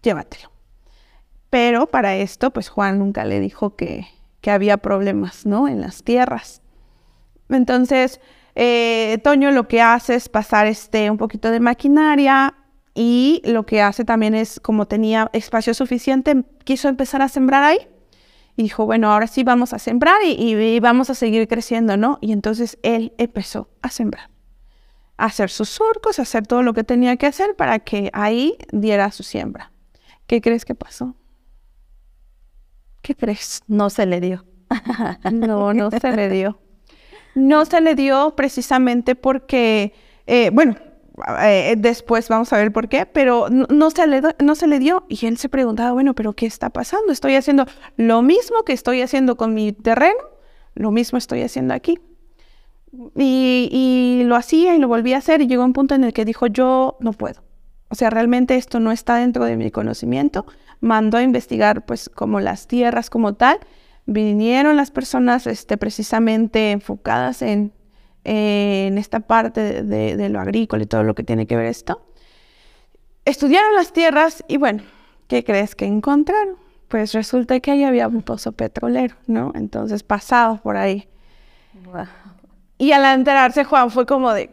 llévatelo. 0.04 0.52
Pero 1.50 1.88
para 1.88 2.16
esto, 2.16 2.52
pues 2.52 2.70
Juan 2.70 3.00
nunca 3.00 3.26
le 3.26 3.39
dijo 3.39 3.76
que, 3.76 4.06
que 4.41 4.52
había 4.52 4.78
problemas, 4.78 5.48
¿no? 5.48 5.68
En 5.68 5.82
las 5.82 6.04
tierras. 6.04 6.62
Entonces, 7.50 8.22
eh, 8.60 9.20
Toño 9.24 9.51
lo 9.51 9.68
que 9.68 9.84
hace 9.84 10.16
es 10.16 10.30
pasar 10.30 10.66
este, 10.66 11.12
un 11.12 11.18
poquito 11.18 11.51
de 11.51 11.60
maquinaria 11.60 12.55
y 12.95 13.43
lo 13.45 13.68
que 13.68 13.84
hace 13.84 14.03
también 14.03 14.34
es, 14.34 14.60
como 14.60 14.88
tenía 14.88 15.30
espacio 15.34 15.76
suficiente, 15.76 16.43
quiso 16.64 16.88
empezar 16.88 17.22
a 17.22 17.30
sembrar 17.30 17.64
ahí. 17.64 17.88
Y 18.55 18.64
dijo, 18.64 18.88
bueno, 18.88 19.12
ahora 19.12 19.28
sí 19.28 19.43
vamos 19.43 19.74
a 19.74 19.80
sembrar 19.80 20.18
y, 20.26 20.80
vamos 20.80 21.12
a 21.12 21.14
seguir 21.14 21.47
creciendo, 21.47 21.97
¿no? 21.97 22.18
Y 22.20 22.32
entonces 22.32 22.80
él 22.82 23.14
empezó 23.20 23.70
a 23.84 23.91
sembrar, 23.91 24.32
a 25.18 25.26
hacer 25.26 25.51
sus 25.51 25.70
surcos, 25.70 26.18
a 26.18 26.24
hacer 26.24 26.47
todo 26.47 26.64
lo 26.64 26.74
que 26.74 26.84
tenía 26.84 27.16
que 27.18 27.28
hacer 27.28 27.55
para 27.55 27.78
que 27.78 28.10
ahí 28.12 28.58
diera 28.72 29.12
su 29.12 29.22
siembra. 29.22 29.72
¿Qué 30.26 30.41
crees 30.41 30.66
que 30.66 30.74
pasó? 30.74 31.16
¿Qué 33.03 33.14
crees? 33.14 33.62
No 33.68 33.91
se 33.91 34.08
le 34.08 34.20
dio. 34.20 34.45
no, 35.32 35.76
no 35.76 35.91
se 35.91 36.12
le 36.12 36.28
dio 36.28 36.60
no 37.38 37.66
se 37.66 37.82
le 37.82 37.94
dio 37.94 38.34
precisamente 38.36 39.16
porque, 39.16 39.94
eh, 40.26 40.50
bueno, 40.52 40.76
eh, 41.44 41.76
después 41.78 42.30
vamos 42.30 42.52
a 42.52 42.58
ver 42.58 42.72
por 42.72 42.90
qué, 42.90 43.06
pero 43.06 43.48
no, 43.50 43.92
se 43.92 44.08
le, 44.08 44.22
no 44.40 44.56
se 44.56 44.68
le 44.68 44.80
dio 44.80 45.06
y 45.08 45.24
él 45.28 45.38
se 45.38 45.48
preguntaba, 45.48 45.92
bueno, 45.92 46.16
pero 46.16 46.34
¿qué 46.34 46.48
está 46.48 46.72
pasando? 46.72 47.12
Estoy 47.12 47.36
haciendo 47.36 47.66
lo 47.96 48.24
mismo 48.24 48.64
que 48.64 48.74
estoy 48.74 49.02
haciendo 49.02 49.38
con 49.38 49.54
mi 49.54 49.72
terreno, 49.72 50.18
lo 50.74 50.90
mismo 50.90 51.20
estoy 51.20 51.44
haciendo 51.44 51.76
aquí. 51.76 52.00
Y, 53.16 53.70
y 53.72 54.24
lo 54.24 54.36
hacía 54.36 54.76
y 54.76 54.80
lo 54.80 54.88
volvía 54.88 55.18
a 55.18 55.20
hacer 55.20 55.42
y 55.42 55.48
llegó 55.48 55.64
un 55.64 55.74
punto 55.74 55.94
en 55.94 56.04
el 56.04 56.14
que 56.14 56.26
dijo, 56.26 56.48
yo 56.48 56.98
no 57.00 57.14
puedo. 57.14 57.44
O 57.90 57.96
sea, 57.96 58.10
realmente 58.10 58.56
esto 58.56 58.80
no 58.80 58.92
está 58.92 59.18
dentro 59.18 59.46
de 59.46 59.58
mi 59.58 59.70
conocimiento. 59.70 60.46
Mandó 60.82 61.18
a 61.18 61.22
investigar 61.22 61.86
pues 61.86 62.10
como 62.10 62.40
las 62.40 62.68
tierras 62.68 63.12
como 63.12 63.36
tal 63.36 63.60
vinieron 64.08 64.78
las 64.78 64.89
personas 64.89 65.45
este, 65.45 65.78
precisamente 65.78 66.72
enfocadas 66.72 67.43
en, 67.43 67.74
en 68.24 68.97
esta 68.97 69.20
parte 69.20 69.84
de, 69.84 70.30
lo 70.30 70.39
agrícola 70.39 70.84
y 70.84 70.88
todo 70.88 71.03
lo 71.03 71.14
que 71.14 71.24
tiene 71.24 71.45
que 71.45 71.55
ver 71.55 71.68
esto. 71.68 72.01
Estudiaron 73.26 73.76
las 73.76 73.91
tierras 73.91 74.43
y 74.47 74.58
bueno, 74.58 74.82
¿qué 75.28 75.43
crees 75.43 75.76
que 75.76 75.86
encontraron? 75.86 76.55
Pues 76.88 77.14
resulta 77.14 77.60
que 77.60 77.72
ahí 77.72 77.84
había 77.84 78.08
un 78.08 78.24
pozo 78.24 78.53
petrolero, 78.53 79.16
¿no? 79.28 79.51
Entonces 79.53 80.03
pasado 80.03 80.62
por 80.64 80.78
ahí. 80.78 81.10
Y 82.78 82.93
al 82.93 83.03
enterarse 83.20 83.66
Juan 83.66 83.91
fue 83.91 84.05
como 84.05 84.34
de... 84.34 84.49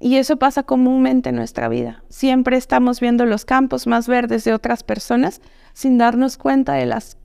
Y 0.00 0.16
eso 0.16 0.38
pasa 0.38 0.64
comúnmente 0.64 1.28
en 1.28 1.36
nuestra 1.36 1.68
vida. 1.68 2.02
Siempre 2.08 2.56
estamos 2.56 3.00
viendo 3.00 3.26
los 3.26 3.44
campos 3.44 3.86
más 3.86 4.08
verdes 4.08 4.44
de 4.44 4.54
otras 4.54 4.82
personas 4.82 5.40
sin 5.72 5.98
darnos 5.98 6.36
cuenta 6.36 6.74
de 6.74 6.86
las 6.86 7.16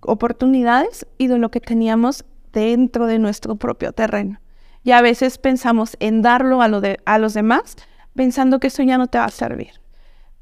oportunidades 0.00 1.06
y 1.18 1.26
de 1.26 1.38
lo 1.38 1.50
que 1.50 1.60
teníamos 1.60 2.24
dentro 2.52 3.06
de 3.06 3.18
nuestro 3.18 3.56
propio 3.56 3.92
terreno. 3.92 4.40
Y 4.84 4.92
a 4.92 5.02
veces 5.02 5.38
pensamos 5.38 5.96
en 6.00 6.22
darlo 6.22 6.62
a, 6.62 6.68
lo 6.68 6.80
de, 6.80 6.98
a 7.04 7.18
los 7.18 7.34
demás 7.34 7.76
pensando 8.14 8.58
que 8.58 8.68
eso 8.68 8.82
ya 8.82 8.98
no 8.98 9.06
te 9.06 9.18
va 9.18 9.26
a 9.26 9.30
servir. 9.30 9.80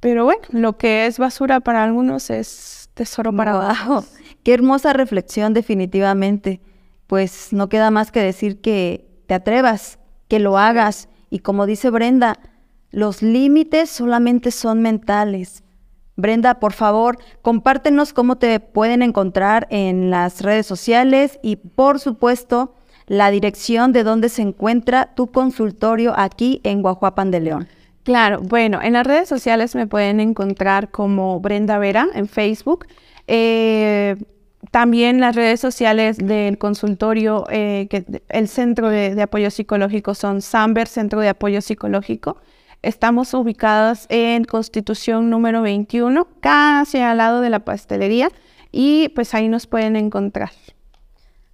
Pero 0.00 0.24
bueno, 0.24 0.42
lo 0.50 0.76
que 0.78 1.06
es 1.06 1.18
basura 1.18 1.60
para 1.60 1.82
algunos 1.82 2.30
es 2.30 2.90
tesoro 2.94 3.34
para 3.34 3.52
abajo. 3.52 4.04
Qué 4.44 4.54
hermosa 4.54 4.92
reflexión 4.92 5.54
definitivamente. 5.54 6.60
Pues 7.06 7.52
no 7.52 7.68
queda 7.68 7.90
más 7.90 8.12
que 8.12 8.20
decir 8.20 8.60
que 8.60 9.08
te 9.26 9.34
atrevas, 9.34 9.98
que 10.28 10.38
lo 10.38 10.58
hagas 10.58 11.08
y 11.30 11.40
como 11.40 11.66
dice 11.66 11.90
Brenda, 11.90 12.38
los 12.90 13.22
límites 13.22 13.90
solamente 13.90 14.50
son 14.50 14.80
mentales. 14.80 15.62
Brenda, 16.16 16.60
por 16.60 16.72
favor, 16.72 17.18
compártenos 17.42 18.12
cómo 18.12 18.36
te 18.36 18.58
pueden 18.58 19.02
encontrar 19.02 19.66
en 19.70 20.10
las 20.10 20.40
redes 20.40 20.66
sociales 20.66 21.38
y, 21.42 21.56
por 21.56 22.00
supuesto, 22.00 22.74
la 23.06 23.30
dirección 23.30 23.92
de 23.92 24.02
donde 24.02 24.28
se 24.28 24.42
encuentra 24.42 25.14
tu 25.14 25.28
consultorio 25.28 26.14
aquí 26.16 26.60
en 26.64 26.82
Guajuapan 26.82 27.30
de 27.30 27.40
León. 27.40 27.68
Claro, 28.02 28.40
bueno, 28.40 28.80
en 28.82 28.94
las 28.94 29.06
redes 29.06 29.28
sociales 29.28 29.74
me 29.74 29.86
pueden 29.86 30.20
encontrar 30.20 30.90
como 30.90 31.40
Brenda 31.40 31.78
Vera 31.78 32.06
en 32.14 32.28
Facebook. 32.28 32.86
Eh, 33.26 34.16
también 34.70 35.20
las 35.20 35.34
redes 35.34 35.60
sociales 35.60 36.16
del 36.16 36.58
consultorio, 36.58 37.46
eh, 37.50 37.88
el 38.28 38.48
Centro 38.48 38.88
de, 38.90 39.20
Apoyo 39.20 39.50
Psicológico 39.50 40.14
son 40.14 40.40
Samber, 40.40 40.88
Centro 40.88 41.20
de 41.20 41.28
Apoyo 41.28 41.60
Psicológico. 41.60 42.38
Estamos 42.82 43.34
ubicados 43.34 44.06
en 44.08 44.44
Constitución 44.44 45.30
número 45.30 45.62
21, 45.62 46.26
casi 46.40 46.98
al 46.98 47.18
lado 47.18 47.40
de 47.40 47.50
la 47.50 47.60
pastelería, 47.60 48.30
y 48.70 49.08
pues 49.10 49.34
ahí 49.34 49.48
nos 49.48 49.66
pueden 49.66 49.96
encontrar. 49.96 50.50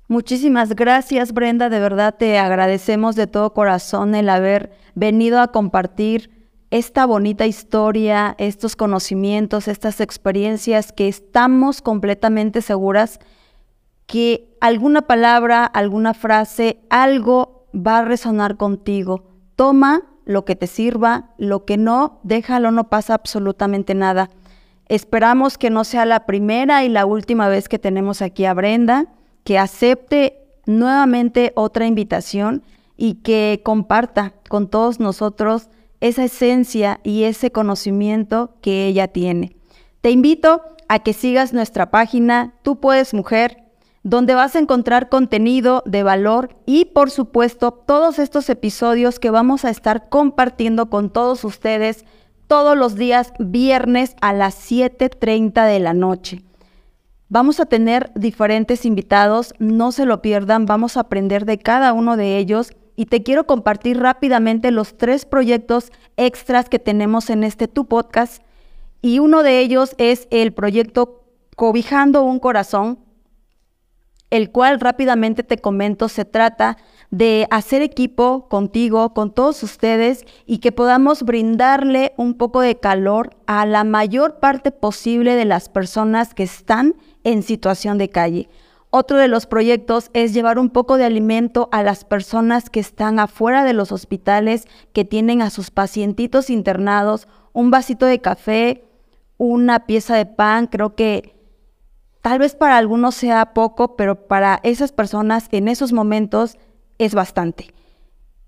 Muchísimas 0.08 0.74
gracias, 0.74 1.32
Brenda. 1.32 1.70
De 1.70 1.80
verdad 1.80 2.16
te 2.18 2.38
agradecemos 2.38 3.16
de 3.16 3.26
todo 3.26 3.54
corazón 3.54 4.14
el 4.14 4.28
haber 4.28 4.72
venido 4.94 5.40
a 5.40 5.48
compartir 5.48 6.30
esta 6.70 7.06
bonita 7.06 7.46
historia, 7.46 8.34
estos 8.38 8.76
conocimientos, 8.76 9.68
estas 9.68 10.00
experiencias 10.00 10.92
que 10.92 11.08
estamos 11.08 11.82
completamente 11.82 12.62
seguras 12.62 13.20
que 14.06 14.54
alguna 14.60 15.02
palabra, 15.02 15.64
alguna 15.64 16.12
frase, 16.12 16.80
algo 16.90 17.66
va 17.74 17.98
a 17.98 18.04
resonar 18.04 18.56
contigo. 18.56 19.30
Toma 19.56 20.02
lo 20.24 20.44
que 20.44 20.56
te 20.56 20.66
sirva, 20.66 21.30
lo 21.38 21.64
que 21.64 21.76
no, 21.76 22.20
déjalo, 22.22 22.70
no 22.70 22.88
pasa 22.88 23.14
absolutamente 23.14 23.94
nada. 23.94 24.30
Esperamos 24.88 25.58
que 25.58 25.70
no 25.70 25.84
sea 25.84 26.04
la 26.04 26.26
primera 26.26 26.84
y 26.84 26.88
la 26.88 27.06
última 27.06 27.48
vez 27.48 27.68
que 27.68 27.78
tenemos 27.78 28.22
aquí 28.22 28.44
a 28.44 28.54
Brenda, 28.54 29.06
que 29.44 29.58
acepte 29.58 30.38
nuevamente 30.66 31.52
otra 31.56 31.86
invitación 31.86 32.62
y 32.96 33.14
que 33.14 33.62
comparta 33.64 34.34
con 34.48 34.68
todos 34.68 35.00
nosotros 35.00 35.68
esa 36.00 36.24
esencia 36.24 37.00
y 37.04 37.24
ese 37.24 37.52
conocimiento 37.52 38.54
que 38.60 38.86
ella 38.86 39.08
tiene. 39.08 39.56
Te 40.00 40.10
invito 40.10 40.62
a 40.88 40.98
que 40.98 41.12
sigas 41.12 41.52
nuestra 41.52 41.90
página 41.90 42.54
Tú 42.62 42.80
puedes 42.80 43.14
mujer, 43.14 43.64
donde 44.02 44.34
vas 44.34 44.56
a 44.56 44.58
encontrar 44.58 45.08
contenido 45.08 45.82
de 45.86 46.02
valor 46.02 46.56
y 46.66 46.86
por 46.86 47.10
supuesto 47.10 47.72
todos 47.72 48.18
estos 48.18 48.48
episodios 48.50 49.20
que 49.20 49.30
vamos 49.30 49.64
a 49.64 49.70
estar 49.70 50.08
compartiendo 50.08 50.90
con 50.90 51.10
todos 51.10 51.44
ustedes 51.44 52.04
todos 52.48 52.76
los 52.76 52.96
días 52.96 53.32
viernes 53.38 54.16
a 54.20 54.32
las 54.32 54.70
7.30 54.70 55.66
de 55.66 55.78
la 55.78 55.94
noche. 55.94 56.42
Vamos 57.28 57.60
a 57.60 57.66
tener 57.66 58.12
diferentes 58.14 58.84
invitados, 58.84 59.54
no 59.58 59.90
se 59.90 60.04
lo 60.04 60.20
pierdan, 60.20 60.66
vamos 60.66 60.96
a 60.96 61.00
aprender 61.00 61.46
de 61.46 61.56
cada 61.56 61.94
uno 61.94 62.18
de 62.18 62.36
ellos 62.36 62.72
y 62.94 63.06
te 63.06 63.22
quiero 63.22 63.46
compartir 63.46 63.98
rápidamente 63.98 64.70
los 64.70 64.98
tres 64.98 65.24
proyectos 65.24 65.92
extras 66.18 66.68
que 66.68 66.78
tenemos 66.78 67.30
en 67.30 67.42
este 67.42 67.68
Tu 67.68 67.86
Podcast. 67.86 68.42
Y 69.00 69.18
uno 69.18 69.42
de 69.42 69.60
ellos 69.60 69.94
es 69.96 70.28
el 70.30 70.52
proyecto 70.52 71.24
Cobijando 71.56 72.22
un 72.22 72.38
Corazón, 72.38 72.98
el 74.32 74.50
cual 74.50 74.80
rápidamente 74.80 75.42
te 75.42 75.58
comento 75.58 76.08
se 76.08 76.24
trata 76.24 76.78
de 77.10 77.46
hacer 77.50 77.82
equipo 77.82 78.48
contigo, 78.48 79.12
con 79.12 79.30
todos 79.30 79.62
ustedes 79.62 80.24
y 80.46 80.58
que 80.58 80.72
podamos 80.72 81.22
brindarle 81.22 82.14
un 82.16 82.32
poco 82.32 82.62
de 82.62 82.76
calor 82.76 83.36
a 83.46 83.66
la 83.66 83.84
mayor 83.84 84.40
parte 84.40 84.70
posible 84.70 85.34
de 85.34 85.44
las 85.44 85.68
personas 85.68 86.32
que 86.32 86.44
están 86.44 86.94
en 87.24 87.42
situación 87.42 87.98
de 87.98 88.08
calle. 88.08 88.48
Otro 88.88 89.18
de 89.18 89.28
los 89.28 89.44
proyectos 89.44 90.08
es 90.14 90.32
llevar 90.32 90.58
un 90.58 90.70
poco 90.70 90.96
de 90.96 91.04
alimento 91.04 91.68
a 91.70 91.82
las 91.82 92.06
personas 92.06 92.70
que 92.70 92.80
están 92.80 93.18
afuera 93.18 93.64
de 93.64 93.74
los 93.74 93.92
hospitales, 93.92 94.66
que 94.94 95.04
tienen 95.04 95.42
a 95.42 95.50
sus 95.50 95.70
pacientitos 95.70 96.48
internados, 96.48 97.28
un 97.52 97.70
vasito 97.70 98.06
de 98.06 98.22
café, 98.22 98.84
una 99.36 99.84
pieza 99.84 100.16
de 100.16 100.24
pan, 100.24 100.68
creo 100.68 100.94
que 100.94 101.34
tal 102.22 102.38
vez 102.38 102.54
para 102.54 102.78
algunos 102.78 103.14
sea 103.14 103.52
poco, 103.52 103.96
pero 103.96 104.26
para 104.26 104.60
esas 104.62 104.92
personas 104.92 105.48
en 105.50 105.68
esos 105.68 105.92
momentos 105.92 106.56
es 106.98 107.14
bastante. 107.14 107.74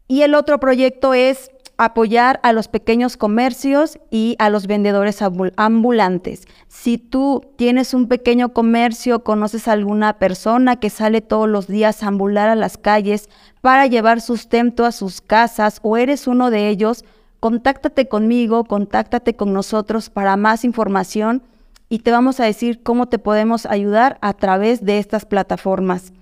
Y 0.09 0.23
el 0.23 0.35
otro 0.35 0.61
proyecto 0.61 1.13
es 1.13 1.51
apoyar 1.77 2.39
a 2.43 2.53
los 2.53 2.69
pequeños 2.69 3.17
comercios 3.17 3.99
y 4.11 4.37
a 4.39 4.49
los 4.49 4.67
vendedores 4.67 5.21
ambulantes. 5.57 6.47
Si 6.69 6.99
tú 6.99 7.43
tienes 7.57 7.95
un 7.95 8.07
pequeño 8.07 8.51
comercio, 8.53 9.25
conoces 9.25 9.67
a 9.67 9.73
alguna 9.73 10.19
persona 10.19 10.77
que 10.77 10.91
sale 10.91 11.21
todos 11.21 11.49
los 11.49 11.67
días 11.67 12.03
a 12.03 12.09
ambular 12.09 12.49
a 12.49 12.55
las 12.55 12.79
calles 12.79 13.29
para 13.61 13.87
llevar 13.87 14.21
sustento 14.21 14.85
a 14.85 14.93
sus 14.93 15.21
casas 15.21 15.81
o 15.83 15.97
eres 15.97 16.29
uno 16.29 16.51
de 16.51 16.69
ellos, 16.69 17.05
contáctate 17.41 18.09
conmigo, 18.09 18.65
contáctate 18.65 19.35
con 19.35 19.53
nosotros 19.53 20.11
para 20.11 20.37
más 20.37 20.65
información 20.65 21.43
y 21.89 22.01
te 22.01 22.11
vamos 22.11 22.41
a 22.41 22.45
decir 22.45 22.83
cómo 22.83 23.07
te 23.07 23.19
podemos 23.19 23.67
ayudar 23.67 24.19
a 24.21 24.33
través 24.33 24.85
de 24.85 24.99
estas 24.99 25.27
plataformas. 25.27 26.13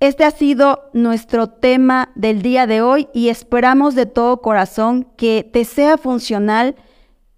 Este 0.00 0.24
ha 0.24 0.30
sido 0.30 0.88
nuestro 0.94 1.48
tema 1.48 2.10
del 2.14 2.40
día 2.40 2.66
de 2.66 2.80
hoy 2.80 3.08
y 3.12 3.28
esperamos 3.28 3.94
de 3.94 4.06
todo 4.06 4.40
corazón 4.40 5.06
que 5.16 5.48
te 5.52 5.64
sea 5.64 5.98
funcional, 5.98 6.74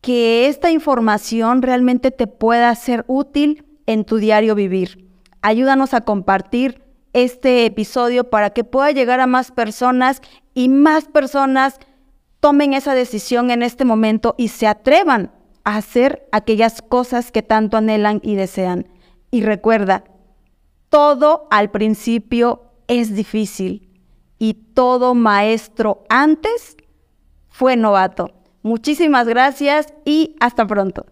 que 0.00 0.46
esta 0.46 0.70
información 0.70 1.62
realmente 1.62 2.11
te 2.11 2.26
pueda 2.26 2.72
ser 2.74 3.05
útil 3.09 3.64
en 3.86 4.05
tu 4.05 4.18
diario 4.18 4.55
vivir. 4.55 5.11
Ayúdanos 5.40 5.92
a 5.92 6.03
compartir 6.03 6.82
este 7.12 7.66
episodio 7.66 8.30
para 8.30 8.50
que 8.50 8.64
pueda 8.64 8.92
llegar 8.92 9.20
a 9.20 9.26
más 9.26 9.50
personas 9.50 10.22
y 10.55 10.68
más 10.68 11.07
personas 11.07 11.80
tomen 12.40 12.74
esa 12.74 12.94
decisión 12.94 13.50
en 13.50 13.62
este 13.62 13.84
momento 13.84 14.34
y 14.38 14.48
se 14.48 14.66
atrevan 14.66 15.32
hacer 15.65 16.29
aquellas 16.33 16.83
cosas 16.83 17.33
que 17.33 17.43
tanto 17.43 17.77
anhelan 17.77 18.21
y 18.23 18.35
desean. 18.35 18.89
Y 19.31 19.43
recuerda, 19.43 20.05
todo 20.89 21.47
al 21.51 21.71
principio 21.71 22.63
es 22.87 23.15
difícil 23.15 23.89
y 24.39 24.55
todo 24.55 25.15
maestro 25.15 26.05
antes 26.09 26.77
fue 27.49 27.77
novato. 27.77 28.33
Muchísimas 28.63 29.27
gracias 29.27 29.93
y 30.05 30.37
hasta 30.41 30.67
pronto. 30.67 31.07